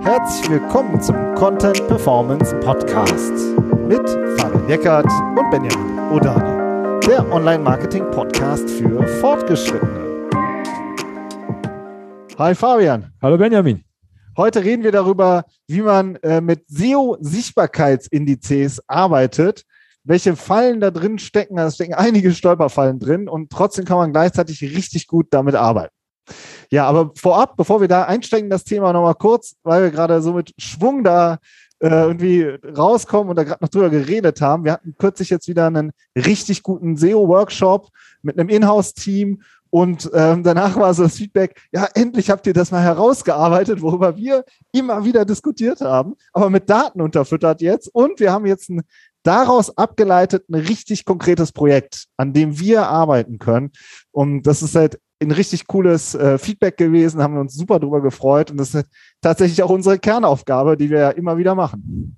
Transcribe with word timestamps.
Herzlich 0.00 0.50
willkommen 0.50 1.00
zum 1.00 1.14
Content 1.34 1.86
Performance 1.86 2.52
Podcast 2.60 3.32
mit 3.86 4.06
Fabian 4.38 4.68
Eckert 4.68 5.06
und 5.06 5.50
Benjamin 5.50 5.98
Odani, 6.10 7.00
der 7.06 7.26
Online-Marketing-Podcast 7.32 8.68
für 8.68 9.06
Fortgeschrittene. 9.20 10.28
Hi 12.36 12.54
Fabian. 12.54 13.10
Hallo 13.22 13.38
Benjamin. 13.38 13.82
Heute 14.36 14.64
reden 14.64 14.82
wir 14.82 14.90
darüber, 14.90 15.44
wie 15.68 15.82
man 15.82 16.16
äh, 16.16 16.40
mit 16.40 16.64
SEO-Sichtbarkeitsindizes 16.68 18.82
arbeitet, 18.88 19.64
welche 20.02 20.34
Fallen 20.34 20.80
da 20.80 20.90
drin 20.90 21.20
stecken. 21.20 21.54
Da 21.56 21.70
stecken 21.70 21.94
einige 21.94 22.32
Stolperfallen 22.32 22.98
drin 22.98 23.28
und 23.28 23.50
trotzdem 23.50 23.84
kann 23.84 23.98
man 23.98 24.12
gleichzeitig 24.12 24.60
richtig 24.62 25.06
gut 25.06 25.28
damit 25.30 25.54
arbeiten. 25.54 25.94
Ja, 26.74 26.88
aber 26.88 27.12
vorab, 27.14 27.56
bevor 27.56 27.80
wir 27.80 27.86
da 27.86 28.02
einsteigen, 28.02 28.50
das 28.50 28.64
Thema 28.64 28.92
nochmal 28.92 29.14
kurz, 29.14 29.54
weil 29.62 29.84
wir 29.84 29.90
gerade 29.92 30.20
so 30.20 30.32
mit 30.32 30.52
Schwung 30.58 31.04
da 31.04 31.38
äh, 31.78 31.86
irgendwie 31.88 32.42
rauskommen 32.76 33.30
und 33.30 33.36
da 33.36 33.44
gerade 33.44 33.62
noch 33.62 33.68
drüber 33.68 33.90
geredet 33.90 34.40
haben. 34.40 34.64
Wir 34.64 34.72
hatten 34.72 34.96
kürzlich 34.98 35.30
jetzt 35.30 35.46
wieder 35.46 35.68
einen 35.68 35.92
richtig 36.16 36.64
guten 36.64 36.96
SEO-Workshop 36.96 37.90
mit 38.22 38.36
einem 38.36 38.48
Inhouse-Team 38.48 39.42
und 39.70 40.10
ähm, 40.14 40.42
danach 40.42 40.74
war 40.74 40.92
so 40.94 41.04
das 41.04 41.14
Feedback, 41.14 41.62
ja, 41.70 41.86
endlich 41.94 42.28
habt 42.28 42.44
ihr 42.48 42.52
das 42.52 42.72
mal 42.72 42.82
herausgearbeitet, 42.82 43.80
worüber 43.80 44.16
wir 44.16 44.44
immer 44.72 45.04
wieder 45.04 45.24
diskutiert 45.24 45.80
haben, 45.80 46.16
aber 46.32 46.50
mit 46.50 46.68
Daten 46.68 47.00
unterfüttert 47.00 47.60
jetzt. 47.60 47.88
Und 47.94 48.18
wir 48.18 48.32
haben 48.32 48.46
jetzt 48.46 48.68
ein 48.68 48.82
daraus 49.24 49.76
abgeleitet 49.76 50.48
ein 50.48 50.54
richtig 50.54 51.04
konkretes 51.04 51.50
Projekt, 51.50 52.06
an 52.16 52.32
dem 52.32 52.60
wir 52.60 52.88
arbeiten 52.88 53.38
können. 53.38 53.72
Und 54.12 54.42
das 54.42 54.62
ist 54.62 54.76
halt 54.76 55.00
ein 55.24 55.32
richtig 55.32 55.66
cooles 55.66 56.14
äh, 56.14 56.38
Feedback 56.38 56.76
gewesen, 56.76 57.22
haben 57.22 57.34
wir 57.34 57.40
uns 57.40 57.54
super 57.54 57.78
drüber 57.80 58.00
gefreut. 58.00 58.50
Und 58.50 58.58
das 58.58 58.74
ist 58.74 58.88
tatsächlich 59.20 59.62
auch 59.62 59.70
unsere 59.70 59.98
Kernaufgabe, 59.98 60.76
die 60.76 60.90
wir 60.90 60.98
ja 60.98 61.10
immer 61.10 61.36
wieder 61.36 61.54
machen. 61.54 62.16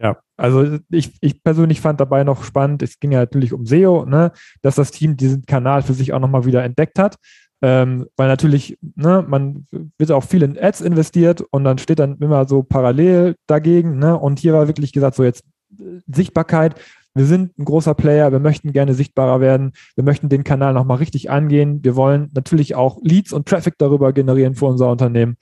Ja, 0.00 0.18
also 0.36 0.78
ich, 0.90 1.12
ich 1.20 1.42
persönlich 1.42 1.80
fand 1.80 2.00
dabei 2.00 2.22
noch 2.22 2.44
spannend, 2.44 2.82
es 2.82 3.00
ging 3.00 3.10
ja 3.10 3.18
natürlich 3.18 3.52
um 3.52 3.66
SEO, 3.66 4.04
ne, 4.06 4.30
dass 4.62 4.76
das 4.76 4.92
Team 4.92 5.16
diesen 5.16 5.44
Kanal 5.44 5.82
für 5.82 5.94
sich 5.94 6.12
auch 6.12 6.20
nochmal 6.20 6.44
wieder 6.44 6.62
entdeckt 6.62 6.98
hat. 6.98 7.16
Ähm, 7.60 8.06
weil 8.16 8.28
natürlich, 8.28 8.78
ne, 8.94 9.24
man 9.26 9.66
wird 9.98 10.12
auch 10.12 10.22
viel 10.22 10.44
in 10.44 10.56
Ads 10.56 10.80
investiert 10.80 11.40
und 11.50 11.64
dann 11.64 11.78
steht 11.78 11.98
dann 11.98 12.16
immer 12.18 12.46
so 12.46 12.62
parallel 12.62 13.34
dagegen, 13.48 13.98
ne? 13.98 14.16
Und 14.16 14.38
hier 14.38 14.52
war 14.52 14.68
wirklich 14.68 14.92
gesagt, 14.92 15.16
so 15.16 15.24
jetzt 15.24 15.42
äh, 15.76 15.98
Sichtbarkeit, 16.06 16.76
wir 17.18 17.26
sind 17.26 17.58
ein 17.58 17.64
großer 17.64 17.94
Player, 17.94 18.32
wir 18.32 18.38
möchten 18.38 18.72
gerne 18.72 18.94
sichtbarer 18.94 19.40
werden, 19.40 19.72
wir 19.94 20.04
möchten 20.04 20.28
den 20.28 20.44
Kanal 20.44 20.72
nochmal 20.72 20.98
richtig 20.98 21.30
angehen. 21.30 21.84
Wir 21.84 21.96
wollen 21.96 22.30
natürlich 22.34 22.74
auch 22.74 22.98
Leads 23.02 23.32
und 23.32 23.48
Traffic 23.48 23.74
darüber 23.78 24.12
generieren 24.12 24.54
für 24.54 24.66
unser 24.66 24.90
Unternehmen. 24.90 25.36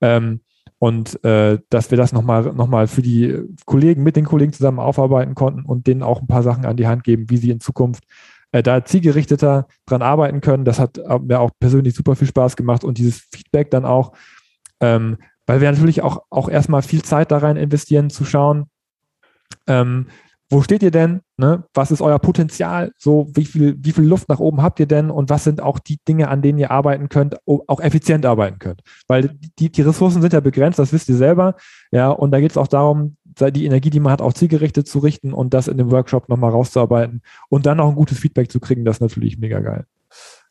Ähm, 0.00 0.40
und 0.78 1.22
äh, 1.24 1.58
dass 1.70 1.90
wir 1.90 1.96
das 1.96 2.12
nochmal 2.12 2.52
noch 2.54 2.66
mal 2.66 2.88
für 2.88 3.02
die 3.02 3.40
Kollegen, 3.66 4.02
mit 4.02 4.16
den 4.16 4.24
Kollegen 4.24 4.52
zusammen 4.52 4.80
aufarbeiten 4.80 5.34
konnten 5.34 5.64
und 5.64 5.86
denen 5.86 6.02
auch 6.02 6.20
ein 6.20 6.26
paar 6.26 6.42
Sachen 6.42 6.66
an 6.66 6.76
die 6.76 6.88
Hand 6.88 7.04
geben, 7.04 7.30
wie 7.30 7.36
sie 7.36 7.50
in 7.50 7.60
Zukunft 7.60 8.04
äh, 8.50 8.62
da 8.62 8.84
zielgerichteter 8.84 9.68
dran 9.86 10.02
arbeiten 10.02 10.40
können. 10.40 10.64
Das 10.64 10.80
hat 10.80 11.00
mir 11.22 11.40
auch 11.40 11.52
persönlich 11.58 11.94
super 11.94 12.16
viel 12.16 12.28
Spaß 12.28 12.56
gemacht 12.56 12.84
und 12.84 12.98
dieses 12.98 13.28
Feedback 13.32 13.70
dann 13.70 13.84
auch, 13.84 14.12
ähm, 14.80 15.18
weil 15.46 15.60
wir 15.60 15.70
natürlich 15.70 16.02
auch, 16.02 16.24
auch 16.30 16.48
erstmal 16.48 16.82
viel 16.82 17.02
Zeit 17.02 17.30
da 17.30 17.38
rein 17.38 17.56
investieren, 17.56 18.10
zu 18.10 18.24
schauen, 18.24 18.66
ähm, 19.66 20.06
wo 20.52 20.60
steht 20.60 20.82
ihr 20.82 20.90
denn? 20.90 21.22
Ne? 21.38 21.64
Was 21.72 21.90
ist 21.90 22.02
euer 22.02 22.18
Potenzial? 22.18 22.92
So, 22.98 23.30
wie 23.34 23.46
viel, 23.46 23.74
wie 23.78 23.92
viel 23.92 24.04
Luft 24.04 24.28
nach 24.28 24.38
oben 24.38 24.62
habt 24.62 24.78
ihr 24.80 24.86
denn? 24.86 25.10
Und 25.10 25.30
was 25.30 25.44
sind 25.44 25.62
auch 25.62 25.78
die 25.78 25.98
Dinge, 26.06 26.28
an 26.28 26.42
denen 26.42 26.58
ihr 26.58 26.70
arbeiten 26.70 27.08
könnt, 27.08 27.36
auch 27.46 27.80
effizient 27.80 28.26
arbeiten 28.26 28.58
könnt? 28.58 28.82
Weil 29.08 29.30
die, 29.58 29.72
die 29.72 29.82
Ressourcen 29.82 30.20
sind 30.20 30.34
ja 30.34 30.40
begrenzt, 30.40 30.78
das 30.78 30.92
wisst 30.92 31.08
ihr 31.08 31.16
selber. 31.16 31.54
Ja, 31.90 32.10
und 32.10 32.32
da 32.32 32.40
geht 32.40 32.50
es 32.50 32.58
auch 32.58 32.68
darum, 32.68 33.16
die 33.24 33.64
Energie, 33.64 33.88
die 33.88 34.00
man 34.00 34.12
hat, 34.12 34.20
auch 34.20 34.34
zielgerichtet 34.34 34.86
zu 34.86 34.98
richten 34.98 35.32
und 35.32 35.54
das 35.54 35.68
in 35.68 35.78
dem 35.78 35.90
Workshop 35.90 36.28
nochmal 36.28 36.50
rauszuarbeiten 36.50 37.22
und 37.48 37.64
dann 37.64 37.80
auch 37.80 37.88
ein 37.88 37.94
gutes 37.94 38.18
Feedback 38.18 38.52
zu 38.52 38.60
kriegen, 38.60 38.84
das 38.84 38.96
ist 38.96 39.00
natürlich 39.00 39.38
mega 39.38 39.60
geil. 39.60 39.86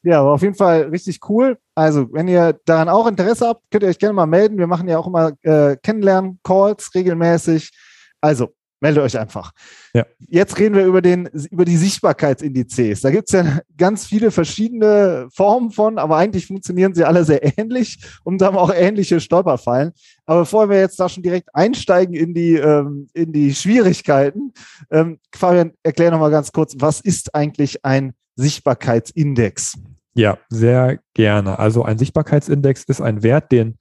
Ja, 0.01 0.21
aber 0.21 0.33
auf 0.33 0.41
jeden 0.41 0.55
Fall 0.55 0.85
richtig 0.85 1.19
cool. 1.29 1.59
Also, 1.75 2.11
wenn 2.11 2.27
ihr 2.27 2.59
daran 2.65 2.89
auch 2.89 3.05
Interesse 3.05 3.47
habt, 3.47 3.61
könnt 3.69 3.83
ihr 3.83 3.89
euch 3.89 3.99
gerne 3.99 4.13
mal 4.13 4.25
melden. 4.25 4.57
Wir 4.57 4.65
machen 4.65 4.87
ja 4.87 4.97
auch 4.97 5.05
immer 5.05 5.33
äh, 5.43 5.77
Kennenlernen-Calls 5.77 6.95
regelmäßig. 6.95 7.71
Also, 8.19 8.49
Meldet 8.81 9.03
euch 9.03 9.19
einfach. 9.19 9.51
Ja. 9.93 10.07
Jetzt 10.27 10.57
reden 10.57 10.73
wir 10.73 10.85
über, 10.85 11.03
den, 11.03 11.27
über 11.51 11.65
die 11.65 11.77
Sichtbarkeitsindizes. 11.77 13.01
Da 13.01 13.11
gibt 13.11 13.27
es 13.27 13.33
ja 13.33 13.59
ganz 13.77 14.07
viele 14.07 14.31
verschiedene 14.31 15.27
Formen 15.31 15.69
von, 15.69 15.99
aber 15.99 16.17
eigentlich 16.17 16.47
funktionieren 16.47 16.95
sie 16.95 17.03
alle 17.03 17.23
sehr 17.23 17.59
ähnlich 17.59 17.99
und 18.23 18.41
haben 18.41 18.57
auch 18.57 18.73
ähnliche 18.73 19.19
Stolperfallen. 19.19 19.91
Aber 20.25 20.41
bevor 20.41 20.67
wir 20.67 20.79
jetzt 20.79 20.99
da 20.99 21.09
schon 21.09 21.21
direkt 21.21 21.53
einsteigen 21.53 22.15
in 22.15 22.33
die, 22.33 22.55
ähm, 22.55 23.07
in 23.13 23.31
die 23.31 23.53
Schwierigkeiten, 23.53 24.51
ähm, 24.89 25.19
Fabian, 25.31 25.73
erklär 25.83 26.09
nochmal 26.09 26.31
ganz 26.31 26.51
kurz, 26.51 26.73
was 26.79 27.01
ist 27.01 27.35
eigentlich 27.35 27.85
ein 27.85 28.13
Sichtbarkeitsindex? 28.35 29.77
Ja, 30.15 30.39
sehr 30.49 30.97
gerne. 31.13 31.59
Also 31.59 31.83
ein 31.83 31.99
Sichtbarkeitsindex 31.99 32.85
ist 32.85 32.99
ein 32.99 33.21
Wert, 33.21 33.51
den 33.51 33.77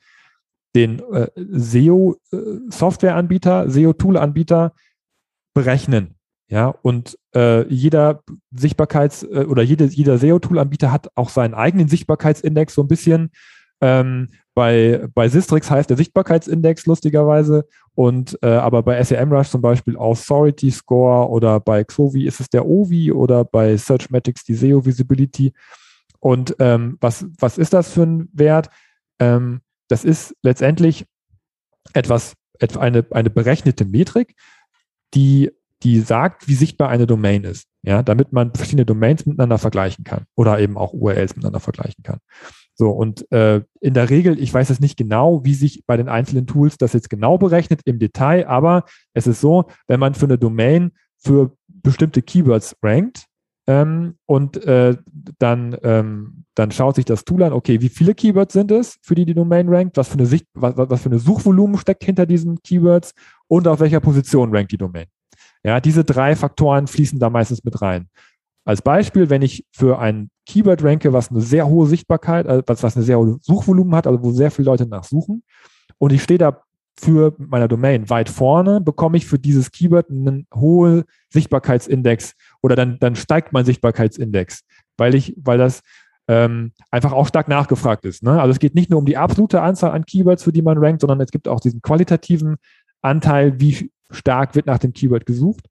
den 0.75 1.01
äh, 1.13 1.29
SEO-Softwareanbieter, 1.35 3.67
äh, 3.67 3.71
SEO-Tool-Anbieter 3.71 4.73
berechnen. 5.55 6.15
Ja, 6.49 6.75
und 6.83 7.17
äh, 7.35 7.67
jeder 7.73 8.23
Sichtbarkeits- 8.53 9.25
äh, 9.25 9.45
oder 9.45 9.63
jede, 9.63 9.85
jeder 9.85 10.19
SEO-Tool-Anbieter 10.19 10.91
hat 10.91 11.09
auch 11.15 11.29
seinen 11.29 11.55
eigenen 11.55 11.87
Sichtbarkeitsindex 11.87 12.75
so 12.75 12.83
ein 12.83 12.89
bisschen. 12.89 13.31
Ähm, 13.81 14.29
bei, 14.55 15.07
bei 15.15 15.29
Sistrix 15.29 15.71
heißt 15.71 15.89
der 15.89 15.97
Sichtbarkeitsindex 15.97 16.87
lustigerweise 16.87 17.67
und 17.95 18.37
äh, 18.43 18.49
aber 18.49 18.83
bei 18.83 19.03
SEMrush 19.03 19.49
zum 19.49 19.63
Beispiel 19.63 19.97
Authority 19.97 20.71
Score 20.71 21.29
oder 21.29 21.61
bei 21.61 21.85
Xovi 21.85 22.27
ist 22.27 22.41
es 22.41 22.49
der 22.49 22.67
OVI 22.67 23.13
oder 23.13 23.45
bei 23.45 23.77
Searchmatics 23.77 24.45
die 24.45 24.55
SEO 24.55 24.85
Visibility. 24.85 25.53
Und 26.19 26.57
ähm, 26.59 26.99
was, 27.01 27.27
was 27.39 27.59
ist 27.59 27.73
das 27.73 27.93
für 27.93 28.03
ein 28.03 28.29
Wert? 28.33 28.69
Ähm, 29.21 29.61
das 29.89 30.05
ist 30.05 30.35
letztendlich 30.43 31.07
etwas, 31.95 32.35
eine, 32.79 33.07
eine 33.11 33.31
berechnete 33.31 33.85
Metrik, 33.85 34.35
die, 35.15 35.51
die 35.83 36.01
sagt, 36.01 36.49
wie 36.49 36.55
sichtbar 36.55 36.89
eine 36.89 37.07
Domain 37.07 37.45
ist, 37.45 37.67
ja, 37.83 38.03
damit 38.03 38.33
man 38.33 38.55
verschiedene 38.55 38.87
Domains 38.87 39.27
miteinander 39.27 39.59
vergleichen 39.59 40.05
kann 40.05 40.25
oder 40.35 40.59
eben 40.59 40.77
auch 40.77 40.93
URLs 40.93 41.37
miteinander 41.37 41.61
vergleichen 41.61 42.03
kann. 42.03 42.19
So, 42.75 42.91
und 42.91 43.31
äh, 43.31 43.63
in 43.81 43.95
der 43.95 44.09
Regel, 44.09 44.41
ich 44.41 44.53
weiß 44.53 44.71
jetzt 44.71 44.81
nicht 44.81 44.97
genau, 44.97 45.45
wie 45.45 45.55
sich 45.55 45.85
bei 45.87 45.97
den 45.97 46.09
einzelnen 46.09 46.47
Tools 46.47 46.79
das 46.79 46.95
jetzt 46.95 47.11
genau 47.11 47.37
berechnet 47.37 47.83
im 47.85 47.99
Detail, 47.99 48.47
aber 48.47 48.85
es 49.13 49.27
ist 49.27 49.41
so, 49.41 49.67
wenn 49.87 50.01
man 50.01 50.15
für 50.15 50.27
eine 50.27 50.39
Domain 50.39 50.93
für 51.19 51.55
bestimmte 51.69 52.23
Keywords 52.23 52.77
rankt, 52.83 53.27
ähm, 53.67 54.17
und 54.27 54.65
äh, 54.65 54.97
dann, 55.39 55.77
ähm, 55.83 56.45
dann 56.55 56.71
schaut 56.71 56.97
sich 56.97 57.05
das 57.05 57.25
Tool 57.25 57.43
an, 57.43 57.53
okay, 57.53 57.81
wie 57.81 57.89
viele 57.89 58.15
Keywords 58.15 58.55
sind 58.55 58.71
es, 58.71 58.99
für 59.03 59.15
die 59.15 59.25
die 59.25 59.35
Domain 59.35 59.69
rankt, 59.69 59.97
was 59.97 60.09
für 60.09 60.15
eine 60.15 60.27
Sicht, 60.27 60.47
was, 60.55 60.75
was 60.77 61.03
für 61.03 61.09
eine 61.09 61.19
Suchvolumen 61.19 61.79
steckt 61.79 62.05
hinter 62.05 62.27
diesen 62.27 62.63
Keywords 62.63 63.13
und 63.49 63.69
auf 63.69 63.81
welcher 63.81 64.01
Position 64.01 64.55
rankt 64.55 64.73
die 64.73 64.79
Domain. 64.79 65.07
Ja, 65.63 65.81
diese 65.81 66.05
drei 66.05 66.37
Faktoren 66.37 66.87
fließen 66.87 67.19
da 67.19 67.29
meistens 67.29 67.65
mit 67.65 67.81
rein. 67.83 68.09
Als 68.65 68.83
Beispiel, 68.83 69.31
wenn 69.31 69.43
ich 69.43 69.67
für 69.73 69.99
ein 69.99 70.31
Keyword 70.47 70.83
ranke, 70.85 71.13
was 71.13 71.31
eine 71.31 71.41
sehr 71.41 71.67
hohe 71.67 71.87
Sichtbarkeit, 71.87 72.47
also 72.47 72.63
was, 72.67 72.83
was 72.83 72.97
eine 72.97 73.05
sehr 73.05 73.19
hohe 73.19 73.39
Suchvolumen 73.41 73.95
hat, 73.95 74.07
also 74.07 74.23
wo 74.23 74.33
sehr 74.33 74.51
viele 74.51 74.67
Leute 74.67 74.87
nachsuchen, 74.87 75.43
und 75.99 76.13
ich 76.13 76.23
stehe 76.23 76.39
da 76.39 76.63
für 76.99 77.35
meiner 77.39 77.69
Domain 77.69 78.11
weit 78.11 78.29
vorne, 78.29 78.81
bekomme 78.81 79.17
ich 79.17 79.27
für 79.27 79.39
dieses 79.39 79.71
Keyword 79.71 80.11
einen 80.11 80.47
hohen 80.55 81.05
Sichtbarkeitsindex 81.31 82.35
oder 82.63 82.77
dann, 82.77 82.99
dann 82.99 83.17
steigt 83.17 83.53
mein 83.53 83.65
Sichtbarkeitsindex, 83.65 84.63
weil 84.97 85.15
ich, 85.15 85.35
weil 85.43 85.59
das 85.59 85.81
ähm, 86.29 86.73
einfach 86.91 87.13
auch 87.13 87.27
stark 87.27 87.49
nachgefragt 87.49 88.05
ist. 88.05 88.23
Ne? 88.23 88.41
Also 88.41 88.53
es 88.53 88.59
geht 88.59 88.75
nicht 88.75 88.91
nur 88.91 88.99
um 88.99 89.07
die 89.07 89.17
absolute 89.17 89.63
Anzahl 89.63 89.93
an 89.93 90.07
Keywords, 90.07 90.45
für 90.45 90.53
die 90.53 90.63
man 90.63 90.79
rankt, 90.79 91.01
sondern 91.01 91.21
es 91.21 91.31
gibt 91.31 91.49
auch 91.49 91.61
diesen 91.61 91.83
qualitativen 91.83 92.57
Anteil, 93.03 93.59
wie 93.59 93.91
stark 94.11 94.55
wird 94.55 94.67
nach 94.67 94.79
dem 94.79 94.93
Keyword 94.93 95.27
gesucht. 95.27 95.67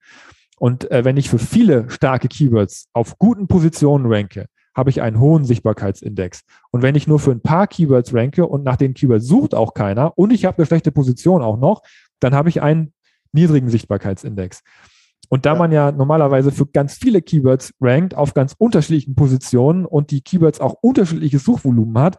Und 0.57 0.89
äh, 0.91 1.05
wenn 1.05 1.17
ich 1.17 1.29
für 1.29 1.39
viele 1.39 1.89
starke 1.89 2.27
Keywords 2.27 2.89
auf 2.93 3.17
guten 3.17 3.47
Positionen 3.47 4.05
ranke, 4.11 4.47
habe 4.75 4.89
ich 4.89 5.01
einen 5.01 5.19
hohen 5.19 5.45
Sichtbarkeitsindex. 5.45 6.41
Und 6.71 6.81
wenn 6.81 6.95
ich 6.95 7.07
nur 7.07 7.19
für 7.19 7.31
ein 7.31 7.41
paar 7.41 7.67
Keywords 7.67 8.13
ranke 8.13 8.45
und 8.45 8.63
nach 8.63 8.75
den 8.75 8.93
Keywords 8.93 9.25
sucht 9.25 9.55
auch 9.55 9.73
keiner 9.73 10.17
und 10.17 10.31
ich 10.31 10.45
habe 10.45 10.57
eine 10.57 10.65
schlechte 10.65 10.91
Position 10.91 11.41
auch 11.41 11.57
noch, 11.57 11.81
dann 12.19 12.35
habe 12.35 12.49
ich 12.49 12.61
einen 12.61 12.93
niedrigen 13.31 13.69
Sichtbarkeitsindex. 13.69 14.63
Und 15.29 15.45
da 15.45 15.53
ja. 15.53 15.59
man 15.59 15.71
ja 15.71 15.91
normalerweise 15.91 16.51
für 16.51 16.65
ganz 16.65 16.95
viele 16.95 17.21
Keywords 17.21 17.73
rankt 17.79 18.15
auf 18.15 18.33
ganz 18.33 18.55
unterschiedlichen 18.57 19.15
Positionen 19.15 19.85
und 19.85 20.11
die 20.11 20.21
Keywords 20.21 20.59
auch 20.59 20.75
unterschiedliches 20.81 21.43
Suchvolumen 21.43 21.97
hat, 21.97 22.17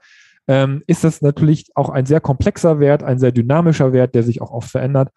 ähm, 0.49 0.83
ist 0.87 1.05
das 1.05 1.21
natürlich 1.21 1.71
auch 1.75 1.91
ein 1.91 2.07
sehr 2.07 2.21
komplexer 2.21 2.81
Wert, 2.81 3.03
ein 3.03 3.19
sehr 3.19 3.33
dynamischer 3.33 3.93
Wert, 3.93 4.15
der 4.15 4.23
sich 4.23 4.41
auch 4.41 4.51
oft 4.51 4.71
verändert. 4.71 5.11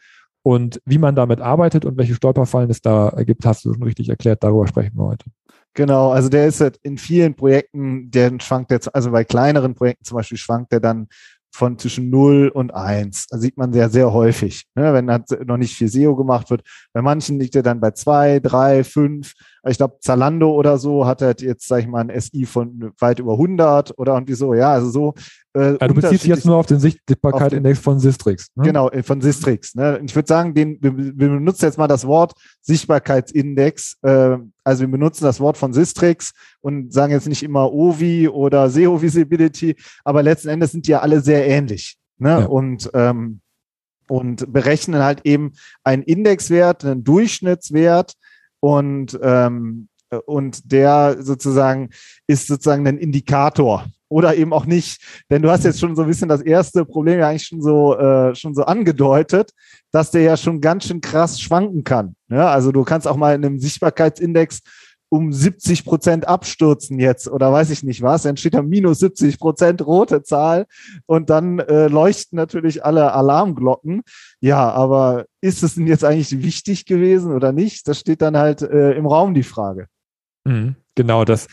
Und 0.43 0.81
wie 0.85 0.97
man 0.97 1.15
damit 1.15 1.39
arbeitet 1.39 1.85
und 1.85 1.97
welche 1.97 2.15
Stolperfallen 2.15 2.69
es 2.69 2.81
da 2.81 3.13
gibt, 3.25 3.45
hast 3.45 3.63
du 3.63 3.73
schon 3.73 3.83
richtig 3.83 4.09
erklärt. 4.09 4.43
Darüber 4.43 4.67
sprechen 4.67 4.97
wir 4.97 5.05
heute. 5.05 5.25
Genau, 5.73 6.11
also 6.11 6.29
der 6.29 6.47
ist 6.47 6.61
halt 6.61 6.77
in 6.83 6.97
vielen 6.97 7.35
Projekten, 7.35 8.11
der 8.11 8.33
schwankt 8.39 8.69
jetzt, 8.71 8.93
also 8.93 9.09
bei 9.09 9.23
kleineren 9.23 9.73
Projekten 9.73 10.03
zum 10.03 10.17
Beispiel 10.17 10.37
schwankt 10.37 10.71
der 10.71 10.79
dann 10.79 11.07
von 11.53 11.77
zwischen 11.77 12.09
0 12.09 12.49
und 12.53 12.73
1. 12.73 13.27
Das 13.27 13.41
sieht 13.41 13.57
man 13.57 13.71
sehr, 13.71 13.89
sehr 13.89 14.11
häufig, 14.11 14.65
ne? 14.75 14.93
wenn 14.93 15.05
noch 15.45 15.57
nicht 15.57 15.75
viel 15.75 15.87
SEO 15.87 16.15
gemacht 16.15 16.49
wird. 16.49 16.63
Bei 16.93 17.01
manchen 17.01 17.39
liegt 17.39 17.55
er 17.55 17.61
dann 17.61 17.79
bei 17.79 17.91
2, 17.91 18.39
3, 18.39 18.83
5. 18.83 19.33
Ich 19.65 19.77
glaube, 19.77 19.97
Zalando 20.01 20.51
oder 20.51 20.77
so 20.77 21.05
hat 21.05 21.21
halt 21.21 21.41
jetzt, 21.41 21.67
sag 21.67 21.79
ich 21.79 21.87
mal, 21.87 22.01
ein 22.01 22.21
SI 22.21 22.45
von 22.45 22.91
weit 22.99 23.19
über 23.19 23.33
100 23.33 23.97
oder 23.97 24.13
irgendwie 24.13 24.33
so. 24.33 24.53
Ja, 24.53 24.73
also 24.73 24.89
so. 24.89 25.13
Äh, 25.53 25.77
ja, 25.79 25.87
du 25.87 25.93
beziehst 25.93 26.23
dich 26.23 26.29
jetzt 26.29 26.45
nur 26.45 26.57
auf 26.57 26.65
den 26.65 26.79
Sichtbarkeit-Index 26.79 27.79
von 27.79 27.99
Sistrix. 27.99 28.49
Ne? 28.55 28.63
Genau, 28.65 28.89
äh, 28.89 29.03
von 29.03 29.21
Sistrix. 29.21 29.73
Ne? 29.75 30.01
Ich 30.05 30.13
würde 30.15 30.27
sagen, 30.27 30.53
den, 30.53 30.79
wir, 30.81 30.97
wir 30.97 31.29
benutzen 31.29 31.65
jetzt 31.65 31.77
mal 31.77 31.87
das 31.87 32.05
Wort 32.05 32.33
Sichtbarkeitsindex. 32.61 33.97
Äh, 34.01 34.37
also 34.65 34.81
wir 34.81 34.89
benutzen 34.89 35.23
das 35.23 35.39
Wort 35.39 35.57
von 35.57 35.71
Sistrix 35.71 36.33
und 36.59 36.91
sagen 36.91 37.13
jetzt 37.13 37.27
nicht 37.27 37.43
immer 37.43 37.71
OVI 37.71 38.27
oder 38.27 38.69
SEO 38.69 39.01
Visibility, 39.01 39.75
aber 40.03 40.23
letzten 40.23 40.49
Endes 40.49 40.71
sind 40.71 40.87
die 40.87 40.91
ja 40.91 40.99
alle 40.99 41.21
sehr 41.21 41.47
ähnlich. 41.47 41.97
Ne? 42.17 42.29
Ja. 42.29 42.45
Und 42.45 42.89
ähm, 42.93 43.39
und 44.09 44.51
berechnen 44.51 45.01
halt 45.01 45.21
eben 45.23 45.53
einen 45.83 46.03
Indexwert, 46.03 46.83
einen 46.83 47.03
Durchschnittswert 47.03 48.13
und, 48.63 49.19
ähm, 49.21 49.89
und 50.25 50.71
der 50.71 51.17
sozusagen 51.19 51.89
ist 52.27 52.47
sozusagen 52.47 52.87
ein 52.87 52.97
Indikator 52.97 53.87
oder 54.07 54.37
eben 54.37 54.53
auch 54.53 54.65
nicht. 54.65 55.01
Denn 55.29 55.41
du 55.41 55.51
hast 55.51 55.65
jetzt 55.65 55.81
schon 55.81 55.97
so 55.97 56.03
ein 56.03 56.07
bisschen 56.07 56.29
das 56.29 56.39
erste 56.39 56.85
Problem 56.85 57.19
ja 57.19 57.27
eigentlich 57.27 57.43
schon 57.43 57.61
so, 57.61 57.97
äh, 57.97 58.33
schon 58.35 58.55
so 58.55 58.63
angedeutet, 58.63 59.51
dass 59.91 60.11
der 60.11 60.21
ja 60.21 60.37
schon 60.37 60.61
ganz 60.61 60.85
schön 60.85 61.01
krass 61.01 61.41
schwanken 61.41 61.83
kann. 61.83 62.15
Ja, 62.29 62.51
also 62.51 62.71
du 62.71 62.85
kannst 62.85 63.05
auch 63.05 63.17
mal 63.17 63.35
in 63.35 63.43
einem 63.43 63.59
Sichtbarkeitsindex 63.59 64.61
um 65.13 65.31
70 65.31 65.85
Prozent 65.85 66.27
abstürzen 66.27 66.97
jetzt 66.97 67.27
oder 67.27 67.51
weiß 67.51 67.69
ich 67.69 67.83
nicht 67.83 68.01
was, 68.01 68.23
dann 68.23 68.35
steht 68.35 68.55
da 68.55 68.63
minus 68.63 68.97
70 68.97 69.37
Prozent 69.37 69.85
rote 69.85 70.23
Zahl 70.23 70.65
und 71.05 71.29
dann 71.29 71.59
äh, 71.59 71.87
leuchten 71.87 72.35
natürlich 72.35 72.83
alle 72.83 73.13
Alarmglocken. 73.13 74.01
Ja, 74.39 74.71
aber 74.71 75.25
ist 75.39 75.61
es 75.61 75.75
denn 75.75 75.85
jetzt 75.85 76.03
eigentlich 76.03 76.41
wichtig 76.41 76.87
gewesen 76.87 77.31
oder 77.31 77.51
nicht? 77.51 77.87
Das 77.87 77.99
steht 77.99 78.23
dann 78.23 78.35
halt 78.35 78.63
äh, 78.63 78.93
im 78.93 79.05
Raum 79.05 79.35
die 79.35 79.43
Frage. 79.43 79.85
Mhm, 80.45 80.77
genau, 80.95 81.25
das, 81.25 81.47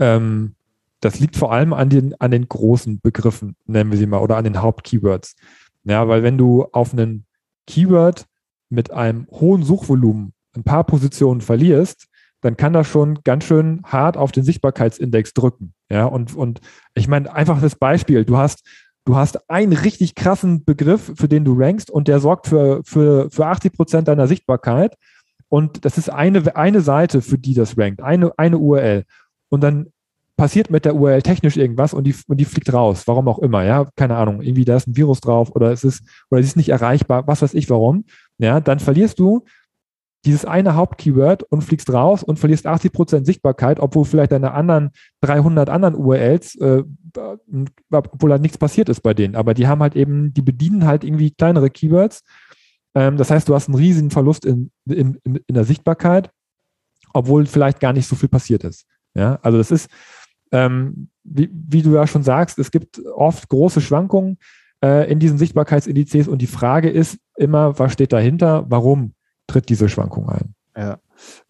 ähm, 0.00 0.56
das 1.00 1.20
liegt 1.20 1.36
vor 1.36 1.52
allem 1.52 1.74
an 1.74 1.88
den, 1.88 2.20
an 2.20 2.32
den 2.32 2.48
großen 2.48 2.98
Begriffen, 3.00 3.54
nennen 3.66 3.92
wir 3.92 3.98
sie 3.98 4.06
mal, 4.06 4.18
oder 4.18 4.36
an 4.36 4.42
den 4.42 4.60
Hauptkeywords. 4.60 5.36
Ja, 5.84 6.08
weil 6.08 6.24
wenn 6.24 6.38
du 6.38 6.64
auf 6.72 6.92
einen 6.92 7.24
Keyword 7.68 8.26
mit 8.68 8.90
einem 8.90 9.28
hohen 9.30 9.62
Suchvolumen 9.62 10.32
ein 10.56 10.64
paar 10.64 10.82
Positionen 10.82 11.40
verlierst, 11.40 12.08
dann 12.40 12.56
kann 12.56 12.72
das 12.72 12.86
schon 12.86 13.20
ganz 13.24 13.44
schön 13.44 13.82
hart 13.84 14.16
auf 14.16 14.32
den 14.32 14.44
Sichtbarkeitsindex 14.44 15.32
drücken. 15.32 15.72
Ja, 15.90 16.04
und, 16.04 16.34
und 16.34 16.60
ich 16.94 17.08
meine, 17.08 17.32
einfach 17.32 17.60
das 17.60 17.76
Beispiel, 17.76 18.24
du 18.24 18.36
hast, 18.36 18.66
du 19.04 19.16
hast 19.16 19.48
einen 19.50 19.72
richtig 19.72 20.14
krassen 20.14 20.64
Begriff, 20.64 21.12
für 21.16 21.28
den 21.28 21.44
du 21.44 21.54
rankst 21.58 21.90
und 21.90 22.08
der 22.08 22.20
sorgt 22.20 22.46
für, 22.46 22.82
für, 22.84 23.30
für 23.30 23.46
80 23.46 23.72
Prozent 23.72 24.08
deiner 24.08 24.26
Sichtbarkeit. 24.26 24.96
Und 25.48 25.84
das 25.84 25.96
ist 25.96 26.10
eine, 26.10 26.56
eine 26.56 26.80
Seite, 26.80 27.22
für 27.22 27.38
die 27.38 27.54
das 27.54 27.78
rankt, 27.78 28.02
eine, 28.02 28.36
eine 28.36 28.58
URL. 28.58 29.04
Und 29.48 29.62
dann 29.62 29.92
passiert 30.36 30.70
mit 30.70 30.84
der 30.84 30.94
URL 30.94 31.22
technisch 31.22 31.56
irgendwas 31.56 31.94
und 31.94 32.04
die, 32.04 32.14
und 32.26 32.36
die 32.38 32.44
fliegt 32.44 32.72
raus, 32.72 33.04
warum 33.06 33.26
auch 33.28 33.38
immer, 33.38 33.64
ja, 33.64 33.88
keine 33.96 34.16
Ahnung, 34.16 34.42
irgendwie 34.42 34.64
da 34.64 34.76
ist 34.76 34.86
ein 34.86 34.96
Virus 34.96 35.20
drauf 35.20 35.50
oder 35.54 35.72
es 35.72 35.82
ist, 35.82 36.02
oder 36.30 36.42
sie 36.42 36.48
ist 36.48 36.56
nicht 36.56 36.68
erreichbar, 36.68 37.26
was 37.26 37.40
weiß 37.40 37.54
ich 37.54 37.70
warum, 37.70 38.04
ja, 38.38 38.60
dann 38.60 38.78
verlierst 38.78 39.18
du 39.18 39.44
dieses 40.26 40.44
eine 40.44 40.74
Hauptkeyword 40.74 41.44
und 41.44 41.62
fliegst 41.62 41.92
raus 41.92 42.22
und 42.22 42.38
verlierst 42.38 42.66
80 42.66 42.92
Prozent 42.92 43.26
Sichtbarkeit, 43.26 43.78
obwohl 43.80 44.04
vielleicht 44.04 44.32
deine 44.32 44.52
anderen 44.52 44.90
300 45.20 45.70
anderen 45.70 45.94
URLs, 45.94 46.56
äh, 46.56 46.82
obwohl 47.90 48.30
da 48.30 48.38
nichts 48.38 48.58
passiert 48.58 48.88
ist 48.88 49.00
bei 49.00 49.14
denen. 49.14 49.36
Aber 49.36 49.54
die 49.54 49.66
haben 49.66 49.80
halt 49.80 49.96
eben, 49.96 50.34
die 50.34 50.42
bedienen 50.42 50.84
halt 50.84 51.04
irgendwie 51.04 51.30
kleinere 51.30 51.70
Keywords. 51.70 52.22
Ähm, 52.94 53.16
das 53.16 53.30
heißt, 53.30 53.48
du 53.48 53.54
hast 53.54 53.68
einen 53.68 53.76
riesigen 53.76 54.10
Verlust 54.10 54.44
in, 54.44 54.70
in, 54.86 55.18
in 55.24 55.54
der 55.54 55.64
Sichtbarkeit, 55.64 56.30
obwohl 57.14 57.46
vielleicht 57.46 57.80
gar 57.80 57.92
nicht 57.92 58.08
so 58.08 58.16
viel 58.16 58.28
passiert 58.28 58.64
ist. 58.64 58.86
Ja, 59.14 59.38
also 59.42 59.56
das 59.58 59.70
ist, 59.70 59.88
ähm, 60.52 61.08
wie, 61.24 61.48
wie, 61.52 61.82
du 61.82 61.94
ja 61.94 62.06
schon 62.06 62.22
sagst, 62.22 62.58
es 62.58 62.70
gibt 62.70 63.00
oft 63.06 63.48
große 63.48 63.80
Schwankungen 63.80 64.38
äh, 64.84 65.10
in 65.10 65.18
diesen 65.18 65.38
Sichtbarkeitsindizes 65.38 66.28
und 66.28 66.42
die 66.42 66.46
Frage 66.46 66.90
ist 66.90 67.18
immer, 67.36 67.78
was 67.78 67.92
steht 67.92 68.12
dahinter? 68.12 68.66
Warum 68.68 69.12
tritt 69.46 69.68
diese 69.68 69.88
Schwankung 69.88 70.28
ein. 70.28 70.54
Ja. 70.76 70.98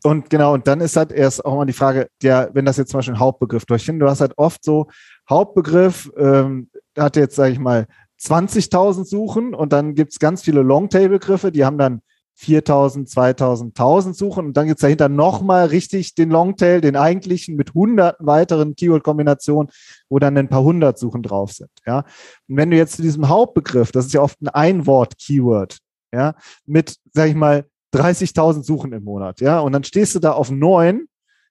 Und 0.05 0.31
genau, 0.31 0.55
und 0.55 0.67
dann 0.69 0.81
ist 0.81 0.97
halt 0.97 1.11
erst 1.11 1.45
auch 1.45 1.57
mal 1.57 1.67
die 1.67 1.73
Frage, 1.73 2.09
der, 2.23 2.51
wenn 2.53 2.65
das 2.65 2.77
jetzt 2.77 2.91
zum 2.91 2.99
Beispiel 2.99 3.15
ein 3.15 3.21
Hauptbegriff 3.21 3.65
durchfindet, 3.65 4.03
du 4.03 4.11
hast 4.11 4.21
halt 4.21 4.35
oft 4.37 4.65
so 4.65 4.87
Hauptbegriff, 5.29 6.11
ähm, 6.17 6.71
hat 6.97 7.17
jetzt, 7.17 7.35
sage 7.37 7.53
ich 7.53 7.59
mal, 7.59 7.87
20.000 8.21 9.05
Suchen 9.05 9.55
und 9.55 9.73
dann 9.73 9.95
gibt 9.95 10.13
es 10.13 10.19
ganz 10.19 10.43
viele 10.43 10.63
Longtail-Begriffe, 10.63 11.53
die 11.53 11.65
haben 11.65 11.79
dann 11.79 12.01
4.000, 12.39 13.11
2.000, 13.11 13.75
1.000 13.75 14.15
Suchen 14.15 14.47
und 14.47 14.57
dann 14.57 14.67
gibt 14.67 14.79
es 14.79 14.83
dahinter 14.83 15.09
nochmal 15.09 15.67
richtig 15.67 16.15
den 16.15 16.31
Longtail, 16.31 16.81
den 16.81 16.97
eigentlichen 16.97 17.57
mit 17.57 17.75
hunderten 17.75 18.27
weiteren 18.27 18.77
Keyword-Kombinationen, 18.77 19.73
wo 20.09 20.19
dann 20.19 20.37
ein 20.37 20.49
paar 20.49 20.63
hundert 20.63 20.99
Suchen 20.99 21.23
drauf 21.23 21.53
sind. 21.53 21.71
Ja, 21.87 22.01
und 22.49 22.57
wenn 22.57 22.71
du 22.71 22.77
jetzt 22.77 22.97
zu 22.97 23.03
diesem 23.03 23.29
Hauptbegriff, 23.29 23.91
das 23.91 24.07
ist 24.07 24.15
ja 24.15 24.21
oft 24.21 24.41
ein 24.43 24.49
Einwort-Keyword, 24.49 25.79
ja, 26.13 26.35
mit, 26.67 26.97
sag 27.13 27.29
ich 27.29 27.35
mal, 27.35 27.65
30.000 27.97 28.63
Suchen 28.63 28.93
im 28.93 29.05
Monat, 29.05 29.41
ja, 29.41 29.61
und 29.61 29.73
dann 29.73 29.85
stehst 29.85 30.15
du 30.15 30.19
da 30.19 30.33
auf 30.33 30.51
neun, 30.51 31.07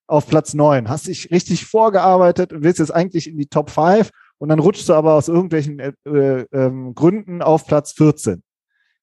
auf 0.08 0.28
Platz 0.28 0.54
neun, 0.54 0.90
hast 0.90 1.08
dich 1.08 1.32
richtig 1.32 1.66
vorgearbeitet 1.66 2.54
und 2.54 2.64
willst 2.64 2.80
jetzt 2.80 2.94
eigentlich 2.94 3.28
in 3.28 3.38
die 3.38 3.48
Top 3.48 3.70
5 3.70 4.12
und 4.38 4.50
dann 4.50 4.60
rutschst 4.60 4.90
du 4.90 4.94
aber 4.94 5.14
aus 5.14 5.28
irgendwelchen 5.28 5.80
äh, 5.80 5.94
äh, 6.06 6.94
Gründen 6.94 7.42
auf 7.42 7.66
Platz 7.66 7.94
14. 7.94 8.44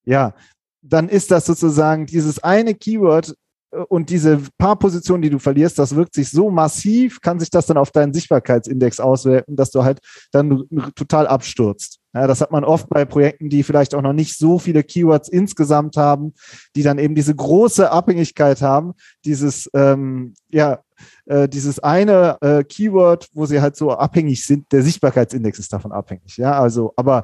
Ja, 0.04 0.34
dann 0.82 1.08
ist 1.08 1.30
das 1.30 1.46
sozusagen 1.46 2.06
dieses 2.06 2.42
eine 2.42 2.74
Keyword 2.74 3.34
äh, 3.72 3.78
und 3.88 4.10
diese 4.10 4.40
paar 4.58 4.78
Positionen, 4.78 5.22
die 5.22 5.30
du 5.30 5.38
verlierst, 5.38 5.78
das 5.78 5.94
wirkt 5.94 6.14
sich 6.14 6.30
so 6.30 6.50
massiv, 6.50 7.20
kann 7.20 7.40
sich 7.40 7.50
das 7.50 7.66
dann 7.66 7.76
auf 7.76 7.90
deinen 7.90 8.12
Sichtbarkeitsindex 8.12 9.00
auswirken, 9.00 9.56
dass 9.56 9.70
du 9.70 9.82
halt 9.82 10.00
dann 10.32 10.68
total 10.94 11.26
abstürzt. 11.26 11.98
Ja, 12.14 12.26
das 12.26 12.40
hat 12.40 12.50
man 12.50 12.64
oft 12.64 12.88
bei 12.88 13.04
Projekten, 13.04 13.48
die 13.48 13.62
vielleicht 13.62 13.94
auch 13.94 14.02
noch 14.02 14.12
nicht 14.12 14.38
so 14.38 14.58
viele 14.58 14.82
Keywords 14.82 15.28
insgesamt 15.28 15.96
haben, 15.96 16.34
die 16.76 16.82
dann 16.82 16.98
eben 16.98 17.14
diese 17.14 17.34
große 17.34 17.90
Abhängigkeit 17.90 18.60
haben, 18.60 18.92
dieses, 19.24 19.70
ähm, 19.74 20.34
ja, 20.50 20.80
äh, 21.26 21.48
dieses 21.48 21.78
eine 21.78 22.36
äh, 22.40 22.64
Keyword, 22.64 23.28
wo 23.32 23.46
sie 23.46 23.60
halt 23.60 23.76
so 23.76 23.90
abhängig 23.92 24.44
sind, 24.44 24.70
der 24.72 24.82
Sichtbarkeitsindex 24.82 25.58
ist 25.58 25.72
davon 25.72 25.92
abhängig. 25.92 26.36
Ja, 26.36 26.60
also, 26.60 26.92
aber 26.96 27.22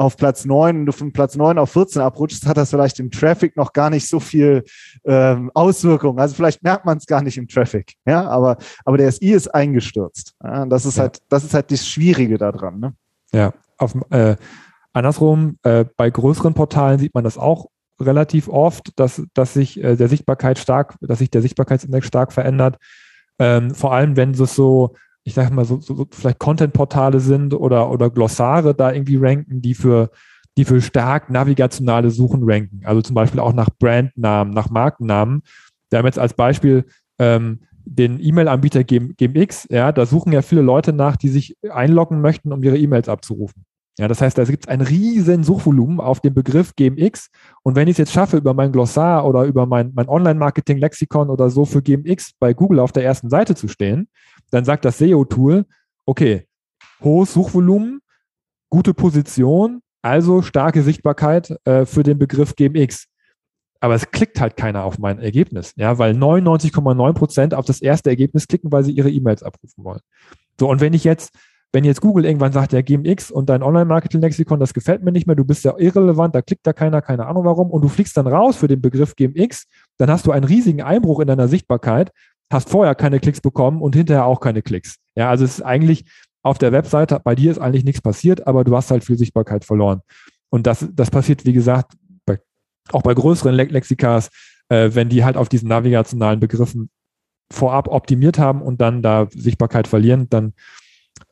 auf 0.00 0.16
Platz 0.16 0.44
neun, 0.44 0.86
du 0.86 0.92
von 0.92 1.12
Platz 1.12 1.34
neun 1.34 1.58
auf 1.58 1.72
14 1.72 2.00
abrutschst, 2.00 2.46
hat 2.46 2.56
das 2.56 2.70
vielleicht 2.70 3.00
im 3.00 3.10
Traffic 3.10 3.56
noch 3.56 3.72
gar 3.72 3.90
nicht 3.90 4.08
so 4.08 4.20
viel 4.20 4.62
ähm, 5.04 5.50
Auswirkungen. 5.54 6.20
Also 6.20 6.36
vielleicht 6.36 6.62
merkt 6.62 6.84
man 6.84 6.98
es 6.98 7.06
gar 7.06 7.20
nicht 7.20 7.36
im 7.36 7.48
Traffic, 7.48 7.94
ja, 8.06 8.24
aber, 8.28 8.58
aber 8.84 8.96
der 8.96 9.10
SI 9.10 9.32
ist 9.32 9.52
eingestürzt. 9.52 10.34
Ja, 10.42 10.64
das 10.66 10.86
ist 10.86 10.98
ja. 10.98 11.04
halt, 11.04 11.18
das 11.28 11.42
ist 11.42 11.52
halt 11.52 11.72
das 11.72 11.84
Schwierige 11.86 12.38
daran. 12.38 12.78
Ne? 12.78 12.94
Ja, 13.32 13.52
auf, 13.78 13.94
äh, 14.10 14.36
andersrum, 14.92 15.58
äh, 15.62 15.84
bei 15.96 16.10
größeren 16.10 16.54
Portalen 16.54 16.98
sieht 16.98 17.14
man 17.14 17.24
das 17.24 17.38
auch 17.38 17.66
relativ 18.00 18.48
oft, 18.48 18.98
dass, 18.98 19.22
dass 19.34 19.54
sich 19.54 19.82
äh, 19.82 19.96
der 19.96 20.08
Sichtbarkeit 20.08 20.58
stark, 20.58 20.96
dass 21.00 21.18
sich 21.18 21.30
der 21.30 21.42
Sichtbarkeitsindex 21.42 22.06
stark 22.06 22.32
verändert. 22.32 22.76
Ähm, 23.38 23.74
vor 23.74 23.92
allem, 23.92 24.16
wenn 24.16 24.32
es 24.32 24.54
so, 24.54 24.94
ich 25.24 25.34
sage 25.34 25.52
mal, 25.52 25.64
so, 25.64 25.80
so, 25.80 25.94
so 25.94 26.06
vielleicht 26.10 26.38
Content-Portale 26.38 27.20
sind 27.20 27.54
oder, 27.54 27.90
oder 27.90 28.10
Glossare 28.10 28.74
da 28.74 28.92
irgendwie 28.92 29.16
ranken, 29.16 29.62
die 29.62 29.74
für, 29.74 30.10
die 30.56 30.64
für 30.64 30.80
stark 30.80 31.30
navigationale 31.30 32.10
Suchen 32.10 32.42
ranken. 32.44 32.80
Also 32.84 33.02
zum 33.02 33.14
Beispiel 33.14 33.40
auch 33.40 33.52
nach 33.52 33.68
Brandnamen, 33.78 34.52
nach 34.52 34.70
Markennamen. 34.70 35.42
Wir 35.90 35.98
haben 35.98 36.06
jetzt 36.06 36.18
als 36.18 36.34
Beispiel 36.34 36.84
ähm, 37.18 37.60
den 37.84 38.20
E-Mail-Anbieter 38.20 38.84
GMX, 38.84 39.66
ja, 39.70 39.92
da 39.92 40.04
suchen 40.04 40.32
ja 40.32 40.42
viele 40.42 40.60
Leute 40.60 40.92
nach, 40.92 41.16
die 41.16 41.28
sich 41.28 41.56
einloggen 41.70 42.20
möchten, 42.20 42.52
um 42.52 42.62
ihre 42.62 42.76
E-Mails 42.76 43.08
abzurufen. 43.08 43.64
Ja, 43.98 44.06
das 44.06 44.20
heißt, 44.20 44.38
da 44.38 44.44
gibt 44.44 44.64
es 44.64 44.68
ein 44.68 44.80
riesen 44.80 45.42
Suchvolumen 45.42 45.98
auf 45.98 46.20
dem 46.20 46.32
Begriff 46.32 46.74
GMX. 46.76 47.30
Und 47.64 47.74
wenn 47.74 47.88
ich 47.88 47.94
es 47.94 47.98
jetzt 47.98 48.12
schaffe, 48.12 48.36
über 48.36 48.54
mein 48.54 48.70
Glossar 48.70 49.26
oder 49.26 49.42
über 49.44 49.66
mein, 49.66 49.92
mein 49.92 50.08
Online-Marketing-Lexikon 50.08 51.30
oder 51.30 51.50
so 51.50 51.64
für 51.64 51.82
GMX 51.82 52.32
bei 52.38 52.54
Google 52.54 52.78
auf 52.78 52.92
der 52.92 53.04
ersten 53.04 53.28
Seite 53.28 53.56
zu 53.56 53.66
stehen, 53.66 54.08
dann 54.52 54.64
sagt 54.64 54.84
das 54.84 54.98
SEO-Tool, 54.98 55.64
okay, 56.06 56.46
hohes 57.02 57.32
Suchvolumen, 57.32 58.00
gute 58.70 58.94
Position, 58.94 59.80
also 60.00 60.42
starke 60.42 60.82
Sichtbarkeit 60.82 61.56
äh, 61.64 61.84
für 61.84 62.04
den 62.04 62.18
Begriff 62.18 62.54
GMX. 62.54 63.06
Aber 63.80 63.94
es 63.94 64.10
klickt 64.10 64.40
halt 64.40 64.56
keiner 64.56 64.84
auf 64.84 64.98
mein 64.98 65.18
Ergebnis, 65.18 65.72
ja, 65.76 65.98
weil 65.98 66.14
99,9 66.14 67.12
Prozent 67.14 67.54
auf 67.54 67.64
das 67.64 67.80
erste 67.80 68.10
Ergebnis 68.10 68.46
klicken, 68.46 68.70
weil 68.70 68.84
sie 68.84 68.92
ihre 68.92 69.10
E-Mails 69.10 69.42
abrufen 69.42 69.84
wollen. 69.84 70.00
So, 70.58 70.68
und 70.68 70.80
wenn 70.80 70.94
ich 70.94 71.04
jetzt 71.04 71.32
wenn 71.72 71.84
jetzt 71.84 72.00
Google 72.00 72.24
irgendwann 72.24 72.52
sagt, 72.52 72.72
ja, 72.72 72.80
GMX 72.80 73.30
und 73.30 73.50
dein 73.50 73.62
Online-Marketing-Lexikon, 73.62 74.58
das 74.58 74.72
gefällt 74.72 75.02
mir 75.02 75.12
nicht 75.12 75.26
mehr, 75.26 75.36
du 75.36 75.44
bist 75.44 75.64
ja 75.64 75.74
irrelevant, 75.76 76.34
da 76.34 76.40
klickt 76.40 76.66
da 76.66 76.72
keiner, 76.72 77.02
keine 77.02 77.26
Ahnung 77.26 77.44
warum, 77.44 77.70
und 77.70 77.82
du 77.82 77.88
fliegst 77.88 78.16
dann 78.16 78.26
raus 78.26 78.56
für 78.56 78.68
den 78.68 78.80
Begriff 78.80 79.14
GMX, 79.16 79.66
dann 79.98 80.10
hast 80.10 80.26
du 80.26 80.32
einen 80.32 80.44
riesigen 80.44 80.82
Einbruch 80.82 81.20
in 81.20 81.26
deiner 81.26 81.48
Sichtbarkeit, 81.48 82.10
hast 82.50 82.70
vorher 82.70 82.94
keine 82.94 83.20
Klicks 83.20 83.42
bekommen 83.42 83.82
und 83.82 83.94
hinterher 83.94 84.24
auch 84.24 84.40
keine 84.40 84.62
Klicks. 84.62 84.96
Ja, 85.14 85.28
also 85.28 85.44
es 85.44 85.58
ist 85.58 85.62
eigentlich, 85.62 86.06
auf 86.42 86.56
der 86.56 86.72
Webseite, 86.72 87.20
bei 87.22 87.34
dir 87.34 87.50
ist 87.50 87.58
eigentlich 87.58 87.84
nichts 87.84 88.00
passiert, 88.00 88.46
aber 88.46 88.64
du 88.64 88.74
hast 88.74 88.90
halt 88.90 89.04
viel 89.04 89.18
Sichtbarkeit 89.18 89.64
verloren. 89.64 90.00
Und 90.48 90.66
das, 90.66 90.88
das 90.92 91.10
passiert, 91.10 91.44
wie 91.44 91.52
gesagt, 91.52 91.92
bei, 92.24 92.38
auch 92.92 93.02
bei 93.02 93.12
größeren 93.12 93.54
Le 93.54 93.64
Lexikas, 93.64 94.30
äh, 94.70 94.90
wenn 94.94 95.10
die 95.10 95.24
halt 95.24 95.36
auf 95.36 95.50
diesen 95.50 95.68
navigationalen 95.68 96.40
Begriffen 96.40 96.88
vorab 97.52 97.88
optimiert 97.88 98.38
haben 98.38 98.62
und 98.62 98.80
dann 98.80 99.02
da 99.02 99.26
Sichtbarkeit 99.30 99.88
verlieren, 99.88 100.28
dann, 100.30 100.54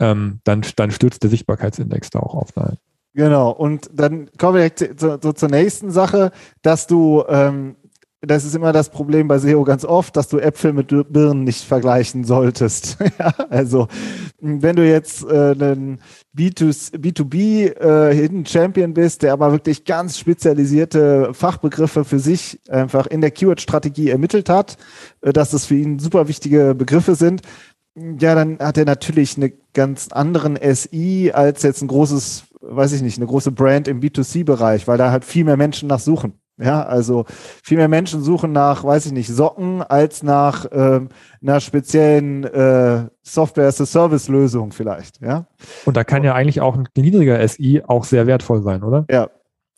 ähm, 0.01 0.41
dann, 0.45 0.63
dann 0.77 0.91
stürzt 0.91 1.23
der 1.23 1.31
Sichtbarkeitsindex 1.31 2.11
da 2.11 2.21
auch 2.21 2.35
auf. 2.35 2.57
Nein. 2.57 2.77
Genau, 3.15 3.51
und 3.51 3.89
dann 3.93 4.29
kommen 4.37 4.59
wir 4.59 4.77
zu, 4.77 5.19
zu, 5.19 5.33
zur 5.33 5.49
nächsten 5.49 5.91
Sache, 5.91 6.33
dass 6.63 6.87
du 6.87 7.25
ähm, 7.29 7.77
das 8.27 8.45
ist 8.45 8.55
immer 8.55 8.73
das 8.73 8.91
Problem 8.91 9.29
bei 9.29 9.39
SEO 9.39 9.63
ganz 9.65 9.85
oft, 9.85 10.17
dass 10.17 10.29
du 10.29 10.39
Äpfel 10.39 10.73
mit 10.73 10.89
Birnen 10.89 11.45
nicht 11.45 11.65
vergleichen 11.65 12.25
solltest. 12.25 12.99
ja, 13.19 13.33
also 13.51 13.89
wenn 14.41 14.77
du 14.77 14.87
jetzt 14.87 15.25
äh, 15.25 15.53
ein 15.53 16.01
B2B 16.37 17.79
äh, 17.79 18.15
Hidden 18.15 18.47
Champion 18.47 18.95
bist, 18.95 19.23
der 19.23 19.33
aber 19.33 19.53
wirklich 19.53 19.85
ganz 19.85 20.19
spezialisierte 20.19 21.35
Fachbegriffe 21.35 22.05
für 22.05 22.19
sich 22.19 22.61
einfach 22.69 23.07
in 23.07 23.21
der 23.21 23.31
Keyword-Strategie 23.31 24.11
ermittelt 24.11 24.49
hat, 24.49 24.77
äh, 25.21 25.33
dass 25.33 25.51
das 25.51 25.67
für 25.67 25.77
ihn 25.77 25.99
super 25.99 26.27
wichtige 26.27 26.75
Begriffe 26.75 27.15
sind, 27.15 27.43
ja, 27.97 28.35
dann 28.35 28.59
hat 28.59 28.77
er 28.77 28.85
natürlich 28.85 29.37
eine 29.37 29.53
ganz 29.73 30.09
anderen 30.09 30.59
SI 30.75 31.31
als 31.33 31.63
jetzt 31.63 31.83
ein 31.83 31.89
großes, 31.89 32.45
weiß 32.61 32.93
ich 32.93 33.03
nicht, 33.03 33.19
eine 33.19 33.27
große 33.27 33.53
Brand 33.53 33.89
im 33.89 34.01
B2C-Bereich, 34.01 34.87
weil 34.87 34.99
da 34.99 35.11
halt 35.11 35.25
viel 35.25 35.45
mehr 35.45 35.57
Menschen 35.57 35.89
nach 35.89 36.01
suchen. 36.01 36.35
Ja, 36.59 36.85
also 36.85 37.27
viel 37.63 37.77
mehr 37.77 37.89
Menschen 37.89 38.23
suchen 38.23 38.53
nach, 38.53 38.83
weiß 38.83 39.07
ich 39.07 39.13
nicht, 39.13 39.29
Socken 39.29 39.83
als 39.83 40.23
nach 40.23 40.65
ähm, 40.73 41.11
einer 41.43 41.61
speziellen 41.61 42.45
äh, 42.45 43.09
Software-as-a-Service-Lösung 43.23 44.73
vielleicht. 44.73 45.21
Ja. 45.21 45.47
Und 45.85 45.99
da 45.99 46.05
kann 46.05 46.25
ja 46.25 46.35
eigentlich 46.35 46.63
auch 46.63 46.75
ein 46.75 46.89
niedriger 46.97 47.47
SI 47.47 47.83
auch 47.87 48.05
sehr 48.05 48.27
wertvoll 48.27 48.63
sein, 48.63 48.85
oder? 48.85 49.05
Ja, 49.11 49.29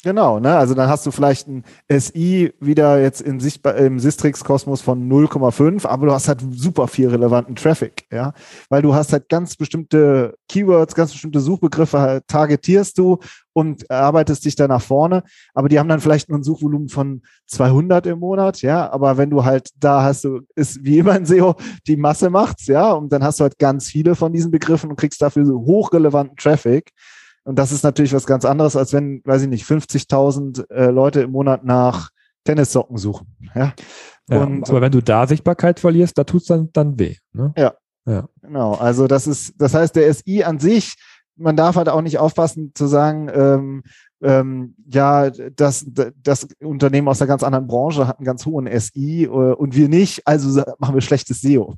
Genau, 0.04 0.38
ne? 0.38 0.56
Also 0.56 0.74
dann 0.74 0.88
hast 0.88 1.04
du 1.06 1.10
vielleicht 1.10 1.48
ein 1.48 1.64
SI 1.90 2.52
wieder 2.60 3.02
jetzt 3.02 3.20
in 3.20 3.40
Sichtbar 3.40 3.74
im 3.74 3.98
Sistrix-Kosmos 3.98 4.80
von 4.80 5.08
0,5, 5.10 5.84
aber 5.86 6.06
du 6.06 6.12
hast 6.12 6.28
halt 6.28 6.40
super 6.52 6.86
viel 6.86 7.08
relevanten 7.08 7.56
Traffic, 7.56 8.06
ja. 8.12 8.32
Weil 8.68 8.80
du 8.82 8.94
hast 8.94 9.12
halt 9.12 9.28
ganz 9.28 9.56
bestimmte 9.56 10.36
Keywords, 10.48 10.94
ganz 10.94 11.10
bestimmte 11.10 11.40
Suchbegriffe 11.40 11.98
halt 11.98 12.28
targetierst 12.28 12.96
du 12.96 13.18
und 13.52 13.90
arbeitest 13.90 14.44
dich 14.44 14.54
da 14.54 14.68
nach 14.68 14.82
vorne. 14.82 15.24
Aber 15.52 15.68
die 15.68 15.80
haben 15.80 15.88
dann 15.88 16.00
vielleicht 16.00 16.28
nur 16.28 16.38
ein 16.38 16.44
Suchvolumen 16.44 16.88
von 16.88 17.22
200 17.48 18.06
im 18.06 18.20
Monat, 18.20 18.62
ja. 18.62 18.88
Aber 18.92 19.16
wenn 19.16 19.30
du 19.30 19.44
halt 19.44 19.70
da 19.80 20.04
hast 20.04 20.22
du, 20.22 20.42
ist 20.54 20.84
wie 20.84 20.98
immer 20.98 21.14
ein 21.14 21.26
SEO, 21.26 21.56
die 21.88 21.96
Masse 21.96 22.30
macht's, 22.30 22.68
ja. 22.68 22.92
Und 22.92 23.12
dann 23.12 23.24
hast 23.24 23.40
du 23.40 23.42
halt 23.42 23.58
ganz 23.58 23.88
viele 23.88 24.14
von 24.14 24.32
diesen 24.32 24.52
Begriffen 24.52 24.90
und 24.90 24.96
kriegst 24.96 25.20
dafür 25.20 25.44
so 25.44 25.58
hochrelevanten 25.58 26.36
Traffic. 26.36 26.92
Und 27.48 27.58
das 27.58 27.72
ist 27.72 27.82
natürlich 27.82 28.12
was 28.12 28.26
ganz 28.26 28.44
anderes, 28.44 28.76
als 28.76 28.92
wenn, 28.92 29.22
weiß 29.24 29.40
ich 29.40 29.48
nicht, 29.48 29.64
50.000 29.64 30.70
äh, 30.70 30.90
Leute 30.90 31.22
im 31.22 31.30
Monat 31.30 31.64
nach 31.64 32.10
Tennissocken 32.44 32.98
suchen. 32.98 33.26
Ja? 33.54 33.72
ja 34.28 34.42
und, 34.42 34.68
aber 34.68 34.82
wenn 34.82 34.92
du 34.92 35.00
da 35.00 35.26
Sichtbarkeit 35.26 35.80
verlierst, 35.80 36.18
da 36.18 36.24
tut 36.24 36.42
es 36.42 36.48
dann, 36.48 36.68
dann 36.74 36.98
weh. 36.98 37.16
Ne? 37.32 37.54
Ja. 37.56 37.72
ja. 38.04 38.28
Genau. 38.42 38.74
Also 38.74 39.06
das 39.06 39.26
ist, 39.26 39.54
das 39.56 39.72
heißt, 39.72 39.96
der 39.96 40.12
SI 40.12 40.42
an 40.42 40.58
sich, 40.58 40.96
man 41.36 41.56
darf 41.56 41.76
halt 41.76 41.88
auch 41.88 42.02
nicht 42.02 42.18
aufpassen 42.18 42.72
zu 42.74 42.86
sagen, 42.86 43.30
ähm, 43.32 43.82
ähm, 44.20 44.74
ja, 44.86 45.30
das, 45.30 45.86
das 46.22 46.48
Unternehmen 46.62 47.08
aus 47.08 47.22
einer 47.22 47.28
ganz 47.28 47.42
anderen 47.42 47.66
Branche 47.66 48.06
hat 48.06 48.18
einen 48.18 48.26
ganz 48.26 48.44
hohen 48.44 48.68
SI 48.78 49.24
äh, 49.24 49.28
und 49.28 49.74
wir 49.74 49.88
nicht, 49.88 50.26
also 50.26 50.62
machen 50.78 50.94
wir 50.94 51.00
schlechtes 51.00 51.40
SEO. 51.40 51.76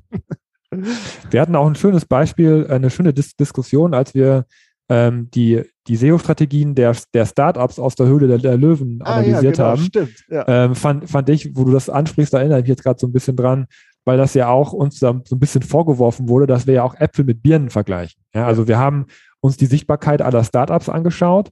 Wir 1.29 1.41
hatten 1.41 1.55
auch 1.55 1.67
ein 1.67 1.75
schönes 1.75 2.05
Beispiel, 2.05 2.67
eine 2.69 2.89
schöne 2.89 3.13
Dis 3.13 3.35
Diskussion, 3.35 3.93
als 3.93 4.13
wir 4.13 4.45
ähm, 4.89 5.29
die, 5.31 5.63
die 5.87 5.95
SEO-Strategien 5.95 6.75
der, 6.75 6.95
der 7.13 7.25
Startups 7.25 7.79
aus 7.79 7.95
der 7.95 8.07
Höhle 8.07 8.27
der, 8.27 8.37
der 8.37 8.57
Löwen 8.57 8.99
ah, 9.03 9.15
analysiert 9.15 9.57
ja, 9.57 9.63
genau, 9.63 9.77
haben, 9.77 9.83
stimmt, 9.83 10.25
ja. 10.29 10.47
ähm, 10.47 10.75
fand, 10.75 11.09
fand 11.09 11.29
ich, 11.29 11.55
wo 11.55 11.63
du 11.63 11.71
das 11.71 11.89
ansprichst, 11.89 12.33
da 12.33 12.39
erinnere 12.39 12.59
ich 12.59 12.63
mich 12.63 12.69
jetzt 12.69 12.83
gerade 12.83 12.99
so 12.99 13.07
ein 13.07 13.13
bisschen 13.13 13.35
dran, 13.35 13.67
weil 14.05 14.17
das 14.17 14.33
ja 14.33 14.49
auch 14.49 14.73
uns 14.73 14.99
so 14.99 15.07
ein 15.07 15.39
bisschen 15.39 15.61
vorgeworfen 15.61 16.27
wurde, 16.27 16.47
dass 16.47 16.67
wir 16.67 16.75
ja 16.75 16.83
auch 16.83 16.95
Äpfel 16.95 17.25
mit 17.25 17.43
Birnen 17.43 17.69
vergleichen. 17.69 18.21
Ja, 18.33 18.45
also 18.47 18.67
wir 18.67 18.79
haben 18.79 19.05
uns 19.39 19.57
die 19.57 19.65
Sichtbarkeit 19.65 20.21
aller 20.21 20.43
Startups 20.43 20.89
angeschaut 20.89 21.49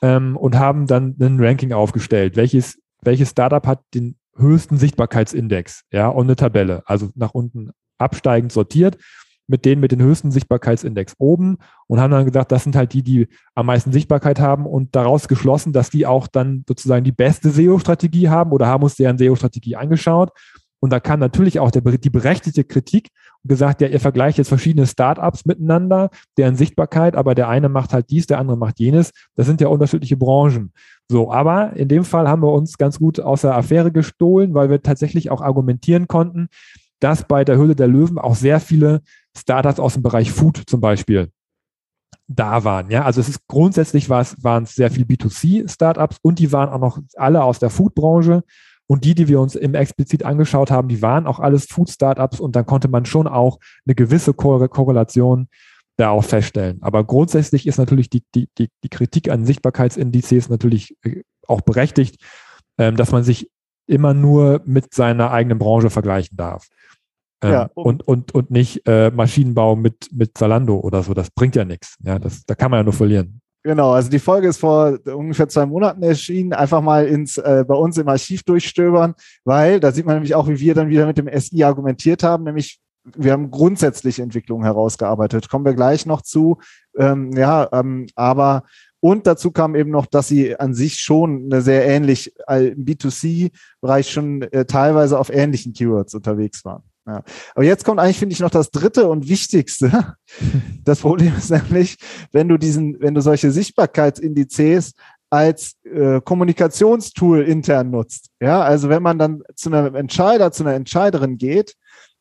ähm, 0.00 0.36
und 0.36 0.58
haben 0.58 0.86
dann 0.86 1.16
ein 1.20 1.40
Ranking 1.40 1.72
aufgestellt. 1.72 2.36
Welches, 2.36 2.78
welches 3.02 3.30
Startup 3.30 3.66
hat 3.66 3.80
den 3.94 4.16
höchsten 4.36 4.78
Sichtbarkeitsindex? 4.78 5.84
Ja, 5.90 6.08
und 6.08 6.26
eine 6.26 6.36
Tabelle, 6.36 6.82
also 6.86 7.10
nach 7.14 7.34
unten 7.34 7.70
absteigend 7.98 8.52
sortiert 8.52 8.98
mit 9.46 9.64
denen 9.64 9.80
mit 9.80 9.92
den 9.92 10.02
höchsten 10.02 10.30
Sichtbarkeitsindex 10.30 11.14
oben 11.18 11.58
und 11.86 12.00
haben 12.00 12.10
dann 12.10 12.24
gesagt, 12.24 12.52
das 12.52 12.64
sind 12.64 12.76
halt 12.76 12.92
die, 12.92 13.02
die 13.02 13.28
am 13.54 13.66
meisten 13.66 13.92
Sichtbarkeit 13.92 14.40
haben 14.40 14.66
und 14.66 14.94
daraus 14.94 15.28
geschlossen, 15.28 15.72
dass 15.72 15.90
die 15.90 16.06
auch 16.06 16.26
dann 16.26 16.64
sozusagen 16.68 17.04
die 17.04 17.12
beste 17.12 17.50
SEO-Strategie 17.50 18.28
haben 18.28 18.52
oder 18.52 18.66
haben 18.66 18.84
uns 18.84 18.96
deren 18.96 19.18
SEO-Strategie 19.18 19.76
angeschaut. 19.76 20.30
Und 20.80 20.90
da 20.90 20.98
kam 20.98 21.20
natürlich 21.20 21.60
auch 21.60 21.70
der, 21.70 21.82
die 21.82 22.10
berechtigte 22.10 22.64
Kritik 22.64 23.10
und 23.44 23.48
gesagt, 23.48 23.80
ja, 23.80 23.88
ihr 23.88 24.00
vergleicht 24.00 24.38
jetzt 24.38 24.48
verschiedene 24.48 24.86
Startups 24.86 25.44
miteinander, 25.44 26.10
deren 26.36 26.56
Sichtbarkeit, 26.56 27.14
aber 27.14 27.36
der 27.36 27.48
eine 27.48 27.68
macht 27.68 27.92
halt 27.92 28.10
dies, 28.10 28.26
der 28.26 28.38
andere 28.38 28.56
macht 28.56 28.80
jenes. 28.80 29.12
Das 29.36 29.46
sind 29.46 29.60
ja 29.60 29.68
unterschiedliche 29.68 30.16
Branchen. 30.16 30.72
So, 31.08 31.30
aber 31.30 31.74
in 31.74 31.86
dem 31.86 32.04
Fall 32.04 32.28
haben 32.28 32.42
wir 32.42 32.52
uns 32.52 32.78
ganz 32.78 32.98
gut 32.98 33.20
aus 33.20 33.42
der 33.42 33.54
Affäre 33.54 33.92
gestohlen, 33.92 34.54
weil 34.54 34.70
wir 34.70 34.82
tatsächlich 34.82 35.30
auch 35.30 35.40
argumentieren 35.40 36.08
konnten, 36.08 36.48
dass 36.98 37.28
bei 37.28 37.44
der 37.44 37.56
Höhle 37.56 37.76
der 37.76 37.88
Löwen 37.88 38.18
auch 38.18 38.34
sehr 38.34 38.58
viele 38.58 39.02
Startups 39.36 39.80
aus 39.80 39.94
dem 39.94 40.02
Bereich 40.02 40.32
Food 40.32 40.62
zum 40.66 40.80
Beispiel 40.80 41.30
da 42.28 42.64
waren. 42.64 42.90
Ja, 42.90 43.04
also 43.04 43.20
es 43.20 43.28
ist 43.28 43.46
grundsätzlich 43.46 44.08
waren 44.08 44.64
es 44.64 44.74
sehr 44.74 44.90
viel 44.90 45.04
B2C-Startups 45.04 46.18
und 46.22 46.38
die 46.38 46.52
waren 46.52 46.70
auch 46.70 46.78
noch 46.78 46.98
alle 47.16 47.42
aus 47.42 47.58
der 47.58 47.70
Food-Branche. 47.70 48.42
Und 48.86 49.04
die, 49.04 49.14
die 49.14 49.28
wir 49.28 49.40
uns 49.40 49.54
im 49.54 49.74
explizit 49.74 50.24
angeschaut 50.24 50.70
haben, 50.70 50.88
die 50.88 51.00
waren 51.00 51.26
auch 51.26 51.40
alles 51.40 51.66
Food-Startups 51.66 52.40
und 52.40 52.56
dann 52.56 52.66
konnte 52.66 52.88
man 52.88 53.06
schon 53.06 53.26
auch 53.26 53.58
eine 53.86 53.94
gewisse 53.94 54.34
Korrelation 54.34 55.48
da 55.96 56.10
auch 56.10 56.24
feststellen. 56.24 56.78
Aber 56.82 57.04
grundsätzlich 57.04 57.66
ist 57.66 57.78
natürlich 57.78 58.10
die, 58.10 58.22
die, 58.34 58.48
die, 58.58 58.68
die 58.82 58.88
Kritik 58.88 59.30
an 59.30 59.46
Sichtbarkeitsindizes 59.46 60.48
natürlich 60.48 60.96
äh, 61.04 61.22
auch 61.46 61.60
berechtigt, 61.60 62.22
ähm, 62.78 62.96
dass 62.96 63.12
man 63.12 63.24
sich 63.24 63.50
immer 63.86 64.14
nur 64.14 64.62
mit 64.64 64.94
seiner 64.94 65.30
eigenen 65.30 65.58
Branche 65.58 65.90
vergleichen 65.90 66.36
darf. 66.36 66.68
Ähm, 67.42 67.52
ja, 67.52 67.70
und, 67.74 68.06
und, 68.06 68.34
und 68.34 68.50
nicht 68.50 68.86
äh, 68.86 69.10
Maschinenbau 69.10 69.76
mit, 69.76 70.08
mit 70.12 70.38
Zalando 70.38 70.78
oder 70.78 71.02
so. 71.02 71.12
Das 71.12 71.30
bringt 71.30 71.56
ja 71.56 71.64
nichts. 71.64 71.96
Ja, 72.02 72.18
das, 72.18 72.44
da 72.46 72.54
kann 72.54 72.70
man 72.70 72.80
ja 72.80 72.84
nur 72.84 72.92
verlieren. 72.92 73.40
Genau, 73.64 73.92
also 73.92 74.10
die 74.10 74.18
Folge 74.18 74.48
ist 74.48 74.58
vor 74.58 74.98
ungefähr 75.06 75.48
zwei 75.48 75.66
Monaten 75.66 76.02
erschienen. 76.02 76.52
Einfach 76.52 76.80
mal 76.80 77.06
ins 77.06 77.38
äh, 77.38 77.64
bei 77.66 77.74
uns 77.74 77.96
im 77.96 78.08
Archiv 78.08 78.42
durchstöbern, 78.42 79.14
weil 79.44 79.78
da 79.78 79.92
sieht 79.92 80.04
man 80.04 80.16
nämlich 80.16 80.34
auch, 80.34 80.48
wie 80.48 80.58
wir 80.58 80.74
dann 80.74 80.88
wieder 80.88 81.06
mit 81.06 81.18
dem 81.18 81.28
SI 81.40 81.62
argumentiert 81.62 82.24
haben, 82.24 82.44
nämlich 82.44 82.80
wir 83.04 83.32
haben 83.32 83.50
grundsätzliche 83.50 84.22
Entwicklungen 84.22 84.64
herausgearbeitet. 84.64 85.48
Kommen 85.48 85.64
wir 85.64 85.74
gleich 85.74 86.06
noch 86.06 86.22
zu. 86.22 86.58
Ähm, 86.96 87.32
ja, 87.32 87.68
ähm, 87.72 88.06
aber 88.14 88.64
und 89.00 89.26
dazu 89.26 89.50
kam 89.50 89.74
eben 89.74 89.90
noch, 89.90 90.06
dass 90.06 90.28
sie 90.28 90.58
an 90.58 90.74
sich 90.74 91.00
schon 91.00 91.48
eine 91.50 91.60
sehr 91.60 91.84
ähnlich 91.86 92.32
äh, 92.48 92.68
im 92.68 92.84
B2C-Bereich 92.84 94.08
schon 94.08 94.42
äh, 94.42 94.64
teilweise 94.64 95.18
auf 95.18 95.30
ähnlichen 95.30 95.72
Keywords 95.72 96.14
unterwegs 96.14 96.64
waren. 96.64 96.84
Ja. 97.06 97.22
Aber 97.54 97.64
jetzt 97.64 97.84
kommt 97.84 97.98
eigentlich, 97.98 98.18
finde 98.18 98.32
ich, 98.32 98.40
noch 98.40 98.50
das 98.50 98.70
dritte 98.70 99.08
und 99.08 99.28
wichtigste. 99.28 100.16
Das 100.84 100.98
Problem 100.98 101.32
ist 101.36 101.50
nämlich, 101.50 101.96
wenn 102.32 102.48
du 102.48 102.56
diesen, 102.56 102.98
wenn 102.98 103.14
du 103.14 103.20
solche 103.20 103.52
Sichtbarkeitsindizes 103.52 104.94
als 105.30 105.76
äh, 105.84 106.20
Kommunikationstool 106.20 107.42
intern 107.42 107.90
nutzt. 107.90 108.30
Ja, 108.40 108.62
also 108.62 108.88
wenn 108.88 109.02
man 109.02 109.16
dann 109.16 109.42
zu 109.54 109.70
einem 109.70 109.94
Entscheider, 109.94 110.50
zu 110.50 110.64
einer 110.64 110.74
Entscheiderin 110.74 111.38
geht, 111.38 111.76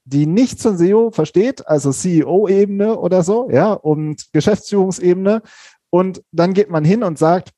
die 0.05 0.27
nicht 0.27 0.59
zum 0.59 0.77
SEO 0.77 1.09
versteht, 1.09 1.67
also 1.67 1.91
CEO-Ebene 1.91 2.97
oder 2.97 3.23
so, 3.23 3.49
ja, 3.49 3.73
und 3.73 4.31
Geschäftsführungsebene, 4.31 5.41
und 5.89 6.23
dann 6.31 6.53
geht 6.53 6.69
man 6.69 6.85
hin 6.85 7.03
und 7.03 7.17
sagt, 7.17 7.51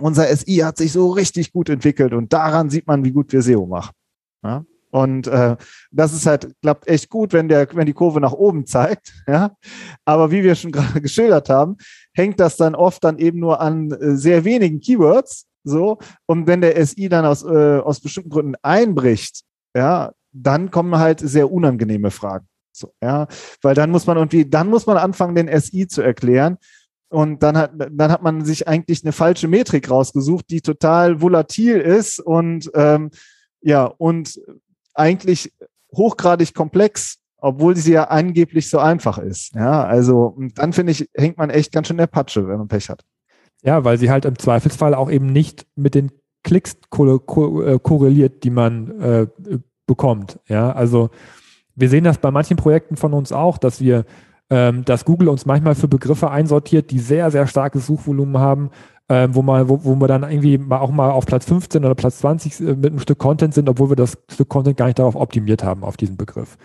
unser 0.00 0.26
SI 0.36 0.56
hat 0.56 0.76
sich 0.76 0.92
so 0.92 1.10
richtig 1.10 1.52
gut 1.52 1.68
entwickelt 1.68 2.12
und 2.12 2.32
daran 2.32 2.70
sieht 2.70 2.86
man, 2.86 3.04
wie 3.04 3.12
gut 3.12 3.32
wir 3.32 3.40
SEO 3.40 3.66
machen. 3.66 3.92
Ja? 4.42 4.64
Und 4.94 5.26
äh, 5.26 5.56
das 5.90 6.12
ist 6.12 6.24
halt, 6.24 6.54
klappt 6.62 6.86
echt 6.86 7.10
gut, 7.10 7.32
wenn 7.32 7.48
der, 7.48 7.66
wenn 7.74 7.86
die 7.86 7.92
Kurve 7.92 8.20
nach 8.20 8.32
oben 8.32 8.64
zeigt. 8.64 9.12
Ja? 9.26 9.56
Aber 10.04 10.30
wie 10.30 10.44
wir 10.44 10.54
schon 10.54 10.70
gerade 10.72 11.00
geschildert 11.00 11.50
haben, 11.50 11.78
hängt 12.12 12.38
das 12.38 12.56
dann 12.56 12.76
oft 12.76 13.02
dann 13.02 13.18
eben 13.18 13.40
nur 13.40 13.60
an 13.60 13.90
äh, 13.90 14.14
sehr 14.14 14.44
wenigen 14.44 14.80
Keywords. 14.80 15.46
So, 15.64 15.98
und 16.26 16.46
wenn 16.46 16.60
der 16.60 16.86
SI 16.86 17.08
dann 17.08 17.24
aus, 17.24 17.42
äh, 17.42 17.78
aus 17.78 18.00
bestimmten 18.00 18.30
Gründen 18.30 18.54
einbricht, 18.62 19.42
ja, 19.74 20.12
dann 20.30 20.70
kommen 20.70 20.96
halt 20.96 21.18
sehr 21.18 21.50
unangenehme 21.50 22.12
Fragen. 22.12 22.46
So, 22.70 22.92
ja, 23.02 23.26
weil 23.62 23.74
dann 23.74 23.90
muss 23.90 24.06
man 24.06 24.16
irgendwie, 24.16 24.48
dann 24.48 24.68
muss 24.68 24.86
man 24.86 24.98
anfangen, 24.98 25.34
den 25.34 25.60
SI 25.60 25.88
zu 25.88 26.02
erklären. 26.02 26.58
Und 27.08 27.42
dann 27.42 27.56
hat, 27.56 27.72
dann 27.90 28.12
hat 28.12 28.22
man 28.22 28.44
sich 28.44 28.68
eigentlich 28.68 29.02
eine 29.02 29.12
falsche 29.12 29.48
Metrik 29.48 29.90
rausgesucht, 29.90 30.50
die 30.50 30.60
total 30.60 31.20
volatil 31.20 31.80
ist 31.80 32.20
und 32.20 32.70
ähm, 32.74 33.10
ja, 33.60 33.86
und 33.86 34.38
eigentlich 34.94 35.52
hochgradig 35.92 36.54
komplex 36.54 37.18
obwohl 37.44 37.76
sie 37.76 37.92
ja 37.92 38.04
angeblich 38.04 38.70
so 38.70 38.78
einfach 38.78 39.18
ist. 39.18 39.54
Ja, 39.54 39.84
also 39.84 40.34
dann 40.54 40.72
finde 40.72 40.92
ich, 40.92 41.10
hängt 41.14 41.36
man 41.36 41.50
echt 41.50 41.72
ganz 41.72 41.88
schön 41.88 41.98
der 41.98 42.06
Patsche, 42.06 42.48
wenn 42.48 42.56
man 42.56 42.68
Pech 42.68 42.88
hat. 42.88 43.04
Ja, 43.62 43.84
weil 43.84 43.98
sie 43.98 44.10
halt 44.10 44.24
im 44.24 44.38
Zweifelsfall 44.38 44.94
auch 44.94 45.10
eben 45.10 45.26
nicht 45.26 45.66
mit 45.76 45.94
den 45.94 46.10
Klicks 46.42 46.72
äh, 46.72 47.78
korreliert, 47.78 48.44
die 48.44 48.50
man 48.50 48.98
äh, 48.98 49.26
bekommt. 49.86 50.38
Ja, 50.48 50.72
also 50.72 51.10
wir 51.74 51.90
sehen 51.90 52.04
das 52.04 52.16
bei 52.16 52.30
manchen 52.30 52.56
Projekten 52.56 52.96
von 52.96 53.12
uns 53.12 53.30
auch, 53.30 53.58
dass 53.58 53.78
wir, 53.78 54.06
ähm, 54.48 54.86
dass 54.86 55.04
Google 55.04 55.28
uns 55.28 55.44
manchmal 55.44 55.74
für 55.74 55.88
Begriffe 55.88 56.30
einsortiert, 56.30 56.90
die 56.90 56.98
sehr, 56.98 57.30
sehr 57.30 57.46
starkes 57.46 57.84
Suchvolumen 57.84 58.38
haben, 58.38 58.70
ähm, 59.08 59.34
wo, 59.34 59.42
mal, 59.42 59.68
wo, 59.68 59.84
wo 59.84 59.96
wir 59.96 60.08
dann 60.08 60.22
irgendwie 60.22 60.56
mal 60.56 60.78
auch 60.78 60.90
mal 60.90 61.10
auf 61.10 61.26
Platz 61.26 61.44
15 61.44 61.84
oder 61.84 61.94
Platz 61.94 62.18
20 62.18 62.60
äh, 62.60 62.64
mit 62.74 62.86
einem 62.86 62.98
Stück 63.00 63.18
Content 63.18 63.54
sind, 63.54 63.68
obwohl 63.68 63.90
wir 63.90 63.96
das 63.96 64.18
Stück 64.30 64.48
Content 64.48 64.76
gar 64.76 64.86
nicht 64.86 64.98
darauf 64.98 65.14
optimiert 65.14 65.62
haben, 65.62 65.84
auf 65.84 65.96
diesen 65.96 66.16
Begriff. 66.16 66.56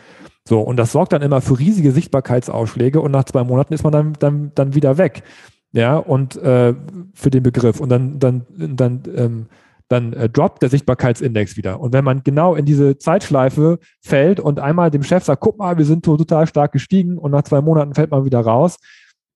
So, 0.47 0.61
und 0.61 0.77
das 0.77 0.91
sorgt 0.91 1.13
dann 1.13 1.21
immer 1.21 1.41
für 1.41 1.59
riesige 1.59 1.91
Sichtbarkeitsausschläge 1.91 3.01
und 3.01 3.11
nach 3.11 3.25
zwei 3.25 3.43
Monaten 3.43 3.73
ist 3.73 3.83
man 3.83 3.91
dann, 3.91 4.13
dann, 4.19 4.51
dann 4.55 4.73
wieder 4.73 4.97
weg. 4.97 5.23
Ja, 5.71 5.97
und 5.97 6.35
äh, 6.37 6.73
für 7.13 7.29
den 7.29 7.43
Begriff. 7.43 7.79
Und 7.79 7.89
dann, 7.89 8.19
dann, 8.19 8.45
dann 8.57 9.03
ähm, 9.15 9.45
dann 9.89 10.13
äh, 10.13 10.29
droppt 10.29 10.61
der 10.61 10.69
Sichtbarkeitsindex 10.69 11.57
wieder. 11.57 11.79
Und 11.79 11.93
wenn 11.93 12.05
man 12.05 12.23
genau 12.23 12.55
in 12.55 12.65
diese 12.65 12.97
Zeitschleife 12.97 13.79
fällt 14.01 14.39
und 14.39 14.59
einmal 14.59 14.91
dem 14.91 15.03
Chef 15.03 15.23
sagt, 15.23 15.41
guck 15.41 15.57
mal, 15.57 15.77
wir 15.77 15.85
sind 15.85 16.05
total 16.05 16.47
stark 16.47 16.71
gestiegen 16.71 17.17
und 17.17 17.31
nach 17.31 17.43
zwei 17.43 17.59
Monaten 17.59 17.95
fällt 17.95 18.11
man 18.11 18.23
wieder 18.23 18.39
raus, 18.39 18.77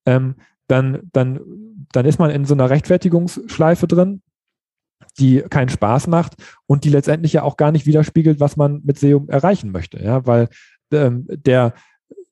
ähm, 0.06 0.36
dann, 0.68 1.10
dann, 1.12 1.40
dann 1.94 2.06
ist 2.06 2.18
man 2.18 2.30
in 2.30 2.44
so 2.44 2.54
einer 2.54 2.70
Rechtfertigungsschleife 2.70 3.86
drin, 3.86 4.22
die 5.18 5.42
keinen 5.42 5.68
Spaß 5.68 6.08
macht 6.08 6.34
und 6.66 6.84
die 6.84 6.90
letztendlich 6.90 7.34
ja 7.34 7.42
auch 7.42 7.56
gar 7.56 7.72
nicht 7.72 7.86
widerspiegelt, 7.86 8.40
was 8.40 8.56
man 8.56 8.80
mit 8.84 8.98
SEO 8.98 9.24
erreichen 9.28 9.70
möchte. 9.70 10.02
Ja, 10.02 10.26
weil 10.26 10.48
ähm, 10.92 11.26
der, 11.28 11.74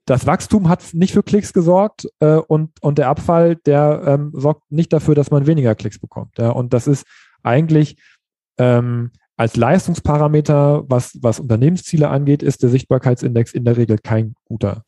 das 0.04 0.26
Wachstum 0.26 0.68
hat 0.68 0.94
nicht 0.94 1.12
für 1.12 1.22
Klicks 1.22 1.52
gesorgt 1.52 2.08
äh, 2.18 2.36
und, 2.36 2.70
und 2.82 2.98
der 2.98 3.08
Abfall, 3.08 3.56
der 3.56 4.02
ähm, 4.04 4.32
sorgt 4.34 4.70
nicht 4.70 4.92
dafür, 4.92 5.14
dass 5.14 5.30
man 5.30 5.46
weniger 5.46 5.74
Klicks 5.74 6.00
bekommt. 6.00 6.38
Ja, 6.38 6.50
und 6.50 6.72
das 6.72 6.86
ist 6.88 7.06
eigentlich 7.42 7.96
ähm, 8.58 9.10
als 9.36 9.56
Leistungsparameter, 9.56 10.84
was, 10.88 11.18
was 11.20 11.40
Unternehmensziele 11.40 12.08
angeht, 12.08 12.42
ist 12.42 12.62
der 12.62 12.70
Sichtbarkeitsindex 12.70 13.52
in 13.52 13.64
der 13.64 13.76
Regel 13.76 13.98
kein 13.98 14.34
guter. 14.44 14.84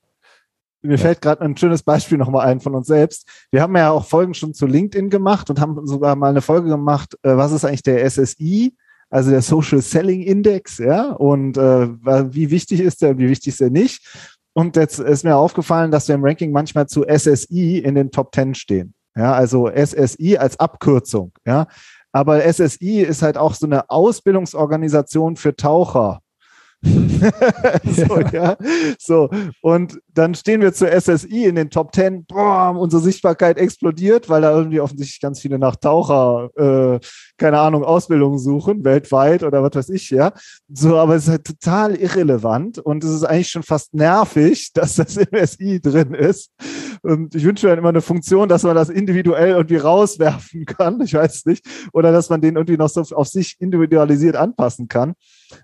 Mir 0.84 0.98
fällt 0.98 1.22
gerade 1.22 1.40
ein 1.40 1.56
schönes 1.56 1.82
Beispiel 1.82 2.18
nochmal 2.18 2.46
ein 2.46 2.60
von 2.60 2.74
uns 2.74 2.86
selbst. 2.86 3.26
Wir 3.50 3.62
haben 3.62 3.74
ja 3.74 3.90
auch 3.90 4.04
Folgen 4.04 4.34
schon 4.34 4.52
zu 4.52 4.66
LinkedIn 4.66 5.08
gemacht 5.08 5.48
und 5.48 5.58
haben 5.58 5.86
sogar 5.86 6.14
mal 6.14 6.28
eine 6.28 6.42
Folge 6.42 6.68
gemacht, 6.68 7.16
äh, 7.22 7.36
was 7.36 7.52
ist 7.52 7.64
eigentlich 7.64 7.82
der 7.82 8.08
SSI, 8.08 8.74
also 9.08 9.30
der 9.30 9.40
Social 9.40 9.80
Selling 9.80 10.22
Index, 10.22 10.76
ja, 10.78 11.12
und 11.12 11.56
äh, 11.56 11.88
wie 12.34 12.50
wichtig 12.50 12.80
ist 12.80 13.00
der 13.00 13.10
und 13.10 13.18
wie 13.18 13.30
wichtig 13.30 13.48
ist 13.48 13.60
der 13.60 13.70
nicht. 13.70 14.06
Und 14.52 14.76
jetzt 14.76 14.98
ist 14.98 15.24
mir 15.24 15.36
aufgefallen, 15.36 15.90
dass 15.90 16.06
wir 16.06 16.14
im 16.14 16.24
Ranking 16.24 16.52
manchmal 16.52 16.86
zu 16.86 17.02
SSI 17.02 17.78
in 17.78 17.94
den 17.94 18.10
Top 18.10 18.34
10 18.34 18.54
stehen. 18.54 18.94
Ja, 19.16 19.32
also 19.32 19.68
SSI 19.68 20.36
als 20.36 20.60
Abkürzung, 20.60 21.32
ja. 21.46 21.66
Aber 22.12 22.40
SSI 22.40 23.00
ist 23.00 23.22
halt 23.22 23.36
auch 23.36 23.54
so 23.54 23.66
eine 23.66 23.90
Ausbildungsorganisation 23.90 25.36
für 25.36 25.56
Taucher. 25.56 26.20
so, 27.84 28.20
ja. 28.32 28.56
so, 28.98 29.30
und 29.62 29.98
dann 30.12 30.34
stehen 30.34 30.60
wir 30.60 30.72
zur 30.72 30.88
SSI 30.88 31.46
in 31.46 31.54
den 31.54 31.70
Top 31.70 31.94
10. 31.94 32.26
Boah, 32.26 32.74
unsere 32.76 33.02
Sichtbarkeit 33.02 33.58
explodiert, 33.58 34.28
weil 34.28 34.42
da 34.42 34.56
irgendwie 34.56 34.80
offensichtlich 34.80 35.20
ganz 35.20 35.40
viele 35.40 35.58
nach 35.58 35.76
Taucher, 35.76 36.50
äh, 36.56 37.00
keine 37.38 37.58
Ahnung, 37.58 37.84
Ausbildungen 37.84 38.38
suchen, 38.38 38.84
weltweit 38.84 39.42
oder 39.42 39.62
was 39.62 39.74
weiß 39.74 39.88
ich, 39.90 40.10
ja. 40.10 40.32
So, 40.68 40.98
aber 40.98 41.16
es 41.16 41.24
ist 41.24 41.30
halt 41.30 41.44
total 41.44 41.96
irrelevant 41.96 42.78
und 42.78 43.02
es 43.02 43.10
ist 43.10 43.24
eigentlich 43.24 43.48
schon 43.48 43.62
fast 43.62 43.94
nervig, 43.94 44.72
dass 44.74 44.96
das 44.96 45.16
im 45.16 45.46
SI 45.46 45.80
drin 45.80 46.14
ist. 46.14 46.50
Und 47.02 47.34
ich 47.34 47.44
wünsche 47.44 47.66
mir 47.66 47.70
dann 47.70 47.78
immer 47.80 47.88
eine 47.90 48.02
Funktion, 48.02 48.48
dass 48.48 48.62
man 48.62 48.74
das 48.74 48.88
individuell 48.88 49.50
irgendwie 49.50 49.76
rauswerfen 49.76 50.64
kann. 50.64 51.00
Ich 51.04 51.14
weiß 51.14 51.44
nicht. 51.46 51.64
Oder 51.92 52.12
dass 52.12 52.30
man 52.30 52.40
den 52.40 52.56
irgendwie 52.56 52.76
noch 52.76 52.88
so 52.88 53.02
auf 53.14 53.28
sich 53.28 53.56
individualisiert 53.58 54.36
anpassen 54.36 54.88
kann 54.88 55.14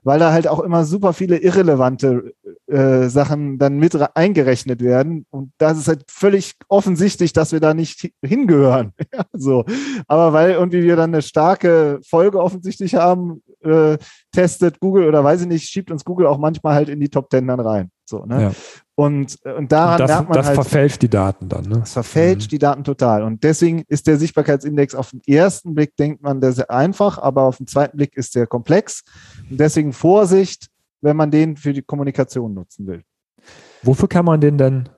weil 0.03 0.19
da 0.19 0.33
halt 0.33 0.49
auch 0.49 0.61
immer 0.61 0.85
super 0.85 1.13
viele 1.13 1.39
irrelevante 1.39 2.33
äh, 2.67 3.09
Sachen 3.09 3.59
dann 3.59 3.79
mit 3.79 3.97
eingerechnet 4.17 4.81
werden. 4.81 5.27
Und 5.31 5.53
das 5.59 5.79
ist 5.79 5.89
halt 5.89 6.05
völlig 6.09 6.55
offensichtlich, 6.69 7.33
dass 7.33 7.53
wir 7.53 7.61
da 7.61 7.75
nicht 7.75 8.13
hingehören. 8.25 8.93
ja, 9.13 9.25
so. 9.33 9.65
Aber 10.07 10.33
weil 10.33 10.53
irgendwie 10.53 10.83
wir 10.83 10.97
dann 10.97 11.13
eine 11.13 11.23
starke 11.23 12.01
Folge 12.09 12.41
offensichtlich 12.41 12.95
haben, 12.95 13.43
äh, 13.63 13.99
testet 14.33 14.81
Google 14.81 15.07
oder 15.07 15.25
weiß 15.25 15.43
ich 15.43 15.49
nicht, 15.49 15.69
schiebt 15.69 15.91
uns 15.91 16.05
Google 16.05 16.27
auch 16.27 16.39
manchmal 16.39 16.75
halt 16.75 16.89
in 16.89 17.01
die 17.01 17.09
Top 17.09 17.31
Ten 17.31 17.47
dann 17.47 17.61
rein. 17.61 17.91
So, 18.11 18.27
ne? 18.27 18.43
Ja. 18.43 18.53
Und, 18.97 19.39
und 19.45 19.73
daran 19.73 19.99
das, 19.99 20.11
merkt 20.11 20.29
man 20.29 20.37
das 20.37 20.47
halt, 20.49 20.55
verfälscht 20.57 21.01
die 21.01 21.09
Daten 21.09 21.49
dann. 21.49 21.65
Ne? 21.65 21.79
Das 21.79 21.93
verfälscht 21.93 22.49
mhm. 22.49 22.51
die 22.51 22.59
Daten 22.59 22.85
total. 22.85 23.23
Und 23.23 23.45
deswegen 23.45 23.85
ist 23.89 24.07
der 24.09 24.19
Sichtbarkeitsindex 24.19 24.95
auf 24.95 25.11
den 25.11 25.23
ersten 25.27 25.75
Blick, 25.75 25.97
denkt 25.97 26.23
man, 26.23 26.41
der 26.41 26.51
ist 26.51 26.69
einfach, 26.69 27.17
aber 27.19 27.45
auf 27.45 27.57
den 27.57 27.67
zweiten 27.67 27.97
Blick 27.97 28.17
ist 28.17 28.35
der 28.35 28.47
komplex. 28.47 29.03
Und 29.49 29.59
deswegen 29.61 29.93
Vorsicht, 29.93 30.67
wenn 31.01 31.17
man 31.17 31.31
den 31.31 31.57
für 31.57 31.73
die 31.73 31.83
Kommunikation 31.83 32.53
nutzen 32.53 32.87
will. 32.87 33.05
Wofür 33.83 34.09
kann 34.09 34.27
man 34.27 34.41
den 34.41 34.59
denn 34.59 34.89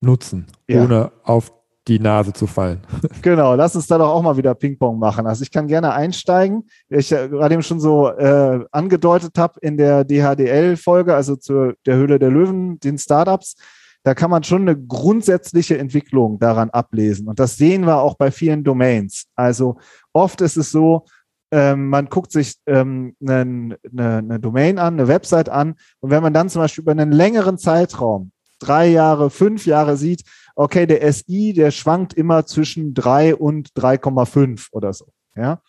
nutzen, 0.00 0.46
ja. 0.66 0.82
ohne 0.82 1.12
auf 1.22 1.52
die 1.88 1.98
Nase 1.98 2.32
zu 2.32 2.46
fallen. 2.46 2.80
Genau, 3.22 3.54
lass 3.54 3.76
uns 3.76 3.86
da 3.86 3.98
doch 3.98 4.08
auch 4.08 4.22
mal 4.22 4.36
wieder 4.36 4.54
Ping-Pong 4.54 4.98
machen. 4.98 5.26
Also 5.26 5.42
ich 5.42 5.50
kann 5.50 5.68
gerne 5.68 5.92
einsteigen. 5.92 6.68
Ich 6.88 7.12
äh, 7.12 7.28
gerade 7.28 7.54
eben 7.54 7.62
schon 7.62 7.80
so 7.80 8.08
äh, 8.08 8.64
angedeutet 8.72 9.38
habe 9.38 9.58
in 9.60 9.76
der 9.76 10.04
DHDL-Folge, 10.04 11.14
also 11.14 11.36
zu 11.36 11.72
der 11.86 11.96
Höhle 11.96 12.18
der 12.18 12.30
Löwen, 12.30 12.80
den 12.80 12.98
Startups, 12.98 13.56
da 14.04 14.14
kann 14.14 14.30
man 14.30 14.42
schon 14.42 14.62
eine 14.62 14.76
grundsätzliche 14.76 15.78
Entwicklung 15.78 16.38
daran 16.38 16.70
ablesen. 16.70 17.28
Und 17.28 17.38
das 17.38 17.56
sehen 17.56 17.86
wir 17.86 17.98
auch 17.98 18.16
bei 18.16 18.30
vielen 18.30 18.64
Domains. 18.64 19.26
Also 19.36 19.78
oft 20.12 20.40
ist 20.40 20.56
es 20.56 20.72
so, 20.72 21.04
ähm, 21.52 21.88
man 21.88 22.06
guckt 22.06 22.32
sich 22.32 22.56
ähm, 22.66 23.14
eine, 23.20 23.76
eine, 23.92 24.16
eine 24.16 24.40
Domain 24.40 24.78
an, 24.78 24.94
eine 24.94 25.06
Website 25.06 25.48
an. 25.48 25.74
Und 26.00 26.10
wenn 26.10 26.22
man 26.22 26.32
dann 26.32 26.48
zum 26.48 26.62
Beispiel 26.62 26.82
über 26.82 26.92
einen 26.92 27.12
längeren 27.12 27.58
Zeitraum, 27.58 28.32
drei 28.58 28.88
Jahre, 28.88 29.30
fünf 29.30 29.66
Jahre 29.66 29.96
sieht, 29.96 30.22
okay, 30.54 30.86
der 30.86 31.12
SI, 31.12 31.52
der 31.52 31.70
schwankt 31.70 32.14
immer 32.14 32.46
zwischen 32.46 32.94
3 32.94 33.36
und 33.36 33.70
3,5 33.70 34.68
oder 34.72 34.92
so. 34.92 35.06
Ja, 35.36 35.62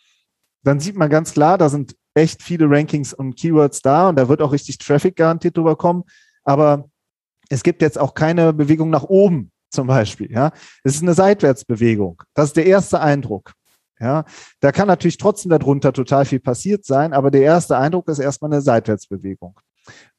dann 0.63 0.79
sieht 0.79 0.95
man 0.95 1.09
ganz 1.09 1.33
klar, 1.33 1.57
da 1.57 1.69
sind 1.69 1.95
echt 2.13 2.43
viele 2.43 2.69
Rankings 2.69 3.13
und 3.13 3.35
Keywords 3.35 3.81
da 3.81 4.09
und 4.09 4.17
da 4.17 4.29
wird 4.29 4.41
auch 4.41 4.51
richtig 4.51 4.77
Traffic 4.77 5.15
garantiert 5.15 5.57
drüber 5.57 5.75
kommen. 5.75 6.03
Aber 6.43 6.89
es 7.49 7.63
gibt 7.63 7.81
jetzt 7.81 7.99
auch 7.99 8.13
keine 8.13 8.53
Bewegung 8.53 8.89
nach 8.89 9.03
oben 9.03 9.51
zum 9.69 9.87
Beispiel. 9.87 10.31
Ja, 10.31 10.51
es 10.83 10.95
ist 10.95 11.01
eine 11.01 11.13
Seitwärtsbewegung. 11.13 12.21
Das 12.33 12.47
ist 12.47 12.57
der 12.57 12.65
erste 12.65 12.99
Eindruck. 12.99 13.53
Ja, 13.99 14.25
da 14.59 14.71
kann 14.71 14.87
natürlich 14.87 15.17
trotzdem 15.17 15.49
darunter 15.49 15.93
total 15.93 16.25
viel 16.25 16.39
passiert 16.39 16.83
sein, 16.85 17.13
aber 17.13 17.31
der 17.31 17.43
erste 17.43 17.77
Eindruck 17.77 18.09
ist 18.09 18.19
erstmal 18.19 18.51
eine 18.51 18.61
Seitwärtsbewegung. 18.61 19.59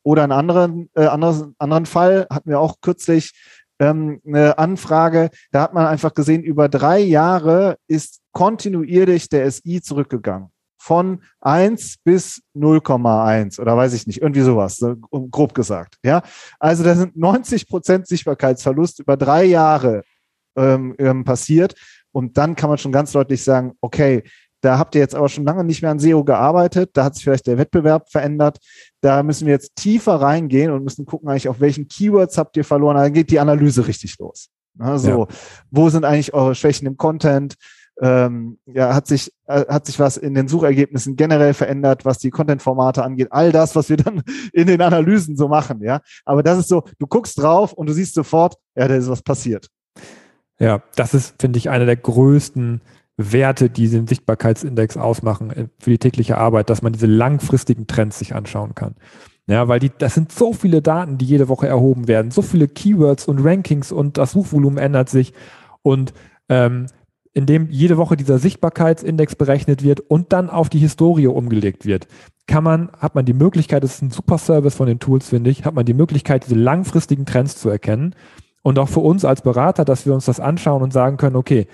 Oder 0.03 0.23
einen 0.23 0.33
anderen, 0.33 0.91
äh, 0.95 1.07
anderen, 1.07 1.55
anderen 1.59 1.87
Fall 1.87 2.27
hatten 2.31 2.51
wir 2.51 2.61
auch 2.61 2.81
kürzlich 2.81 3.33
ähm, 3.79 4.21
eine 4.27 4.59
Anfrage, 4.59 5.31
da 5.51 5.63
hat 5.63 5.75
man 5.75 5.87
einfach 5.87 6.15
gesehen, 6.15 6.43
über 6.43 6.69
drei 6.69 6.99
Jahre 7.01 7.77
ist 7.89 8.21
kontinuierlich 8.33 9.29
der 9.29 9.51
SI 9.51 9.81
zurückgegangen. 9.83 10.49
Von 10.79 11.23
1 11.41 11.97
bis 12.05 12.43
0,1 12.55 13.59
oder 13.59 13.77
weiß 13.77 13.95
ich 13.95 14.07
nicht, 14.07 14.21
irgendwie 14.21 14.43
sowas, 14.43 14.77
so 14.77 14.97
grob 14.97 15.55
gesagt. 15.55 15.97
Ja, 16.05 16.23
also 16.59 16.85
da 16.85 16.95
sind 16.95 17.17
90 17.17 17.69
Prozent 17.69 18.07
Sichtbarkeitsverlust 18.07 19.01
über 19.01 19.17
drei 19.17 19.45
Jahre 19.45 20.03
ähm, 20.57 20.95
ähm, 20.99 21.25
passiert. 21.25 21.75
Und 22.13 22.37
dann 22.39 22.55
kann 22.55 22.69
man 22.69 22.79
schon 22.79 22.93
ganz 22.93 23.13
deutlich 23.13 23.43
sagen, 23.43 23.73
okay, 23.81 24.23
da 24.65 24.79
habt 24.79 24.95
ihr 24.95 25.01
jetzt 25.01 25.15
aber 25.15 25.29
schon 25.29 25.45
lange 25.45 25.63
nicht 25.63 25.83
mehr 25.83 25.91
an 25.91 25.99
SEO 25.99 26.25
gearbeitet. 26.25 26.91
Da 26.95 27.05
hat 27.05 27.15
sich 27.15 27.25
vielleicht 27.25 27.47
der 27.47 27.59
Wettbewerb 27.59 28.11
verändert. 28.11 28.59
Da 29.03 29.23
müssen 29.23 29.47
wir 29.47 29.53
jetzt 29.53 29.77
tiefer 29.77 30.15
reingehen 30.15 30.71
und 30.71 30.85
müssen 30.85 31.05
gucken, 31.05 31.29
eigentlich, 31.29 31.49
auf 31.49 31.61
welchen 31.61 31.87
Keywords 31.87 32.39
habt 32.39 32.57
ihr 32.57 32.65
verloren. 32.65 32.97
Dann 32.97 33.13
geht 33.13 33.31
die 33.31 33.41
Analyse 33.41 33.87
richtig 33.87 34.19
los. 34.19 34.49
Also, 34.79 35.27
ja. 35.29 35.37
wo 35.71 35.91
sind 35.91 36.05
eigentlich 36.05 36.33
eure 36.33 36.55
Schwächen 36.55 36.87
im 36.87 36.97
Content? 36.97 37.57
Ähm, 38.01 38.59
ja, 38.67 38.95
hat 38.95 39.07
sich, 39.07 39.33
äh, 39.47 39.67
hat 39.69 39.87
sich 39.87 40.01
was 40.01 40.17
in 40.17 40.35
den 40.35 40.49
Suchergebnissen 40.49 41.15
generell 41.15 41.55
verändert, 41.55 42.05
was 42.05 42.19
die 42.19 42.31
Content-Formate 42.31 43.05
angeht. 43.05 43.29
All 43.31 43.53
das, 43.53 43.77
was 43.77 43.89
wir 43.91 43.99
dann 43.99 44.23
in 44.53 44.67
den 44.67 44.81
Analysen 44.81 45.37
so 45.37 45.47
machen, 45.47 45.83
ja. 45.83 46.01
Aber 46.25 46.43
das 46.43 46.59
ist 46.59 46.69
so, 46.69 46.85
du 46.99 47.07
guckst 47.07 47.41
drauf 47.41 47.73
und 47.73 47.87
du 47.89 47.93
siehst 47.93 48.15
sofort, 48.15 48.57
ja, 48.75 48.89
da 48.89 48.97
ist 48.97 49.09
was 49.09 49.23
passiert. 49.23 49.69
Ja, 50.59 50.83
das 50.97 51.15
ist, 51.15 51.35
finde 51.39 51.59
ich, 51.59 51.69
einer 51.69 51.87
der 51.87 51.97
größten 51.97 52.81
Werte, 53.17 53.71
die 53.71 53.89
den 53.89 54.07
Sichtbarkeitsindex 54.07 54.97
ausmachen 54.97 55.51
äh, 55.51 55.69
für 55.79 55.91
die 55.91 55.99
tägliche 55.99 56.39
Arbeit, 56.39 56.71
dass 56.71 56.83
man 56.83 56.93
diese 56.93 57.07
langfristigen 57.07 57.87
Trends 57.87 58.19
sich 58.19 58.35
anschauen 58.35 58.75
kann. 58.75 58.95
Ja, 59.47 59.69
weil 59.69 59.79
die, 59.79 59.91
das 59.97 60.15
sind 60.15 60.33
so 60.33 60.55
viele 60.55 60.81
Daten, 60.81 61.19
die 61.19 61.27
jede 61.27 61.49
Woche 61.49 61.69
erhoben 61.69 62.09
werden, 62.09 62.31
so 62.31 62.41
viele 62.41 62.67
Keywords 62.67 63.29
und 63.29 63.45
Rankings 63.45 63.93
und 63.93 64.17
das 64.17 64.33
Suchvolumen 64.33 64.79
ändert 64.79 65.11
sich. 65.11 65.35
Und 65.83 66.15
ähm, 66.49 66.87
in 67.35 67.47
dem 67.47 67.69
jede 67.69 67.99
Woche 67.99 68.17
dieser 68.17 68.39
Sichtbarkeitsindex 68.39 69.35
berechnet 69.35 69.83
wird 69.83 70.01
und 70.01 70.33
dann 70.33 70.49
auf 70.49 70.71
die 70.71 70.79
Historie 70.79 71.27
umgelegt 71.27 71.85
wird, 71.85 72.07
kann 72.47 72.65
man, 72.65 72.91
hat 72.99 73.15
man 73.15 73.27
die 73.27 73.33
Möglichkeit, 73.35 73.83
das 73.85 73.97
ist 73.97 74.03
ein 74.03 74.11
super 74.11 74.39
Service 74.39 74.77
von 74.77 74.87
den 74.87 74.99
Tools, 74.99 75.29
finde 75.29 75.51
ich, 75.51 75.65
hat 75.65 75.75
man 75.75 75.85
die 75.85 75.95
Möglichkeit, 75.95 76.47
diese 76.47 76.55
langfristigen 76.55 77.27
Trends 77.27 77.59
zu 77.59 77.69
erkennen. 77.69 78.15
Und 78.63 78.79
auch 78.79 78.89
für 78.89 79.01
uns 79.01 79.27
als 79.27 79.43
Berater, 79.43 79.85
dass 79.85 80.07
wir 80.07 80.15
uns 80.15 80.25
das 80.25 80.41
anschauen 80.41 80.83
und 80.83 80.93
sagen 80.93 81.19
können, 81.19 81.37
okay, 81.37 81.67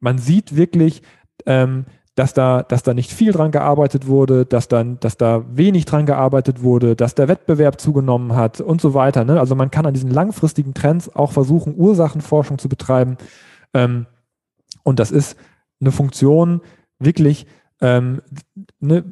man 0.00 0.18
sieht 0.18 0.56
wirklich, 0.56 1.02
ähm, 1.46 1.84
dass 2.16 2.34
da, 2.34 2.62
dass 2.62 2.82
da 2.82 2.92
nicht 2.92 3.12
viel 3.12 3.32
dran 3.32 3.50
gearbeitet 3.50 4.06
wurde, 4.06 4.44
dass 4.44 4.68
dann, 4.68 4.98
dass 5.00 5.16
da 5.16 5.44
wenig 5.52 5.84
dran 5.86 6.06
gearbeitet 6.06 6.62
wurde, 6.62 6.96
dass 6.96 7.14
der 7.14 7.28
Wettbewerb 7.28 7.80
zugenommen 7.80 8.34
hat 8.34 8.60
und 8.60 8.80
so 8.80 8.94
weiter. 8.94 9.24
Ne? 9.24 9.38
Also 9.38 9.54
man 9.54 9.70
kann 9.70 9.86
an 9.86 9.94
diesen 9.94 10.10
langfristigen 10.10 10.74
Trends 10.74 11.14
auch 11.14 11.32
versuchen, 11.32 11.74
Ursachenforschung 11.76 12.58
zu 12.58 12.68
betreiben. 12.68 13.16
Ähm, 13.72 14.06
und 14.82 14.98
das 14.98 15.10
ist 15.10 15.36
eine 15.80 15.92
Funktion 15.92 16.60
wirklich 16.98 17.46
ähm, 17.80 18.20
ne, 18.80 19.04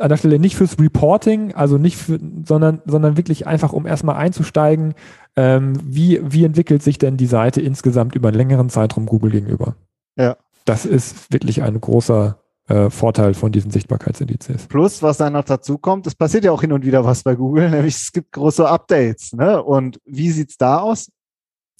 an 0.00 0.08
der 0.08 0.16
Stelle 0.16 0.38
nicht 0.38 0.56
fürs 0.56 0.78
Reporting, 0.78 1.54
also 1.54 1.76
nicht 1.76 1.96
für, 1.96 2.18
sondern, 2.46 2.80
sondern 2.86 3.16
wirklich 3.16 3.46
einfach, 3.46 3.72
um 3.72 3.86
erstmal 3.86 4.16
einzusteigen, 4.16 4.94
ähm, 5.36 5.74
wie, 5.84 6.20
wie 6.22 6.44
entwickelt 6.44 6.82
sich 6.82 6.98
denn 6.98 7.16
die 7.16 7.26
Seite 7.26 7.60
insgesamt 7.60 8.14
über 8.14 8.28
einen 8.28 8.38
längeren 8.38 8.70
Zeitraum 8.70 9.06
Google 9.06 9.32
gegenüber. 9.32 9.76
Ja. 10.16 10.36
Das 10.64 10.86
ist 10.86 11.32
wirklich 11.32 11.62
ein 11.62 11.80
großer 11.80 12.38
äh, 12.68 12.90
Vorteil 12.90 13.34
von 13.34 13.50
diesen 13.50 13.70
Sichtbarkeitsindizes. 13.70 14.66
Plus, 14.66 15.02
was 15.02 15.18
dann 15.18 15.32
noch 15.32 15.44
dazu 15.44 15.78
kommt, 15.78 16.06
es 16.06 16.14
passiert 16.14 16.44
ja 16.44 16.52
auch 16.52 16.60
hin 16.60 16.72
und 16.72 16.84
wieder 16.84 17.04
was 17.04 17.22
bei 17.22 17.34
Google, 17.34 17.70
nämlich 17.70 17.96
es 17.96 18.12
gibt 18.12 18.32
große 18.32 18.68
Updates. 18.68 19.32
Ne? 19.32 19.62
Und 19.62 19.98
wie 20.04 20.30
sieht 20.30 20.50
es 20.50 20.56
da 20.56 20.78
aus? 20.78 21.10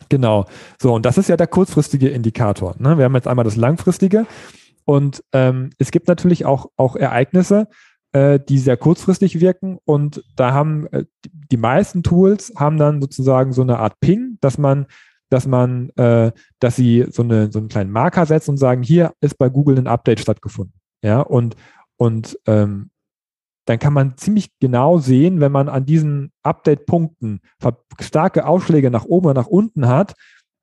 Genau. 0.08 0.46
So, 0.80 0.94
und 0.94 1.06
das 1.06 1.18
ist 1.18 1.28
ja 1.28 1.36
der 1.36 1.46
kurzfristige 1.46 2.08
Indikator. 2.08 2.74
Ne? 2.78 2.98
Wir 2.98 3.04
haben 3.04 3.14
jetzt 3.14 3.28
einmal 3.28 3.44
das 3.44 3.56
langfristige. 3.56 4.26
Und 4.84 5.22
ähm, 5.32 5.70
es 5.78 5.92
gibt 5.92 6.08
natürlich 6.08 6.44
auch, 6.44 6.66
auch 6.76 6.96
Ereignisse, 6.96 7.68
äh, 8.12 8.40
die 8.40 8.58
sehr 8.58 8.76
kurzfristig 8.76 9.40
wirken. 9.40 9.78
Und 9.84 10.24
da 10.36 10.52
haben 10.52 10.86
äh, 10.88 11.04
die 11.24 11.56
meisten 11.56 12.02
Tools 12.02 12.52
haben 12.56 12.78
dann 12.78 13.00
sozusagen 13.00 13.52
so 13.52 13.62
eine 13.62 13.78
Art 13.78 14.00
Ping, 14.00 14.38
dass 14.40 14.58
man, 14.58 14.86
dass 15.32 15.46
man, 15.46 15.88
äh, 15.96 16.30
dass 16.60 16.76
sie 16.76 17.06
so, 17.10 17.22
eine, 17.22 17.50
so 17.50 17.58
einen 17.58 17.68
kleinen 17.68 17.90
Marker 17.90 18.26
setzen 18.26 18.50
und 18.50 18.56
sagen, 18.58 18.82
hier 18.82 19.12
ist 19.20 19.38
bei 19.38 19.48
Google 19.48 19.78
ein 19.78 19.86
Update 19.86 20.20
stattgefunden. 20.20 20.74
Ja, 21.02 21.20
und, 21.20 21.56
und 21.96 22.38
ähm, 22.46 22.90
dann 23.64 23.78
kann 23.78 23.92
man 23.92 24.16
ziemlich 24.16 24.50
genau 24.60 24.98
sehen, 24.98 25.40
wenn 25.40 25.52
man 25.52 25.68
an 25.68 25.86
diesen 25.86 26.32
Update-Punkten 26.42 27.40
starke 28.00 28.46
Ausschläge 28.46 28.90
nach 28.90 29.04
oben 29.04 29.26
oder 29.26 29.40
nach 29.40 29.46
unten 29.46 29.88
hat, 29.88 30.14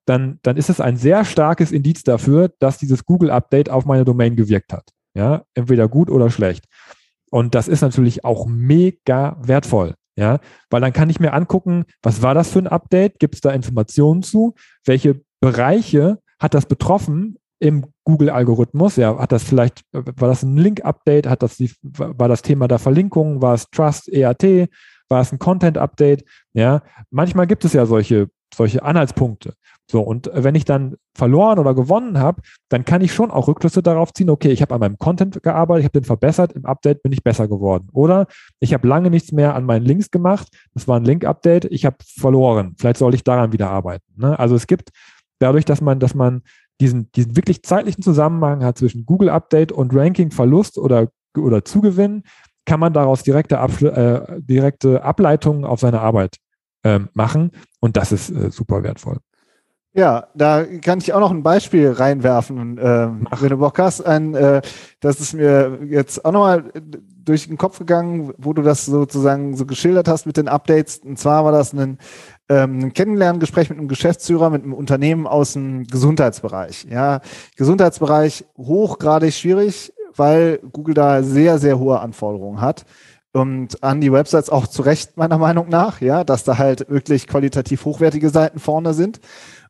dann, 0.06 0.38
dann 0.42 0.56
ist 0.56 0.70
es 0.70 0.80
ein 0.80 0.96
sehr 0.96 1.24
starkes 1.24 1.72
Indiz 1.72 2.02
dafür, 2.04 2.52
dass 2.58 2.78
dieses 2.78 3.04
Google-Update 3.04 3.70
auf 3.70 3.86
meine 3.86 4.04
Domain 4.04 4.36
gewirkt 4.36 4.72
hat. 4.72 4.90
Ja, 5.14 5.44
entweder 5.54 5.88
gut 5.88 6.10
oder 6.10 6.30
schlecht. 6.30 6.66
Und 7.30 7.54
das 7.54 7.68
ist 7.68 7.80
natürlich 7.80 8.24
auch 8.24 8.46
mega 8.46 9.36
wertvoll. 9.42 9.94
Ja, 10.16 10.38
weil 10.70 10.80
dann 10.80 10.92
kann 10.92 11.08
ich 11.08 11.20
mir 11.20 11.32
angucken, 11.32 11.84
was 12.02 12.22
war 12.22 12.34
das 12.34 12.50
für 12.50 12.58
ein 12.58 12.66
Update? 12.66 13.18
Gibt 13.18 13.36
es 13.36 13.40
da 13.40 13.50
Informationen 13.50 14.22
zu? 14.22 14.54
Welche 14.84 15.20
Bereiche 15.40 16.18
hat 16.38 16.54
das 16.54 16.66
betroffen? 16.66 17.36
im 17.60 17.84
Google-Algorithmus. 18.04 18.96
Ja, 18.96 19.18
hat 19.18 19.32
das 19.32 19.44
vielleicht, 19.44 19.82
war 19.92 20.28
das 20.28 20.42
ein 20.42 20.56
Link-Update? 20.56 21.28
Hat 21.28 21.42
das 21.42 21.58
die, 21.58 21.70
war 21.82 22.26
das 22.26 22.42
Thema 22.42 22.66
der 22.66 22.78
Verlinkung? 22.78 23.42
War 23.42 23.54
es 23.54 23.68
Trust, 23.70 24.08
EAT? 24.08 24.70
War 25.08 25.20
es 25.20 25.30
ein 25.30 25.38
Content-Update? 25.38 26.24
Ja, 26.54 26.82
manchmal 27.10 27.46
gibt 27.46 27.64
es 27.64 27.74
ja 27.74 27.86
solche, 27.86 28.30
solche 28.54 28.82
Anhaltspunkte. 28.82 29.54
So, 29.90 30.00
und 30.02 30.30
wenn 30.32 30.54
ich 30.54 30.64
dann 30.64 30.96
verloren 31.16 31.58
oder 31.58 31.74
gewonnen 31.74 32.18
habe, 32.18 32.42
dann 32.68 32.84
kann 32.84 33.02
ich 33.02 33.12
schon 33.12 33.32
auch 33.32 33.48
Rückschlüsse 33.48 33.82
darauf 33.82 34.12
ziehen, 34.12 34.30
okay, 34.30 34.50
ich 34.50 34.62
habe 34.62 34.74
an 34.74 34.80
meinem 34.80 34.98
Content 34.98 35.42
gearbeitet, 35.42 35.80
ich 35.80 35.84
habe 35.86 36.00
den 36.00 36.04
verbessert, 36.04 36.52
im 36.52 36.64
Update 36.64 37.02
bin 37.02 37.12
ich 37.12 37.24
besser 37.24 37.48
geworden. 37.48 37.88
Oder 37.92 38.26
ich 38.60 38.72
habe 38.72 38.86
lange 38.86 39.10
nichts 39.10 39.32
mehr 39.32 39.56
an 39.56 39.64
meinen 39.64 39.84
Links 39.84 40.10
gemacht, 40.10 40.48
das 40.74 40.86
war 40.86 40.96
ein 40.96 41.04
Link-Update, 41.04 41.64
ich 41.64 41.86
habe 41.86 41.96
verloren. 42.04 42.76
Vielleicht 42.78 42.98
soll 42.98 43.14
ich 43.14 43.24
daran 43.24 43.52
wieder 43.52 43.68
arbeiten. 43.68 44.04
Ne? 44.16 44.38
Also 44.38 44.54
es 44.54 44.68
gibt 44.68 44.90
dadurch, 45.40 45.64
dass 45.64 45.80
man, 45.80 45.98
dass 45.98 46.14
man 46.14 46.42
diesen, 46.80 47.10
diesen 47.12 47.36
wirklich 47.36 47.64
zeitlichen 47.64 48.02
Zusammenhang 48.02 48.64
hat 48.64 48.78
zwischen 48.78 49.04
Google 49.04 49.28
Update 49.28 49.72
und 49.72 49.94
Ranking 49.94 50.30
Verlust 50.30 50.78
oder, 50.78 51.08
oder 51.36 51.64
Zugewinn, 51.64 52.22
kann 52.64 52.78
man 52.78 52.92
daraus 52.92 53.24
direkte, 53.24 53.56
äh, 53.56 54.40
direkte 54.40 55.02
Ableitungen 55.02 55.64
auf 55.64 55.80
seine 55.80 56.00
Arbeit 56.00 56.36
äh, 56.84 57.00
machen. 57.14 57.50
Und 57.80 57.96
das 57.96 58.12
ist 58.12 58.30
äh, 58.30 58.50
super 58.50 58.82
wertvoll. 58.82 59.18
Ja, 59.92 60.28
da 60.36 60.64
kann 60.64 61.00
ich 61.00 61.12
auch 61.12 61.18
noch 61.18 61.32
ein 61.32 61.42
Beispiel 61.42 61.90
reinwerfen, 61.90 62.78
äh, 62.78 63.08
wenn 63.40 63.48
du 63.48 63.56
Bock 63.56 63.76
hast. 63.80 64.02
Ein, 64.02 64.34
äh, 64.34 64.62
das 65.00 65.18
ist 65.18 65.34
mir 65.34 65.80
jetzt 65.84 66.24
auch 66.24 66.30
nochmal 66.30 66.70
durch 67.24 67.48
den 67.48 67.58
Kopf 67.58 67.80
gegangen, 67.80 68.32
wo 68.38 68.52
du 68.52 68.62
das 68.62 68.86
sozusagen 68.86 69.56
so 69.56 69.66
geschildert 69.66 70.06
hast 70.06 70.26
mit 70.26 70.36
den 70.36 70.46
Updates. 70.46 70.98
Und 70.98 71.18
zwar 71.18 71.44
war 71.44 71.50
das 71.50 71.72
ein, 71.72 71.98
ähm, 72.48 72.78
ein 72.78 72.92
Kennenlerngespräch 72.92 73.68
mit 73.68 73.78
einem 73.78 73.88
Geschäftsführer, 73.88 74.50
mit 74.50 74.62
einem 74.62 74.74
Unternehmen 74.74 75.26
aus 75.26 75.54
dem 75.54 75.82
Gesundheitsbereich. 75.84 76.86
Ja, 76.88 77.20
Gesundheitsbereich 77.56 78.44
hochgradig 78.56 79.34
schwierig, 79.34 79.92
weil 80.14 80.58
Google 80.70 80.94
da 80.94 81.24
sehr, 81.24 81.58
sehr 81.58 81.80
hohe 81.80 81.98
Anforderungen 81.98 82.60
hat. 82.60 82.84
Und 83.32 83.82
an 83.84 84.00
die 84.00 84.12
Websites 84.12 84.50
auch 84.50 84.66
zu 84.66 84.82
Recht, 84.82 85.16
meiner 85.16 85.38
Meinung 85.38 85.68
nach, 85.68 86.00
ja, 86.00 86.24
dass 86.24 86.42
da 86.42 86.58
halt 86.58 86.90
wirklich 86.90 87.28
qualitativ 87.28 87.84
hochwertige 87.84 88.30
Seiten 88.30 88.58
vorne 88.58 88.92
sind. 88.92 89.20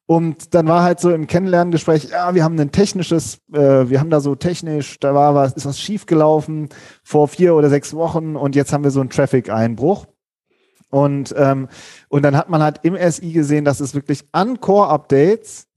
Und 0.06 0.54
dann 0.54 0.66
war 0.66 0.82
halt 0.82 0.98
so 0.98 1.10
im 1.12 1.28
Kennenlerngespräch, 1.28 2.08
ja, 2.10 2.34
wir 2.34 2.42
haben 2.42 2.58
ein 2.58 2.72
technisches, 2.72 3.38
äh, 3.52 3.88
wir 3.88 4.00
haben 4.00 4.10
da 4.10 4.18
so 4.18 4.34
technisch, 4.34 4.98
da 4.98 5.14
war 5.14 5.36
was, 5.36 5.52
ist 5.52 5.66
was 5.66 5.78
schiefgelaufen 5.78 6.68
vor 7.04 7.28
vier 7.28 7.54
oder 7.54 7.68
sechs 7.68 7.94
Wochen 7.94 8.34
und 8.34 8.56
jetzt 8.56 8.72
haben 8.72 8.82
wir 8.82 8.90
so 8.90 9.00
einen 9.00 9.10
Traffic-Einbruch. 9.10 10.06
Und, 10.90 11.32
ähm, 11.38 11.68
und 12.08 12.22
dann 12.22 12.36
hat 12.36 12.48
man 12.48 12.60
halt 12.60 12.80
im 12.82 12.96
SI 12.96 13.30
gesehen, 13.32 13.64
dass 13.64 13.78
es 13.78 13.94
wirklich 13.94 14.24
an 14.32 14.60
Core-Updates 14.60 15.68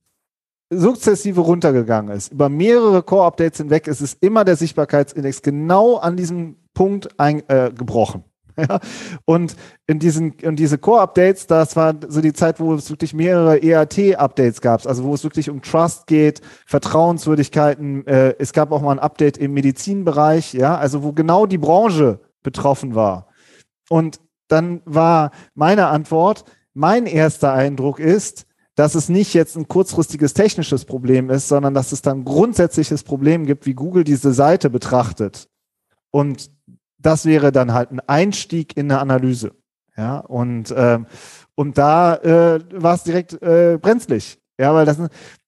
sukzessive 0.77 1.41
runtergegangen 1.41 2.15
ist. 2.15 2.31
Über 2.31 2.49
mehrere 2.49 3.03
Core-Updates 3.03 3.59
hinweg 3.59 3.87
ist 3.87 4.01
es 4.01 4.13
immer 4.15 4.45
der 4.45 4.55
Sichtbarkeitsindex 4.55 5.41
genau 5.41 5.97
an 5.97 6.17
diesem 6.17 6.57
Punkt 6.73 7.19
eingebrochen. 7.19 8.21
Äh, 8.21 8.23
Ja, 8.57 8.79
und 9.25 9.55
in 9.87 9.97
diesen, 9.97 10.33
in 10.33 10.55
diese 10.55 10.77
Core-Updates, 10.77 11.47
das 11.47 11.75
war 11.75 11.95
so 12.07 12.21
die 12.21 12.33
Zeit, 12.33 12.59
wo 12.59 12.75
es 12.75 12.89
wirklich 12.89 13.13
mehrere 13.13 13.57
EAT-Updates 13.57 14.61
gab, 14.61 14.85
also 14.85 15.03
wo 15.03 15.13
es 15.15 15.23
wirklich 15.23 15.49
um 15.49 15.63
Trust 15.63 16.05
geht, 16.05 16.41
Vertrauenswürdigkeiten. 16.67 18.05
Äh, 18.05 18.35
es 18.37 18.53
gab 18.53 18.71
auch 18.71 18.81
mal 18.81 18.91
ein 18.91 18.99
Update 18.99 19.37
im 19.37 19.53
Medizinbereich, 19.53 20.53
ja, 20.53 20.77
also 20.77 21.01
wo 21.03 21.13
genau 21.13 21.47
die 21.47 21.57
Branche 21.57 22.19
betroffen 22.43 22.93
war. 22.93 23.27
Und 23.89 24.19
dann 24.47 24.81
war 24.85 25.31
meine 25.55 25.87
Antwort, 25.87 26.45
mein 26.73 27.05
erster 27.05 27.53
Eindruck 27.53 27.99
ist, 27.99 28.45
dass 28.75 28.95
es 28.95 29.09
nicht 29.09 29.33
jetzt 29.33 29.55
ein 29.55 29.67
kurzfristiges 29.67 30.33
technisches 30.33 30.85
Problem 30.85 31.29
ist, 31.29 31.47
sondern 31.47 31.73
dass 31.73 31.91
es 31.91 32.01
dann 32.01 32.25
grundsätzliches 32.25 33.03
Problem 33.03 33.45
gibt, 33.45 33.65
wie 33.65 33.73
Google 33.73 34.03
diese 34.03 34.33
Seite 34.33 34.69
betrachtet. 34.69 35.47
Und 36.11 36.51
das 36.97 37.25
wäre 37.25 37.51
dann 37.51 37.73
halt 37.73 37.91
ein 37.91 37.99
Einstieg 37.99 38.75
in 38.77 38.91
eine 38.91 38.99
Analyse. 38.99 39.51
Ja, 39.95 40.19
und, 40.19 40.73
ähm, 40.75 41.05
und 41.55 41.77
da 41.77 42.15
äh, 42.15 42.59
war 42.73 42.95
es 42.95 43.03
direkt 43.03 43.41
äh, 43.43 43.77
brenzlig. 43.79 44.39
Ja, 44.59 44.73
weil 44.73 44.85
das, 44.85 44.97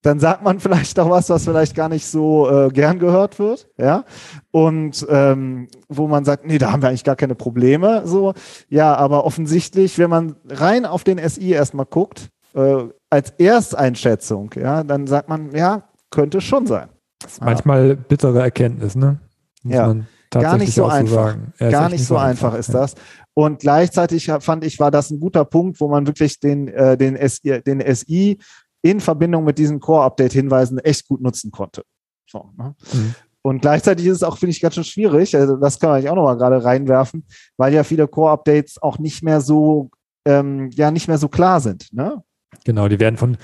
dann 0.02 0.20
sagt 0.20 0.44
man 0.44 0.60
vielleicht 0.60 1.00
auch 1.00 1.10
was, 1.10 1.30
was 1.30 1.46
vielleicht 1.46 1.76
gar 1.76 1.90
nicht 1.90 2.06
so 2.08 2.50
äh, 2.50 2.70
gern 2.70 3.00
gehört 3.00 3.40
wird, 3.40 3.70
ja. 3.78 4.04
Und 4.52 5.06
ähm, 5.10 5.68
wo 5.90 6.08
man 6.08 6.26
sagt, 6.26 6.46
nee, 6.46 6.58
da 6.58 6.72
haben 6.72 6.82
wir 6.82 6.90
eigentlich 6.90 7.04
gar 7.04 7.16
keine 7.16 7.36
Probleme. 7.36 8.04
So, 8.06 8.34
ja, 8.70 8.96
aber 8.96 9.26
offensichtlich, 9.26 9.98
wenn 9.98 10.10
man 10.10 10.36
rein 10.48 10.86
auf 10.86 11.04
den 11.04 11.18
SI 11.30 11.52
erstmal 11.52 11.86
guckt, 11.86 12.30
äh, 12.56 12.86
als 13.16 13.32
Ersteinschätzung, 13.32 14.52
ja, 14.56 14.84
dann 14.84 15.08
sagt 15.08 15.30
man, 15.30 15.52
ja, 15.56 15.84
könnte 16.12 16.42
schon 16.42 16.68
sein. 16.68 16.90
manchmal 17.42 17.96
bittere 17.96 18.42
Erkenntnis, 18.42 18.96
ne? 18.96 19.20
Muss 19.64 19.74
ja 19.74 19.96
gar 20.42 20.58
nicht 20.58 20.74
so 20.74 20.86
einfach. 20.86 21.38
Ja, 21.60 21.70
gar 21.70 21.90
nicht 21.90 22.06
so 22.06 22.18
einfach, 22.18 22.54
einfach 22.54 22.60
ist 22.60 22.70
ja. 22.70 22.82
das. 22.82 22.96
Und 23.34 23.60
gleichzeitig 23.60 24.32
fand 24.40 24.64
ich, 24.64 24.80
war 24.80 24.92
das 24.92 25.12
ein 25.12 25.20
guter 25.20 25.46
Punkt, 25.46 25.80
wo 25.80 25.88
man 25.88 26.08
wirklich 26.08 26.40
den, 26.40 26.68
äh, 26.70 26.98
den, 26.98 27.18
SI, 27.28 27.62
den 27.62 27.82
SI 27.96 28.40
in 28.82 29.00
Verbindung 29.00 29.44
mit 29.44 29.58
diesen 29.58 29.80
Core-Update-Hinweisen 29.80 30.80
echt 30.80 31.08
gut 31.08 31.22
nutzen 31.22 31.52
konnte. 31.52 31.84
So, 32.30 32.52
ne? 32.58 32.76
mhm. 32.94 33.16
Und 33.42 33.62
gleichzeitig 33.62 34.08
ist 34.08 34.18
es 34.18 34.24
auch, 34.24 34.38
finde 34.38 34.52
ich, 34.52 34.62
ganz 34.62 34.76
schön 34.76 34.84
schwierig. 34.84 35.36
Also 35.36 35.58
das 35.58 35.80
kann 35.80 35.90
man 35.90 35.98
eigentlich 35.98 36.10
auch 36.10 36.16
nochmal 36.16 36.38
gerade 36.38 36.64
reinwerfen, 36.64 37.26
weil 37.58 37.74
ja 37.74 37.84
viele 37.84 38.08
Core-Updates 38.08 38.82
auch 38.82 38.98
nicht 38.98 39.22
mehr 39.22 39.42
so, 39.42 39.92
ähm, 40.26 40.72
ja, 40.72 40.90
nicht 40.90 41.08
mehr 41.08 41.20
so 41.20 41.28
klar 41.28 41.62
sind. 41.62 41.94
Ne? 41.94 42.24
Genau, 42.64 42.88
die 42.88 43.00
werden 43.00 43.18
von, 43.18 43.38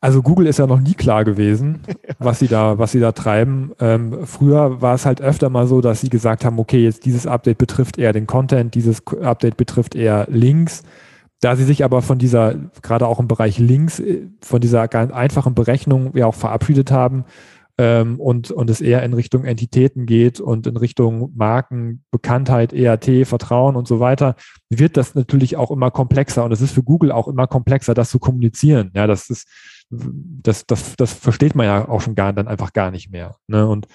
also 0.00 0.22
Google 0.22 0.46
ist 0.46 0.58
ja 0.58 0.66
noch 0.66 0.80
nie 0.80 0.94
klar 0.94 1.24
gewesen, 1.24 1.80
was 2.18 2.40
sie 2.40 2.48
da, 2.48 2.78
was 2.78 2.92
sie 2.92 3.00
da 3.00 3.12
treiben. 3.12 3.72
Ähm, 3.80 4.26
früher 4.26 4.82
war 4.82 4.94
es 4.94 5.06
halt 5.06 5.20
öfter 5.20 5.48
mal 5.48 5.66
so, 5.66 5.80
dass 5.80 6.00
sie 6.00 6.08
gesagt 6.08 6.44
haben, 6.44 6.58
okay, 6.58 6.82
jetzt 6.82 7.04
dieses 7.04 7.26
Update 7.26 7.58
betrifft 7.58 7.98
eher 7.98 8.12
den 8.12 8.26
Content, 8.26 8.74
dieses 8.74 9.06
Update 9.06 9.56
betrifft 9.56 9.94
eher 9.94 10.26
Links. 10.28 10.82
Da 11.40 11.56
sie 11.56 11.64
sich 11.64 11.84
aber 11.84 12.02
von 12.02 12.18
dieser, 12.18 12.54
gerade 12.82 13.06
auch 13.06 13.18
im 13.18 13.28
Bereich 13.28 13.58
Links, 13.58 14.00
äh, 14.00 14.28
von 14.40 14.60
dieser 14.60 14.88
ganz 14.88 15.12
einfachen 15.12 15.54
Berechnung 15.54 16.16
ja 16.16 16.26
auch 16.26 16.34
verabschiedet 16.34 16.90
haben 16.90 17.24
ähm, 17.78 18.20
und, 18.20 18.50
und 18.50 18.68
es 18.68 18.80
eher 18.80 19.02
in 19.02 19.14
Richtung 19.14 19.44
Entitäten 19.44 20.06
geht 20.06 20.40
und 20.40 20.66
in 20.66 20.76
Richtung 20.76 21.32
Marken, 21.34 22.04
Bekanntheit, 22.10 22.72
EAT, 22.72 23.26
Vertrauen 23.26 23.76
und 23.76 23.88
so 23.88 23.98
weiter, 23.98 24.36
wird 24.68 24.96
das 24.96 25.14
natürlich 25.14 25.56
auch 25.56 25.70
immer 25.70 25.90
komplexer 25.90 26.44
und 26.44 26.52
es 26.52 26.60
ist 26.60 26.72
für 26.72 26.82
Google 26.82 27.12
auch 27.12 27.28
immer 27.28 27.46
komplexer, 27.46 27.94
das 27.94 28.10
zu 28.10 28.18
kommunizieren. 28.18 28.90
Ja, 28.94 29.06
das 29.06 29.30
ist, 29.30 29.48
das, 29.90 30.66
das, 30.66 30.96
das 30.96 31.12
versteht 31.12 31.54
man 31.54 31.66
ja 31.66 31.88
auch 31.88 32.00
schon 32.00 32.14
gar 32.14 32.32
dann 32.32 32.48
einfach 32.48 32.72
gar 32.72 32.90
nicht 32.90 33.10
mehr. 33.10 33.36
Ne? 33.46 33.66
Und 33.66 33.86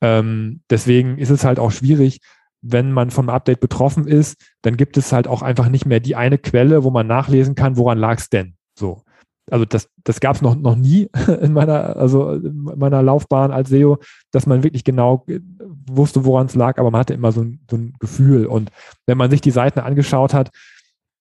ähm, 0.00 0.62
deswegen 0.70 1.18
ist 1.18 1.30
es 1.30 1.44
halt 1.44 1.58
auch 1.58 1.72
schwierig, 1.72 2.20
wenn 2.62 2.92
man 2.92 3.10
vom 3.10 3.28
Update 3.28 3.60
betroffen 3.60 4.06
ist, 4.06 4.36
dann 4.62 4.76
gibt 4.76 4.96
es 4.96 5.12
halt 5.12 5.28
auch 5.28 5.42
einfach 5.42 5.68
nicht 5.68 5.86
mehr 5.86 6.00
die 6.00 6.16
eine 6.16 6.38
Quelle, 6.38 6.84
wo 6.84 6.90
man 6.90 7.06
nachlesen 7.06 7.54
kann, 7.54 7.76
woran 7.76 7.98
lag 7.98 8.18
es 8.18 8.28
denn. 8.28 8.54
So 8.74 9.02
also 9.50 9.64
das, 9.64 9.88
das 10.04 10.20
gab 10.20 10.36
es 10.36 10.42
noch, 10.42 10.56
noch 10.56 10.76
nie 10.76 11.08
in 11.40 11.52
meiner, 11.52 11.96
also 11.96 12.32
in 12.32 12.64
meiner 12.76 13.02
Laufbahn 13.02 13.52
als 13.52 13.70
SEO, 13.70 13.98
dass 14.30 14.46
man 14.46 14.62
wirklich 14.62 14.84
genau 14.84 15.24
wusste, 15.88 16.24
woran 16.24 16.46
es 16.46 16.54
lag, 16.54 16.78
aber 16.78 16.90
man 16.90 17.00
hatte 17.00 17.14
immer 17.14 17.32
so 17.32 17.42
ein, 17.42 17.60
so 17.70 17.76
ein 17.76 17.94
Gefühl. 17.98 18.46
Und 18.46 18.70
wenn 19.06 19.18
man 19.18 19.30
sich 19.30 19.40
die 19.40 19.50
Seiten 19.50 19.80
angeschaut 19.80 20.34
hat, 20.34 20.50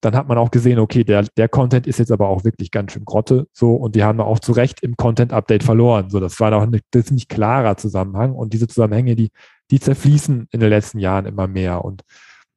dann 0.02 0.16
hat 0.16 0.28
man 0.28 0.38
auch 0.38 0.52
gesehen, 0.52 0.80
okay, 0.80 1.04
der, 1.04 1.26
der 1.36 1.50
Content 1.50 1.86
ist 1.86 2.00
jetzt 2.00 2.12
aber 2.12 2.30
auch 2.30 2.46
wirklich 2.46 2.72
ganz 2.72 2.94
schön 2.94 3.04
Grotte, 3.04 3.48
so, 3.52 3.74
und 3.74 3.96
die 3.96 4.04
haben 4.04 4.22
auch 4.22 4.40
zu 4.40 4.54
Recht 4.54 4.82
im 4.82 4.96
Content-Update 4.96 5.64
verloren. 5.64 6.10
So, 6.10 6.20
das 6.22 6.40
war 6.40 6.52
doch 6.52 6.62
ein 6.62 6.80
ziemlich 7.04 7.28
klarer 7.28 7.76
Zusammenhang 7.76 8.34
und 8.34 8.54
diese 8.54 8.68
Zusammenhänge, 8.68 9.16
die, 9.16 9.30
die 9.72 9.80
zerfließen 9.80 10.48
in 10.52 10.60
den 10.60 10.70
letzten 10.70 11.00
Jahren 11.00 11.26
immer 11.26 11.48
mehr 11.48 11.84
und 11.84 12.04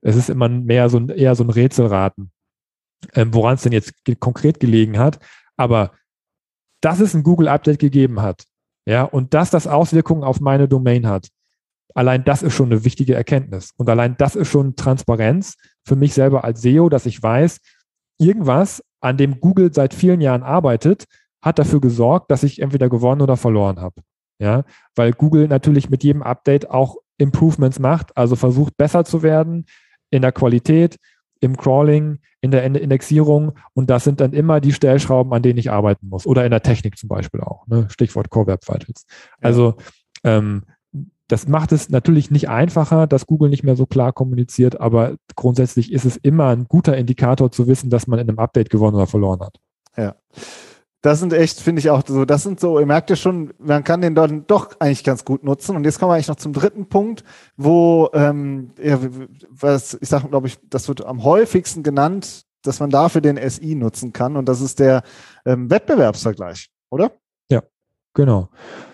es 0.03 0.17
ist 0.17 0.31
immer 0.31 0.49
mehr 0.49 0.89
so 0.89 0.99
ein, 0.99 1.09
eher 1.09 1.35
so 1.35 1.45
ein 1.45 1.51
Rätselraten, 1.51 2.31
ähm, 3.15 3.35
woran 3.35 3.55
es 3.55 3.63
denn 3.63 3.73
jetzt 3.73 3.93
konkret 4.21 4.61
gelegen 4.61 4.99
hat. 4.99 5.19
Aber 5.63 5.93
dass 6.81 6.99
es 6.99 7.15
ein 7.15 7.23
Google-Update 7.23 7.79
gegeben 7.79 8.21
hat, 8.21 8.47
ja, 8.85 9.05
und 9.05 9.33
dass 9.33 9.51
das 9.51 9.69
Auswirkungen 9.69 10.25
auf 10.25 10.41
meine 10.41 10.67
Domain 10.67 11.07
hat, 11.07 11.29
allein 11.95 12.25
das 12.25 12.43
ist 12.43 12.55
schon 12.55 12.73
eine 12.73 12.85
wichtige 12.85 13.15
Erkenntnis. 13.15 13.71
Und 13.77 13.89
allein 13.89 14.17
das 14.17 14.35
ist 14.35 14.49
schon 14.49 14.75
Transparenz 14.75 15.55
für 15.87 15.95
mich 15.95 16.15
selber 16.15 16.43
als 16.43 16.63
SEO, 16.63 16.89
dass 16.89 17.07
ich 17.07 17.23
weiß, 17.23 17.61
irgendwas, 18.19 18.83
an 19.01 19.17
dem 19.19 19.39
Google 19.39 19.73
seit 19.73 19.95
vielen 19.95 20.21
Jahren 20.21 20.43
arbeitet, 20.43 21.05
hat 21.41 21.61
dafür 21.61 21.81
gesorgt, 21.81 22.33
dass 22.33 22.43
ich 22.43 22.61
entweder 22.61 22.89
gewonnen 22.89 23.21
oder 23.21 23.37
verloren 23.37 23.81
habe. 23.81 24.03
Ja, 24.41 24.65
weil 24.97 25.13
Google 25.13 25.47
natürlich 25.47 25.91
mit 25.91 26.03
jedem 26.03 26.25
Update 26.25 26.69
auch 26.69 26.97
Improvements 27.19 27.79
macht, 27.79 28.17
also 28.17 28.35
versucht 28.35 28.77
besser 28.77 29.05
zu 29.05 29.23
werden 29.23 29.67
in 30.11 30.23
der 30.23 30.33
Qualität, 30.33 30.97
im 31.43 31.57
Crawling, 31.57 32.19
in 32.41 32.51
der 32.51 32.65
Indexierung 32.65 33.53
und 33.75 33.91
das 33.91 34.05
sind 34.05 34.21
dann 34.21 34.33
immer 34.33 34.61
die 34.61 34.73
Stellschrauben, 34.73 35.33
an 35.33 35.43
denen 35.43 35.59
ich 35.59 35.71
arbeiten 35.71 36.09
muss. 36.09 36.27
Oder 36.27 36.45
in 36.45 36.51
der 36.51 36.63
Technik 36.63 36.97
zum 36.97 37.09
Beispiel 37.09 37.41
auch. 37.41 37.67
Ne? 37.67 37.87
Stichwort 37.91 38.31
Core 38.31 38.47
Web 38.47 38.67
Vitals. 38.67 39.07
Also 39.41 39.75
ähm, 40.25 40.63
das 41.29 41.49
macht 41.49 41.73
es 41.73 41.89
natürlich 41.89 42.31
nicht 42.31 42.49
einfacher, 42.49 43.07
dass 43.07 43.27
Google 43.27 43.51
nicht 43.51 43.65
mehr 43.65 43.77
so 43.77 43.87
klar 43.87 44.13
kommuniziert, 44.13 44.81
aber 44.81 45.17
grundsätzlich 45.35 45.93
ist 45.93 46.05
es 46.05 46.17
immer 46.17 46.49
ein 46.49 46.67
guter 46.69 46.97
Indikator 46.97 47.51
zu 47.51 47.67
wissen, 47.67 47.91
dass 47.91 48.07
man 48.07 48.19
in 48.19 48.29
einem 48.29 48.39
Update 48.39 48.71
gewonnen 48.71 48.97
oder 48.97 49.07
verloren 49.07 49.41
hat. 49.41 49.59
Ja 49.97 50.15
das 51.03 51.19
sind 51.19 51.33
echt, 51.33 51.61
finde 51.61 51.81
ich 51.81 51.91
auch 51.91 52.03
so, 52.07 52.25
das 52.25 52.45
sind 52.45 52.61
so, 52.61 52.79
ihr 52.79 52.87
merkt 52.87 53.11
ja 53.11 53.17
schon, 53.17 53.53
man 53.59 53.83
kann 53.83 54.01
den 54.01 54.15
dort 54.15 54.33
doch 54.47 54.71
eigentlich 54.79 55.03
ganz 55.03 55.25
gut 55.25 55.43
nutzen. 55.43 55.75
Und 55.75 55.85
jetzt 55.85 55.99
kommen 55.99 56.11
wir 56.11 56.15
eigentlich 56.15 56.29
noch 56.29 56.37
zum 56.37 56.53
dritten 56.53 56.89
Punkt, 56.89 57.25
wo, 57.57 58.09
ähm, 58.15 58.71
ja, 58.81 59.01
was, 59.51 59.99
ich 60.01 60.09
sage, 60.09 60.29
glaube 60.29 60.47
ich, 60.47 60.59
das 60.71 60.87
wird 60.87 61.05
am 61.05 61.25
häufigsten 61.25 61.83
genannt, 61.83 62.45
dass 62.63 62.79
man 62.79 62.91
dafür 62.91 63.21
den 63.21 63.37
SI 63.51 63.75
nutzen 63.75 64.13
kann. 64.13 64.37
Und 64.37 64.49
das 64.49 64.61
ist 64.61 64.79
der 64.79 65.03
ähm, 65.45 65.69
Wettbewerbsvergleich, 65.69 66.71
oder? 66.89 67.11
Ja, 67.51 67.65
genau. 68.15 68.49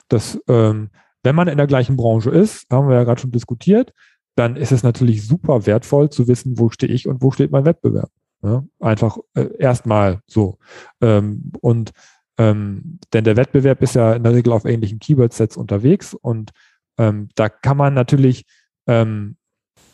Das, 0.09 0.41
ähm, 0.49 0.89
wenn 1.23 1.37
man 1.37 1.49
in 1.49 1.59
der 1.59 1.67
gleichen 1.67 1.97
Branche 1.97 2.31
ist, 2.31 2.65
haben 2.71 2.89
wir 2.89 2.97
ja 2.97 3.05
gerade 3.05 3.21
schon 3.21 3.33
diskutiert, 3.33 3.93
dann 4.35 4.57
ist 4.57 4.73
es 4.73 4.83
natürlich 4.83 5.27
super 5.27 5.67
wertvoll 5.67 6.09
zu 6.09 6.27
wissen, 6.27 6.59
wo 6.59 6.71
stehe 6.71 6.93
ich 6.93 7.07
und 7.07 7.21
wo 7.21 7.33
steht 7.33 7.51
mein 7.51 7.67
Wettbewerb. 7.67 8.11
Ja, 8.43 8.65
einfach 8.79 9.19
äh, 9.35 9.49
erstmal 9.59 10.21
so. 10.27 10.59
Ähm, 11.01 11.51
und 11.61 11.93
ähm, 12.39 13.01
denn 13.13 13.25
der 13.25 13.37
Wettbewerb 13.37 13.83
ist 13.83 13.97
ja 13.97 14.13
in 14.13 14.23
der 14.23 14.33
Regel 14.33 14.53
auf 14.53 14.65
ähnlichen 14.65 15.01
Keyword-Sets 15.01 15.57
unterwegs 15.57 16.15
und 16.15 16.53
ähm, 16.99 17.29
da 17.35 17.49
kann 17.49 17.77
man 17.77 17.95
natürlich 17.95 18.45
ähm, 18.87 19.37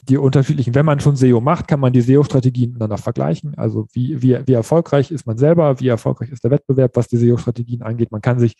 die 0.08 0.18
unterschiedlichen, 0.18 0.74
wenn 0.74 0.84
man 0.84 1.00
schon 1.00 1.16
SEO 1.16 1.40
macht, 1.40 1.68
kann 1.68 1.80
man 1.80 1.92
die 1.92 2.02
SEO-Strategien 2.02 2.72
miteinander 2.72 2.98
vergleichen. 2.98 3.54
Also 3.56 3.86
wie, 3.92 4.20
wie, 4.20 4.38
wie 4.46 4.52
erfolgreich 4.52 5.10
ist 5.10 5.26
man 5.26 5.38
selber, 5.38 5.80
wie 5.80 5.88
erfolgreich 5.88 6.30
ist 6.30 6.44
der 6.44 6.50
Wettbewerb, 6.50 6.92
was 6.94 7.08
die 7.08 7.16
SEO-Strategien 7.16 7.82
angeht. 7.82 8.12
Man 8.12 8.20
kann 8.20 8.38
sich 8.38 8.56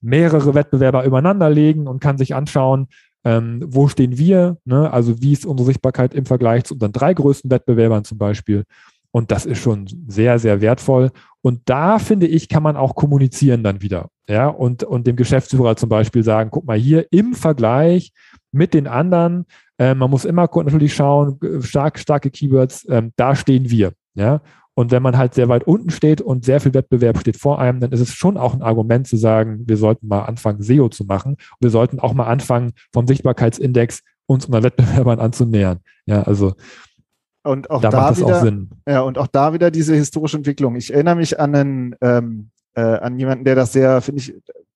mehrere 0.00 0.54
Wettbewerber 0.54 1.04
übereinander 1.04 1.48
legen 1.50 1.86
und 1.86 2.00
kann 2.00 2.18
sich 2.18 2.34
anschauen, 2.34 2.88
ähm, 3.24 3.62
wo 3.64 3.86
stehen 3.86 4.18
wir, 4.18 4.58
ne? 4.64 4.92
also 4.92 5.22
wie 5.22 5.32
ist 5.32 5.46
unsere 5.46 5.66
Sichtbarkeit 5.66 6.12
im 6.14 6.26
Vergleich 6.26 6.64
zu 6.64 6.74
unseren 6.74 6.92
drei 6.92 7.14
größten 7.14 7.50
Wettbewerbern 7.50 8.04
zum 8.04 8.18
Beispiel. 8.18 8.64
Und 9.12 9.30
das 9.30 9.46
ist 9.46 9.58
schon 9.58 9.86
sehr, 10.08 10.38
sehr 10.38 10.60
wertvoll. 10.60 11.10
Und 11.42 11.60
da 11.66 11.98
finde 11.98 12.26
ich, 12.26 12.48
kann 12.48 12.62
man 12.62 12.76
auch 12.76 12.94
kommunizieren 12.94 13.62
dann 13.62 13.82
wieder. 13.82 14.08
Ja, 14.28 14.48
und, 14.48 14.84
und 14.84 15.06
dem 15.06 15.16
Geschäftsführer 15.16 15.76
zum 15.76 15.88
Beispiel 15.88 16.22
sagen, 16.22 16.50
guck 16.50 16.64
mal 16.64 16.78
hier 16.78 17.06
im 17.12 17.34
Vergleich 17.34 18.12
mit 18.52 18.74
den 18.74 18.86
anderen, 18.86 19.46
äh, 19.78 19.94
man 19.94 20.10
muss 20.10 20.24
immer 20.24 20.48
natürlich 20.54 20.94
schauen, 20.94 21.38
stark, 21.60 21.98
starke 21.98 22.30
Keywords, 22.30 22.84
äh, 22.86 23.02
da 23.16 23.34
stehen 23.34 23.70
wir. 23.70 23.92
Ja, 24.14 24.40
und 24.74 24.90
wenn 24.90 25.02
man 25.02 25.18
halt 25.18 25.34
sehr 25.34 25.48
weit 25.48 25.64
unten 25.64 25.90
steht 25.90 26.20
und 26.20 26.44
sehr 26.44 26.60
viel 26.60 26.72
Wettbewerb 26.72 27.18
steht 27.18 27.36
vor 27.36 27.58
einem, 27.58 27.80
dann 27.80 27.92
ist 27.92 28.00
es 28.00 28.14
schon 28.14 28.38
auch 28.38 28.54
ein 28.54 28.62
Argument 28.62 29.06
zu 29.06 29.16
sagen, 29.16 29.64
wir 29.66 29.76
sollten 29.76 30.08
mal 30.08 30.22
anfangen, 30.22 30.62
SEO 30.62 30.88
zu 30.88 31.04
machen. 31.04 31.36
Wir 31.60 31.70
sollten 31.70 32.00
auch 32.00 32.14
mal 32.14 32.26
anfangen, 32.26 32.72
vom 32.92 33.06
Sichtbarkeitsindex 33.06 34.02
uns 34.26 34.46
unseren 34.46 34.62
Wettbewerbern 34.62 35.20
anzunähern. 35.20 35.80
Ja, 36.06 36.22
also 36.22 36.54
und 37.44 37.70
auch 37.70 37.80
da, 37.80 37.90
da 37.90 38.16
wieder, 38.16 38.52
ja, 38.88 39.00
und 39.00 39.18
auch 39.18 39.26
da 39.26 39.52
wieder 39.52 39.70
diese 39.70 39.94
historische 39.94 40.36
Entwicklung. 40.36 40.76
Ich 40.76 40.92
erinnere 40.92 41.16
mich 41.16 41.38
an 41.40 41.54
einen, 41.54 41.96
ähm, 42.00 42.50
äh, 42.74 42.80
an 42.80 43.18
jemanden, 43.18 43.44
der 43.44 43.56
das 43.56 43.72
sehr, 43.72 44.00
finde 44.00 44.20
ich, 44.20 44.34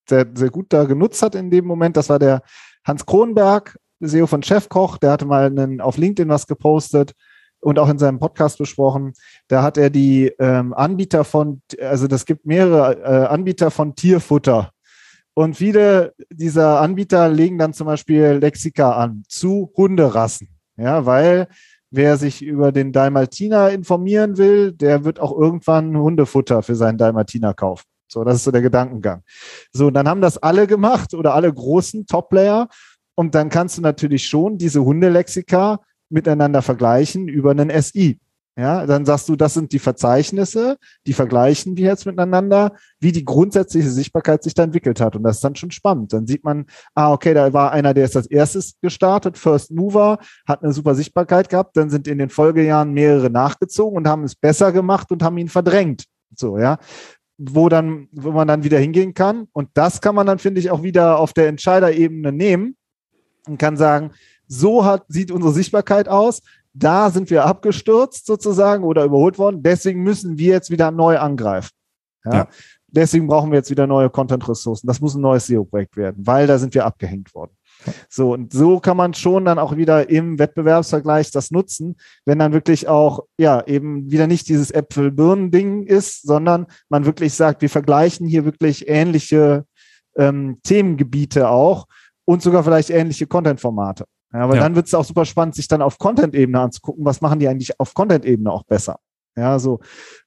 sehr, 0.09 0.27
sehr 0.35 0.51
gut 0.51 0.67
da 0.71 0.85
genutzt 0.85 1.23
hat 1.23 1.35
in 1.35 1.51
dem 1.51 1.65
Moment. 1.65 1.97
Das 1.97 2.09
war 2.09 2.19
der 2.19 2.43
Hans 2.85 3.07
Kronberg, 3.07 3.79
SEO 4.01 4.27
von 4.27 4.43
Chefkoch. 4.43 4.99
Der 4.99 5.13
hatte 5.13 5.27
mal 5.27 5.47
einen, 5.47 5.81
auf 5.81 5.97
LinkedIn 5.97 6.29
was 6.29 6.47
gepostet 6.47 7.13
und 7.61 7.79
auch 7.79 7.89
in 7.89 7.99
seinem 7.99 8.19
Podcast 8.19 8.59
besprochen. 8.59 9.13
Da 9.49 9.63
hat 9.63 9.79
er 9.79 9.91
die 9.91 10.33
ähm, 10.39 10.75
Anbieter 10.75 11.25
von, 11.25 11.63
also 11.81 12.07
das 12.07 12.25
gibt 12.25 12.47
mehrere 12.47 13.01
äh, 13.03 13.27
Anbieter 13.27 13.71
von 13.71 13.95
Tierfutter. 13.95 14.71
Und 15.35 15.57
viele 15.57 16.15
dieser 16.31 16.81
Anbieter 16.81 17.29
legen 17.29 17.59
dann 17.59 17.75
zum 17.75 17.87
Beispiel 17.87 18.39
Lexika 18.41 18.93
an 18.93 19.25
zu 19.29 19.73
Hunderassen. 19.77 20.49
Ja, 20.79 21.07
weil 21.07 21.49
wer 21.97 22.17
sich 22.17 22.43
über 22.43 22.71
den 22.71 22.93
Dalmatiner 22.93 23.71
informieren 23.71 24.37
will, 24.37 24.73
der 24.73 25.05
wird 25.05 25.19
auch 25.19 25.37
irgendwann 25.37 25.97
Hundefutter 25.97 26.63
für 26.63 26.77
seinen 26.77 26.99
Dalmatiner 26.99 27.55
kaufen. 27.55 27.85
So, 28.09 28.23
das 28.23 28.37
ist 28.37 28.45
so 28.45 28.51
der 28.51 28.63
Gedankengang. 28.63 29.23
So, 29.73 29.91
dann 29.91 30.09
haben 30.09 30.21
das 30.21 30.39
alle 30.39 30.67
gemacht 30.67 31.15
oder 31.15 31.35
alle 31.35 31.53
großen 31.53 32.07
Top-Player. 32.07 32.69
Und 33.17 33.35
dann 33.35 33.49
kannst 33.49 33.79
du 33.79 33.83
natürlich 33.83 34.29
schon 34.29 34.59
diese 34.59 34.85
Hundelexika 34.85 35.81
miteinander 36.09 36.63
vergleichen 36.63 37.29
über 37.29 37.51
einen 37.51 37.71
SI. 37.83 38.21
Ja, 38.59 38.87
dann 38.87 39.05
sagst 39.05 39.29
du, 39.29 39.37
das 39.37 39.53
sind 39.53 39.73
die 39.73 39.79
Verzeichnisse, 39.79 40.79
die 41.07 41.13
vergleichen 41.13 41.77
wir 41.77 41.89
jetzt 41.89 42.07
miteinander, 42.07 42.73
wie 42.99 43.13
die 43.13 43.25
grundsätzliche 43.27 43.91
Sichtbarkeit 43.91 44.43
sich 44.43 44.55
da 44.55 44.63
entwickelt 44.63 44.99
hat. 44.99 45.15
Und 45.15 45.25
das 45.25 45.37
ist 45.37 45.45
dann 45.45 45.57
schon 45.57 45.71
spannend. 45.71 46.15
Dann 46.15 46.27
sieht 46.27 46.43
man, 46.43 46.65
ah, 46.95 47.13
okay, 47.13 47.35
da 47.35 47.53
war 47.53 47.73
einer, 47.73 47.93
der 47.93 48.07
ist 48.07 48.17
als 48.17 48.27
erstes 48.27 48.77
gestartet, 48.81 49.37
First 49.37 49.73
Mover, 49.73 50.19
hat 50.49 50.63
eine 50.63 50.73
super 50.73 50.95
Sichtbarkeit 50.95 51.51
gehabt, 51.51 51.77
dann 51.77 51.91
sind 51.91 52.09
in 52.09 52.17
den 52.17 52.31
Folgejahren 52.31 52.95
mehrere 52.95 53.29
nachgezogen 53.29 53.99
und 53.99 54.09
haben 54.09 54.25
es 54.25 54.35
besser 54.35 54.73
gemacht 54.73 55.11
und 55.11 55.23
haben 55.23 55.37
ihn 55.37 55.51
verdrängt. 55.51 56.05
So, 56.35 56.57
ja. 56.57 56.79
Wo 57.37 57.69
dann, 57.69 58.09
wo 58.13 58.31
man 58.31 58.49
dann 58.49 58.65
wieder 58.65 58.79
hingehen 58.79 59.13
kann. 59.13 59.49
Und 59.53 59.69
das 59.75 60.01
kann 60.01 60.15
man 60.15 60.27
dann, 60.27 60.39
finde 60.39 60.61
ich, 60.61 60.71
auch 60.71 60.83
wieder 60.83 61.19
auf 61.19 61.35
der 61.35 61.49
Entscheiderebene 61.49 62.33
nehmen 62.33 62.77
und 63.47 63.59
kann 63.59 63.77
sagen, 63.77 64.13
so 64.49 64.87
hat, 64.87 65.05
sieht 65.09 65.31
unsere 65.31 65.53
Sichtbarkeit 65.53 66.09
aus 66.09 66.41
da 66.79 67.11
sind 67.11 67.31
wir 67.31 67.45
abgestürzt 67.45 68.27
sozusagen 68.27 68.85
oder 68.85 69.05
überholt 69.05 69.39
worden. 69.39 69.63
Deswegen 69.63 70.03
müssen 70.03 70.39
wir 70.39 70.53
jetzt 70.53 70.71
wieder 70.71 70.91
neu 70.91 71.19
angreifen. 71.19 71.71
Ja? 72.25 72.35
ja. 72.35 72.49
Deswegen 72.89 73.27
brauchen 73.27 73.51
wir 73.51 73.59
jetzt 73.59 73.71
wieder 73.71 73.87
neue 73.87 74.11
Content-Ressourcen. 74.11 74.87
Das 74.87 75.01
muss 75.01 75.15
ein 75.15 75.21
neues 75.21 75.47
SEO-Projekt 75.47 75.97
werden, 75.97 76.27
weil 76.27 76.47
da 76.47 76.59
sind 76.59 76.75
wir 76.75 76.87
abgehängt 76.87 77.35
worden. 77.35 77.53
So, 78.09 78.33
und 78.33 78.53
so 78.53 78.81
kann 78.81 78.97
man 78.97 79.13
schon 79.13 79.45
dann 79.45 79.59
auch 79.59 79.77
wieder 79.77 80.09
im 80.09 80.39
Wettbewerbsvergleich 80.39 81.31
das 81.31 81.51
nutzen, 81.51 81.97
wenn 82.25 82.39
dann 82.39 82.53
wirklich 82.53 82.89
auch, 82.89 83.25
ja, 83.39 83.63
eben 83.67 84.11
wieder 84.11 84.27
nicht 84.27 84.49
dieses 84.49 84.71
Äpfel-Birnen-Ding 84.71 85.83
ist, 85.83 86.23
sondern 86.23 86.67
man 86.89 87.05
wirklich 87.05 87.35
sagt, 87.35 87.63
wir 87.63 87.71
vergleichen 87.71 88.27
hier 88.27 88.45
wirklich 88.45 88.89
ähnliche 88.89 89.67
ähm, 90.17 90.59
Themengebiete 90.63 91.49
auch 91.51 91.87
und 92.25 92.41
sogar 92.41 92.65
vielleicht 92.65 92.91
ähnliche 92.91 93.27
Content-Formate. 93.27 94.07
Ja, 94.33 94.41
aber 94.41 94.57
ja. 94.57 94.63
dann 94.63 94.75
wird 94.75 94.87
es 94.87 94.95
auch 94.95 95.05
super 95.05 95.25
spannend, 95.25 95.55
sich 95.55 95.69
dann 95.69 95.83
auf 95.83 95.99
Content-Ebene 95.99 96.61
anzugucken, 96.61 97.05
was 97.05 97.21
machen 97.21 97.39
die 97.39 97.49
eigentlich 97.49 97.79
auf 97.79 97.95
Content-Ebene 97.95 98.51
auch 98.51 98.65
besser. 98.65 98.99
Ja, 99.39 99.59
so. 99.59 99.81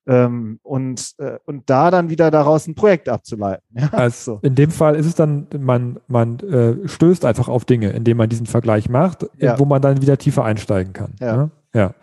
Ähm, 0.08 0.60
und, 0.62 1.14
äh, 1.18 1.40
und 1.46 1.68
da 1.70 1.90
dann 1.90 2.10
wieder 2.10 2.30
daraus 2.30 2.68
ein 2.68 2.76
Projekt 2.76 3.10
abzuleiten. 3.10 3.66
Ja, 3.74 3.90
also 3.92 4.40
In 4.44 4.56
dem 4.56 4.72
Fall 4.72 4.96
ist 4.96 5.08
es 5.08 5.16
dann, 5.16 5.48
man, 5.58 6.00
man 6.08 6.40
äh, 6.40 6.88
stößt 6.88 7.26
einfach 7.26 7.48
auf 7.48 7.66
Dinge, 7.66 7.90
indem 7.90 8.18
man 8.18 8.30
diesen 8.30 8.46
Vergleich 8.46 8.88
macht, 8.90 9.28
ja. 9.38 9.58
wo 9.58 9.66
man 9.66 9.82
dann 9.82 10.02
wieder 10.02 10.18
tiefer 10.18 10.44
einsteigen 10.44 10.94
kann. 10.94 11.16
Ja. 11.20 11.38
Ne? 11.38 11.52
ja. 11.74 11.94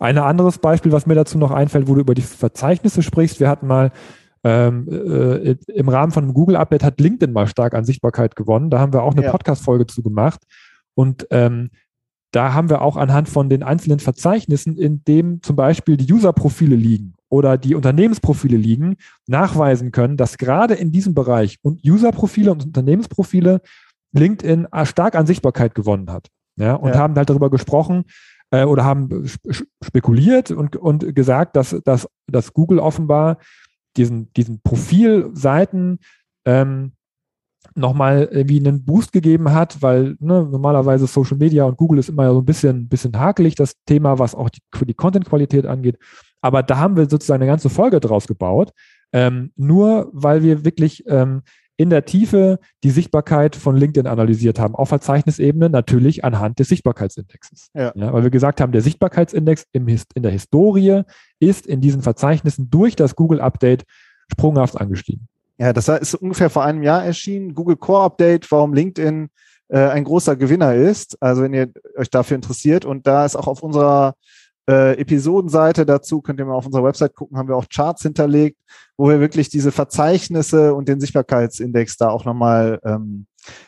Ein 0.00 0.18
anderes 0.18 0.58
Beispiel, 0.58 0.90
was 0.90 1.06
mir 1.06 1.14
dazu 1.14 1.38
noch 1.38 1.52
einfällt, 1.52 1.86
wo 1.86 1.94
du 1.94 2.00
über 2.00 2.14
die 2.14 2.22
Verzeichnisse 2.22 3.02
sprichst, 3.02 3.38
wir 3.38 3.48
hatten 3.48 3.68
mal 3.68 3.92
ähm, 4.42 4.88
äh, 4.90 5.52
im 5.72 5.88
Rahmen 5.88 6.10
von 6.10 6.24
einem 6.24 6.34
Google-Update 6.34 6.82
hat 6.82 7.00
LinkedIn 7.00 7.32
mal 7.32 7.46
stark 7.46 7.74
an 7.74 7.84
Sichtbarkeit 7.84 8.34
gewonnen. 8.34 8.70
Da 8.70 8.80
haben 8.80 8.92
wir 8.92 9.04
auch 9.04 9.12
eine 9.12 9.22
ja. 9.22 9.30
Podcast-Folge 9.30 9.86
zu 9.86 10.02
gemacht. 10.02 10.40
Und 10.94 11.26
ähm, 11.30 11.70
da 12.32 12.54
haben 12.54 12.70
wir 12.70 12.80
auch 12.82 12.96
anhand 12.96 13.28
von 13.28 13.48
den 13.48 13.62
einzelnen 13.62 14.00
Verzeichnissen, 14.00 14.76
in 14.76 15.04
dem 15.04 15.42
zum 15.42 15.54
Beispiel 15.54 15.96
die 15.96 16.10
User-Profile 16.10 16.76
liegen 16.76 17.14
oder 17.28 17.58
die 17.58 17.74
Unternehmensprofile 17.74 18.56
liegen, 18.56 18.96
nachweisen 19.26 19.92
können, 19.92 20.16
dass 20.16 20.38
gerade 20.38 20.74
in 20.74 20.92
diesem 20.92 21.14
Bereich 21.14 21.58
und 21.62 21.84
User-Profile 21.84 22.52
und 22.52 22.64
Unternehmensprofile 22.64 23.60
LinkedIn 24.12 24.68
stark 24.84 25.14
an 25.14 25.26
Sichtbarkeit 25.26 25.74
gewonnen 25.74 26.10
hat. 26.10 26.28
Ja, 26.56 26.74
und 26.74 26.90
ja. 26.90 26.98
haben 26.98 27.14
halt 27.14 27.30
darüber 27.30 27.50
gesprochen 27.50 28.04
äh, 28.50 28.64
oder 28.64 28.84
haben 28.84 29.26
spekuliert 29.82 30.50
und, 30.50 30.76
und 30.76 31.14
gesagt, 31.14 31.56
dass, 31.56 31.76
dass, 31.84 32.06
dass 32.26 32.52
Google 32.52 32.78
offenbar 32.78 33.38
diesen, 33.96 34.32
diesen 34.34 34.60
Profilseiten 34.62 35.98
ähm, 36.44 36.92
nochmal 37.74 38.28
irgendwie 38.30 38.58
einen 38.58 38.84
Boost 38.84 39.12
gegeben 39.12 39.52
hat, 39.52 39.80
weil 39.82 40.16
ne, 40.20 40.46
normalerweise 40.50 41.06
Social 41.06 41.36
Media 41.36 41.64
und 41.64 41.76
Google 41.76 41.98
ist 41.98 42.08
immer 42.08 42.32
so 42.32 42.40
ein 42.40 42.44
bisschen, 42.44 42.88
bisschen 42.88 43.18
hakelig, 43.18 43.54
das 43.54 43.74
Thema, 43.86 44.18
was 44.18 44.34
auch 44.34 44.50
die, 44.50 44.60
die 44.84 44.94
Content-Qualität 44.94 45.66
angeht. 45.66 45.98
Aber 46.40 46.62
da 46.62 46.78
haben 46.78 46.96
wir 46.96 47.08
sozusagen 47.08 47.42
eine 47.42 47.50
ganze 47.50 47.70
Folge 47.70 48.00
draus 48.00 48.26
gebaut, 48.26 48.72
ähm, 49.12 49.52
nur 49.56 50.10
weil 50.12 50.42
wir 50.42 50.64
wirklich 50.64 51.04
ähm, 51.06 51.42
in 51.76 51.90
der 51.90 52.04
Tiefe 52.04 52.58
die 52.84 52.90
Sichtbarkeit 52.90 53.56
von 53.56 53.76
LinkedIn 53.76 54.06
analysiert 54.06 54.58
haben, 54.58 54.74
auf 54.74 54.88
Verzeichnisebene 54.88 55.70
natürlich 55.70 56.24
anhand 56.24 56.58
des 56.58 56.68
Sichtbarkeitsindexes. 56.68 57.70
Ja. 57.74 57.92
ja. 57.94 58.12
weil 58.12 58.24
wir 58.24 58.30
gesagt 58.30 58.60
haben, 58.60 58.72
der 58.72 58.82
Sichtbarkeitsindex 58.82 59.66
im, 59.72 59.88
in 59.88 60.22
der 60.22 60.32
Historie 60.32 61.02
ist 61.40 61.66
in 61.66 61.80
diesen 61.80 62.02
Verzeichnissen 62.02 62.70
durch 62.70 62.96
das 62.96 63.16
Google-Update 63.16 63.84
sprunghaft 64.30 64.80
angestiegen. 64.80 65.28
Ja, 65.62 65.72
das 65.72 65.86
ist 65.86 66.16
ungefähr 66.16 66.50
vor 66.50 66.64
einem 66.64 66.82
Jahr 66.82 67.04
erschienen. 67.04 67.54
Google 67.54 67.76
Core 67.76 68.02
Update, 68.02 68.50
warum 68.50 68.74
LinkedIn 68.74 69.28
äh, 69.68 69.78
ein 69.78 70.02
großer 70.02 70.34
Gewinner 70.34 70.74
ist. 70.74 71.16
Also 71.22 71.42
wenn 71.42 71.54
ihr 71.54 71.70
euch 71.96 72.10
dafür 72.10 72.34
interessiert. 72.34 72.84
Und 72.84 73.06
da 73.06 73.24
ist 73.24 73.36
auch 73.36 73.46
auf 73.46 73.62
unserer 73.62 74.16
äh, 74.68 74.98
Episodenseite 74.98 75.86
dazu, 75.86 76.20
könnt 76.20 76.40
ihr 76.40 76.46
mal 76.46 76.56
auf 76.56 76.66
unserer 76.66 76.82
Website 76.82 77.14
gucken, 77.14 77.38
haben 77.38 77.46
wir 77.46 77.54
auch 77.54 77.68
Charts 77.72 78.02
hinterlegt, 78.02 78.58
wo 78.96 79.08
wir 79.08 79.20
wirklich 79.20 79.50
diese 79.50 79.70
Verzeichnisse 79.70 80.74
und 80.74 80.88
den 80.88 80.98
Sichtbarkeitsindex 80.98 81.96
da 81.96 82.10
auch 82.10 82.24
nochmal 82.24 82.80
ähm, 82.84 83.26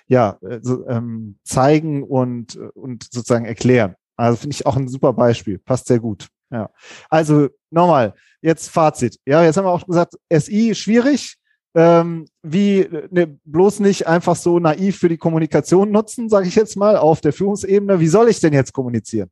ja, 0.09 0.37
äh, 0.43 0.59
so, 0.63 0.89
ähm, 0.89 1.39
zeigen 1.45 2.03
und, 2.03 2.57
und 2.75 3.05
sozusagen 3.05 3.45
erklären. 3.45 3.95
Also 4.17 4.39
finde 4.39 4.55
ich 4.55 4.67
auch 4.67 4.75
ein 4.77 4.89
super 4.89 5.13
Beispiel. 5.13 5.59
Passt 5.59 5.87
sehr 5.87 6.01
gut. 6.01 6.27
Ja. 6.51 6.71
Also 7.09 7.51
nochmal, 7.71 8.15
jetzt 8.43 8.69
Fazit. 8.69 9.21
Ja, 9.25 9.45
jetzt 9.45 9.57
haben 9.57 9.65
wir 9.65 9.71
auch 9.71 9.87
gesagt, 9.87 10.15
SI 10.29 10.75
schwierig. 10.75 11.39
Ähm, 11.77 12.27
wie 12.43 12.89
ne, 13.11 13.37
bloß 13.45 13.81
nicht 13.81 14.07
einfach 14.07 14.37
so 14.37 14.61
naiv 14.61 14.99
für 14.99 15.09
die 15.09 15.19
Kommunikation 15.19 15.91
nutzen, 15.91 16.29
sage 16.29 16.47
ich 16.47 16.55
jetzt 16.55 16.77
mal, 16.77 16.97
auf 16.97 17.21
der 17.21 17.33
Führungsebene. 17.33 17.99
Wie 17.99 18.07
soll 18.07 18.29
ich 18.29 18.39
denn 18.41 18.53
jetzt 18.53 18.73
kommunizieren? 18.73 19.31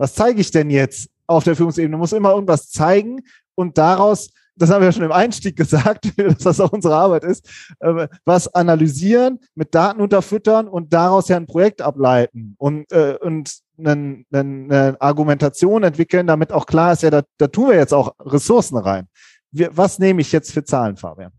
was 0.00 0.14
zeige 0.14 0.40
ich 0.40 0.50
denn 0.50 0.70
jetzt 0.70 1.10
auf 1.26 1.44
der 1.44 1.54
Führungsebene? 1.54 1.98
muss 1.98 2.14
immer 2.14 2.32
irgendwas 2.32 2.70
zeigen 2.70 3.20
und 3.54 3.76
daraus, 3.76 4.30
das 4.56 4.70
haben 4.70 4.80
wir 4.80 4.86
ja 4.86 4.92
schon 4.92 5.04
im 5.04 5.12
Einstieg 5.12 5.56
gesagt, 5.56 6.10
dass 6.16 6.38
das 6.38 6.58
auch 6.58 6.72
unsere 6.72 6.96
Arbeit 6.96 7.22
ist, 7.22 7.46
äh, 7.80 8.08
was 8.24 8.48
analysieren, 8.54 9.40
mit 9.54 9.74
Daten 9.74 10.00
unterfüttern 10.00 10.68
und 10.68 10.94
daraus 10.94 11.28
ja 11.28 11.36
ein 11.36 11.46
Projekt 11.46 11.82
ableiten 11.82 12.54
und, 12.56 12.90
äh, 12.92 13.18
und 13.20 13.58
eine, 13.78 14.24
eine 14.32 14.96
Argumentation 15.00 15.82
entwickeln, 15.82 16.26
damit 16.26 16.50
auch 16.50 16.64
klar 16.64 16.94
ist, 16.94 17.02
ja, 17.02 17.10
da, 17.10 17.22
da 17.36 17.48
tun 17.48 17.68
wir 17.68 17.76
jetzt 17.76 17.92
auch 17.92 18.14
Ressourcen 18.20 18.78
rein. 18.78 19.06
Wir, 19.52 19.76
was 19.76 19.98
nehme 19.98 20.20
ich 20.20 20.32
jetzt 20.32 20.52
für 20.52 20.64
Zahlen, 20.64 20.96
Fabian? 20.96 21.32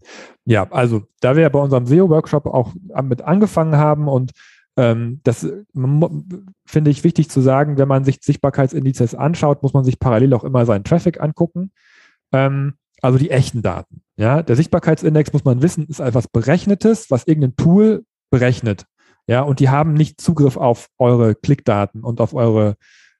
Ja, 0.45 0.67
also 0.71 1.03
da 1.21 1.35
wir 1.35 1.43
ja 1.43 1.49
bei 1.49 1.59
unserem 1.59 1.85
SEO-Workshop 1.85 2.45
auch 2.45 2.73
mit 3.03 3.21
angefangen 3.21 3.77
haben 3.77 4.07
und 4.07 4.31
ähm, 4.77 5.19
das 5.23 5.47
finde 6.65 6.91
ich 6.91 7.03
wichtig 7.03 7.29
zu 7.29 7.41
sagen, 7.41 7.77
wenn 7.77 7.87
man 7.87 8.03
sich 8.03 8.19
Sichtbarkeitsindizes 8.21 9.15
anschaut, 9.15 9.63
muss 9.63 9.73
man 9.73 9.83
sich 9.83 9.99
parallel 9.99 10.33
auch 10.33 10.43
immer 10.43 10.65
seinen 10.65 10.83
Traffic 10.83 11.21
angucken. 11.21 11.71
Ähm, 12.31 12.73
also 13.01 13.17
die 13.17 13.31
echten 13.31 13.61
Daten. 13.61 14.01
Ja, 14.15 14.43
der 14.43 14.55
Sichtbarkeitsindex 14.55 15.33
muss 15.33 15.43
man 15.43 15.61
wissen, 15.61 15.87
ist 15.87 15.99
etwas 15.99 16.27
Berechnetes, 16.27 17.09
was 17.09 17.27
irgendein 17.27 17.55
Tool 17.55 18.05
berechnet. 18.29 18.85
Ja, 19.27 19.41
und 19.41 19.59
die 19.59 19.69
haben 19.69 19.93
nicht 19.93 20.21
Zugriff 20.21 20.57
auf 20.57 20.87
eure 20.97 21.35
Klickdaten 21.35 22.03
und 22.03 22.21
auf 22.21 22.33
eure 22.33 22.75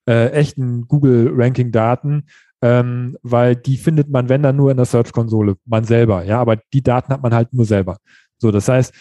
äh, 0.08 0.30
echten 0.32 0.88
Google-Ranking-Daten, 0.88 2.28
ähm, 2.62 3.18
weil 3.24 3.56
die 3.56 3.78
findet 3.78 4.10
man, 4.10 4.30
wenn 4.30 4.44
dann 4.44 4.56
nur 4.56 4.72
in 4.72 4.78
der 4.78 4.86
Search-Konsole, 4.86 5.56
man 5.66 5.84
selber. 5.84 6.24
Ja, 6.24 6.40
aber 6.40 6.58
die 6.74 6.84
Daten 6.84 7.12
hat 7.12 7.24
man 7.24 7.34
halt 7.34 7.54
nur 7.54 7.66
selber. 7.66 7.98
So, 8.38 8.52
das 8.52 8.68
heißt, 8.68 8.94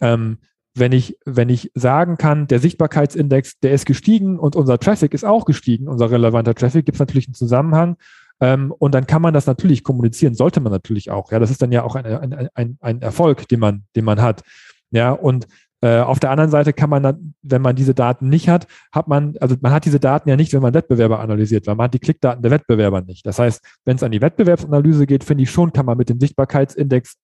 ähm, 0.00 0.38
wenn 0.74 0.92
ich, 0.92 1.18
wenn 1.24 1.48
ich 1.48 1.72
sagen 1.74 2.18
kann, 2.18 2.46
der 2.46 2.60
Sichtbarkeitsindex, 2.60 3.58
der 3.60 3.72
ist 3.72 3.86
gestiegen 3.86 4.38
und 4.38 4.56
unser 4.56 4.78
Traffic 4.78 5.14
ist 5.14 5.24
auch 5.24 5.44
gestiegen, 5.44 5.88
unser 5.88 6.10
relevanter 6.10 6.54
Traffic, 6.54 6.86
gibt 6.86 6.96
es 6.96 7.00
natürlich 7.00 7.26
einen 7.26 7.34
Zusammenhang. 7.34 7.96
Ähm, 8.40 8.72
und 8.78 8.94
dann 8.94 9.06
kann 9.06 9.22
man 9.22 9.34
das 9.34 9.46
natürlich 9.46 9.82
kommunizieren, 9.82 10.34
sollte 10.34 10.60
man 10.60 10.70
natürlich 10.70 11.10
auch. 11.10 11.32
Ja, 11.32 11.38
das 11.38 11.50
ist 11.50 11.60
dann 11.60 11.72
ja 11.72 11.82
auch 11.82 11.96
ein, 11.96 12.06
ein, 12.06 12.48
ein, 12.54 12.78
ein 12.80 13.02
Erfolg, 13.02 13.48
den 13.48 13.60
man, 13.60 13.84
den 13.96 14.04
man 14.04 14.22
hat. 14.22 14.42
Ja, 14.90 15.12
und 15.12 15.48
äh, 15.80 16.00
auf 16.00 16.18
der 16.18 16.30
anderen 16.30 16.50
Seite 16.50 16.72
kann 16.72 16.90
man 16.90 17.02
dann, 17.02 17.34
wenn 17.42 17.62
man 17.62 17.76
diese 17.76 17.94
Daten 17.94 18.28
nicht 18.28 18.48
hat, 18.48 18.66
hat 18.92 19.06
man, 19.06 19.36
also 19.40 19.56
man 19.60 19.72
hat 19.72 19.84
diese 19.84 20.00
Daten 20.00 20.28
ja 20.28 20.36
nicht, 20.36 20.52
wenn 20.52 20.62
man 20.62 20.74
Wettbewerber 20.74 21.20
analysiert, 21.20 21.66
weil 21.66 21.76
man 21.76 21.84
hat 21.84 21.94
die 21.94 22.00
Klickdaten 22.00 22.42
der 22.42 22.50
Wettbewerber 22.50 23.00
nicht. 23.02 23.24
Das 23.26 23.38
heißt, 23.38 23.64
wenn 23.84 23.96
es 23.96 24.02
an 24.02 24.10
die 24.10 24.20
Wettbewerbsanalyse 24.20 25.06
geht, 25.06 25.22
finde 25.24 25.44
ich 25.44 25.50
schon, 25.50 25.72
kann 25.72 25.86
man 25.86 25.96
mit 25.96 26.08
dem 26.08 26.18
Sichtbarkeitsindex 26.18 27.14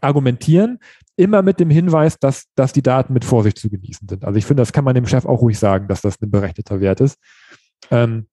argumentieren, 0.00 0.78
immer 1.16 1.42
mit 1.42 1.60
dem 1.60 1.70
Hinweis, 1.70 2.18
dass, 2.18 2.44
dass 2.54 2.72
die 2.72 2.82
Daten 2.82 3.12
mit 3.12 3.24
Vorsicht 3.24 3.58
zu 3.58 3.68
genießen 3.68 4.08
sind. 4.08 4.24
Also 4.24 4.38
ich 4.38 4.46
finde, 4.46 4.60
das 4.60 4.72
kann 4.72 4.84
man 4.84 4.94
dem 4.94 5.06
Chef 5.06 5.24
auch 5.24 5.40
ruhig 5.40 5.58
sagen, 5.58 5.88
dass 5.88 6.00
das 6.00 6.20
ein 6.20 6.30
berechneter 6.30 6.80
Wert 6.80 7.00
ist. 7.00 7.18
Ähm, 7.90 8.26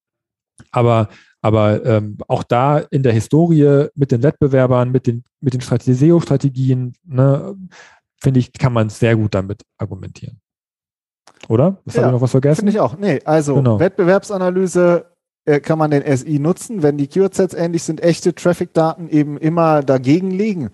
aber 0.71 1.09
aber 1.41 1.83
ähm, 1.85 2.17
auch 2.27 2.43
da 2.43 2.77
in 2.77 3.01
der 3.01 3.13
Historie 3.13 3.87
mit 3.95 4.11
den 4.11 4.21
Wettbewerbern, 4.21 4.91
mit 4.91 5.07
den, 5.07 5.23
mit 5.39 5.53
den 5.55 5.61
SEO-Strategien, 5.61 6.93
ne, 7.03 7.55
finde 8.21 8.39
ich, 8.39 8.53
kann 8.53 8.73
man 8.73 8.89
sehr 8.89 9.15
gut 9.15 9.33
damit 9.33 9.63
argumentieren. 9.77 10.39
Oder? 11.47 11.77
Was 11.85 11.95
ja, 11.95 12.01
habe 12.03 12.11
ich 12.11 12.13
noch 12.13 12.21
was 12.21 12.31
vergessen? 12.31 12.59
Finde 12.59 12.71
ich 12.71 12.79
auch. 12.79 12.97
Nee, 12.97 13.21
also 13.25 13.55
genau. 13.55 13.79
Wettbewerbsanalyse 13.79 15.05
äh, 15.45 15.59
kann 15.59 15.79
man 15.79 15.91
den 15.91 16.17
SI 16.17 16.39
nutzen, 16.39 16.83
wenn 16.83 16.97
die 16.97 17.07
Keyword-Sets 17.07 17.55
ähnlich 17.55 17.83
sind, 17.83 18.01
echte 18.03 18.35
Traffic-Daten 18.35 19.09
eben 19.09 19.37
immer 19.37 19.81
dagegen 19.81 20.31
liegen. 20.31 20.69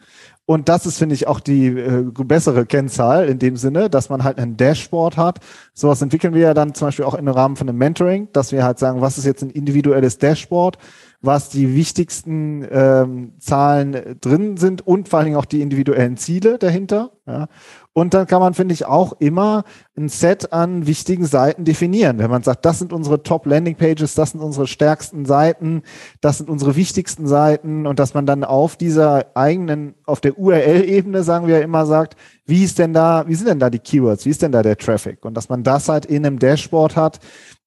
Und 0.45 0.69
das 0.69 0.85
ist, 0.85 0.97
finde 0.97 1.13
ich, 1.13 1.27
auch 1.27 1.41
die 1.41 1.67
äh, 1.67 2.03
bessere 2.03 2.65
Kennzahl 2.65 3.27
in 3.27 3.37
dem 3.37 3.57
Sinne, 3.57 3.89
dass 3.89 4.09
man 4.09 4.23
halt 4.23 4.37
ein 4.37 4.55
Dashboard 4.55 5.17
hat. 5.17 5.39
Sowas 5.73 6.01
entwickeln 6.01 6.33
wir 6.33 6.41
ja 6.41 6.53
dann 6.53 6.73
zum 6.73 6.87
Beispiel 6.87 7.05
auch 7.05 7.15
im 7.15 7.27
Rahmen 7.27 7.57
von 7.57 7.67
einem 7.67 7.77
Mentoring, 7.77 8.29
dass 8.31 8.53
wir 8.53 8.63
halt 8.63 8.79
sagen, 8.79 9.01
was 9.01 9.17
ist 9.17 9.25
jetzt 9.25 9.43
ein 9.43 9.49
individuelles 9.49 10.19
Dashboard, 10.19 10.77
was 11.21 11.49
die 11.49 11.73
wichtigsten 11.75 12.65
ähm, 12.69 13.33
Zahlen 13.39 14.17
drin 14.21 14.57
sind 14.57 14.85
und 14.85 15.09
vor 15.09 15.19
allen 15.19 15.25
Dingen 15.25 15.37
auch 15.37 15.45
die 15.45 15.61
individuellen 15.61 16.15
Ziele 16.15 16.59
dahinter. 16.59 17.11
Ja. 17.25 17.47
Und 17.91 18.13
dann 18.13 18.27
kann 18.27 18.39
man, 18.39 18.53
finde 18.53 18.75
ich, 18.75 18.85
auch 18.85 19.13
immer 19.19 19.63
ein 19.97 20.07
Set 20.07 20.53
an 20.53 20.85
wichtigen 20.85 21.25
Seiten 21.25 21.65
definieren. 21.65 22.19
Wenn 22.19 22.29
man 22.29 22.43
sagt, 22.43 22.63
das 22.63 22.77
sind 22.77 22.93
unsere 22.93 23.23
Top 23.23 23.47
Landing 23.47 23.75
Pages, 23.75 24.13
das 24.13 24.31
sind 24.31 24.41
unsere 24.41 24.67
stärksten 24.67 25.25
Seiten, 25.25 25.81
das 26.21 26.37
sind 26.37 26.47
unsere 26.47 26.75
wichtigsten 26.75 27.25
Seiten 27.25 27.87
und 27.87 27.97
dass 27.97 28.13
man 28.13 28.27
dann 28.27 28.43
auf 28.43 28.75
dieser 28.75 29.35
eigenen, 29.35 29.95
auf 30.05 30.21
der 30.21 30.37
URL-Ebene, 30.37 31.23
sagen 31.23 31.47
wir 31.47 31.57
ja 31.57 31.63
immer, 31.63 31.87
sagt, 31.87 32.15
wie 32.45 32.63
ist 32.63 32.77
denn 32.77 32.93
da, 32.93 33.27
wie 33.27 33.33
sind 33.33 33.49
denn 33.49 33.59
da 33.59 33.71
die 33.71 33.79
Keywords, 33.79 34.25
wie 34.25 34.29
ist 34.29 34.43
denn 34.43 34.51
da 34.51 34.61
der 34.61 34.77
Traffic? 34.77 35.25
Und 35.25 35.33
dass 35.33 35.49
man 35.49 35.63
das 35.63 35.89
halt 35.89 36.05
in 36.05 36.23
einem 36.23 36.37
Dashboard 36.37 36.95
hat, 36.95 37.19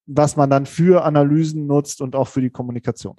was 0.06 0.36
man 0.36 0.50
dann 0.50 0.66
für 0.66 1.04
Analysen 1.04 1.66
nutzt 1.66 2.00
und 2.00 2.16
auch 2.16 2.28
für 2.28 2.40
die 2.40 2.50
Kommunikation. 2.50 3.16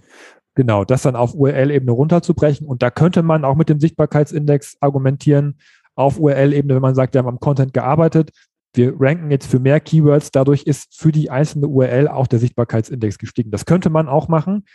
Genau, 0.56 0.84
das 0.84 1.04
dann 1.04 1.16
auf 1.16 1.34
URL-Ebene 1.34 1.92
runterzubrechen. 1.92 2.68
Und 2.68 2.84
da 2.84 2.92
könnte 2.92 3.24
man 3.24 3.46
auch 3.46 3.56
mit 3.56 3.70
dem 3.70 3.80
Sichtbarkeitsindex 3.80 4.78
argumentieren, 4.82 5.58
auf 5.96 6.20
URL-Ebene, 6.20 6.76
wenn 6.76 6.82
man 6.82 6.96
sagt, 6.96 7.14
wir 7.14 7.20
haben 7.20 7.28
am 7.28 7.40
Content 7.40 7.74
gearbeitet, 7.74 8.32
wir 8.74 8.94
ranken 9.00 9.32
jetzt 9.32 9.48
für 9.48 9.60
mehr 9.60 9.80
Keywords, 9.80 10.32
dadurch 10.32 10.64
ist 10.64 10.98
für 10.98 11.12
die 11.12 11.30
einzelne 11.30 11.68
URL 11.68 12.08
auch 12.08 12.28
der 12.28 12.40
Sichtbarkeitsindex 12.40 13.18
gestiegen. 13.18 13.52
Das 13.52 13.66
könnte 13.66 13.90
man 13.90 14.08
auch 14.08 14.28
machen. 14.28 14.66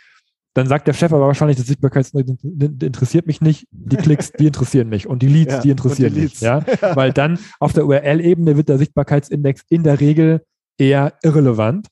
Dann 0.53 0.67
sagt 0.67 0.87
der 0.87 0.93
Chef 0.93 1.13
aber 1.13 1.27
wahrscheinlich, 1.27 1.57
das 1.57 1.67
Sichtbarkeitsindex 1.67 2.43
interessiert 2.43 3.27
mich 3.27 3.41
nicht, 3.41 3.67
die 3.71 3.95
Klicks, 3.95 4.31
die 4.31 4.47
interessieren 4.47 4.89
mich 4.89 5.07
und 5.07 5.21
die 5.21 5.27
Leads, 5.27 5.53
ja, 5.53 5.61
die 5.61 5.69
interessieren 5.69 6.13
die 6.13 6.21
mich. 6.21 6.41
Ja? 6.41 6.63
Weil 6.95 7.13
dann 7.13 7.37
auf 7.59 7.73
der 7.73 7.85
URL-Ebene 7.85 8.57
wird 8.57 8.69
der 8.69 8.77
Sichtbarkeitsindex 8.77 9.63
in 9.69 9.83
der 9.83 9.99
Regel 9.99 10.43
eher 10.79 11.13
irrelevant, 11.23 11.87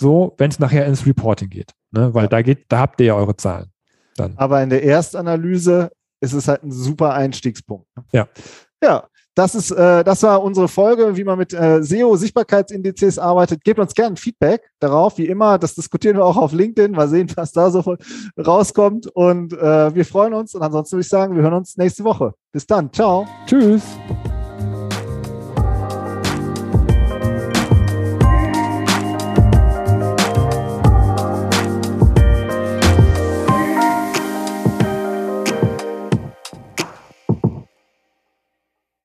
so 0.00 0.34
wenn 0.38 0.50
es 0.50 0.58
nachher 0.58 0.86
ins 0.86 1.04
Reporting 1.06 1.50
geht. 1.50 1.72
ne? 1.90 2.12
weil 2.14 2.24
Ja. 2.24 2.28
da 2.28 2.42
geht, 2.42 2.66
da 2.68 2.78
habt 2.80 3.00
ihr 3.00 3.06
ja 3.08 3.14
eure 3.14 3.36
Zahlen. 3.36 3.70
Dann. 4.16 4.34
Aber 4.36 4.62
in 4.62 4.70
der 4.70 4.82
Erstanalyse 4.82 5.90
ist 6.20 6.32
es 6.32 6.48
halt 6.48 6.62
ein 6.64 6.72
super 6.72 7.14
Einstiegspunkt. 7.14 7.86
ne? 7.96 8.04
Ja. 8.12 8.28
Ja, 8.82 9.06
das 9.34 9.54
ist, 9.54 9.70
äh, 9.70 10.02
das 10.02 10.22
war 10.24 10.42
unsere 10.42 10.66
Folge, 10.68 11.16
wie 11.16 11.22
man 11.24 11.38
mit 11.38 11.52
äh, 11.52 11.80
SEO-Sichtbarkeitsindizes 11.82 13.18
arbeitet. 13.20 13.62
Gebt 13.64 13.78
uns 13.78 13.94
gerne 13.94 14.16
Feedback 14.16 14.68
darauf, 14.80 15.18
wie 15.18 15.26
immer. 15.26 15.58
Das 15.58 15.74
diskutieren 15.76 16.16
wir 16.16 16.24
auch 16.24 16.36
auf 16.36 16.52
LinkedIn. 16.52 16.92
Mal 16.92 17.08
sehen, 17.08 17.28
was 17.36 17.52
da 17.52 17.70
so 17.70 17.96
rauskommt. 18.36 19.06
Und 19.08 19.52
äh, 19.52 19.94
wir 19.94 20.04
freuen 20.04 20.34
uns. 20.34 20.54
Und 20.54 20.62
ansonsten 20.62 20.94
würde 20.96 21.02
ich 21.02 21.08
sagen, 21.08 21.36
wir 21.36 21.42
hören 21.42 21.54
uns 21.54 21.76
nächste 21.76 22.02
Woche. 22.04 22.34
Bis 22.52 22.66
dann. 22.66 22.92
Ciao. 22.92 23.26
Tschüss. 23.46 23.82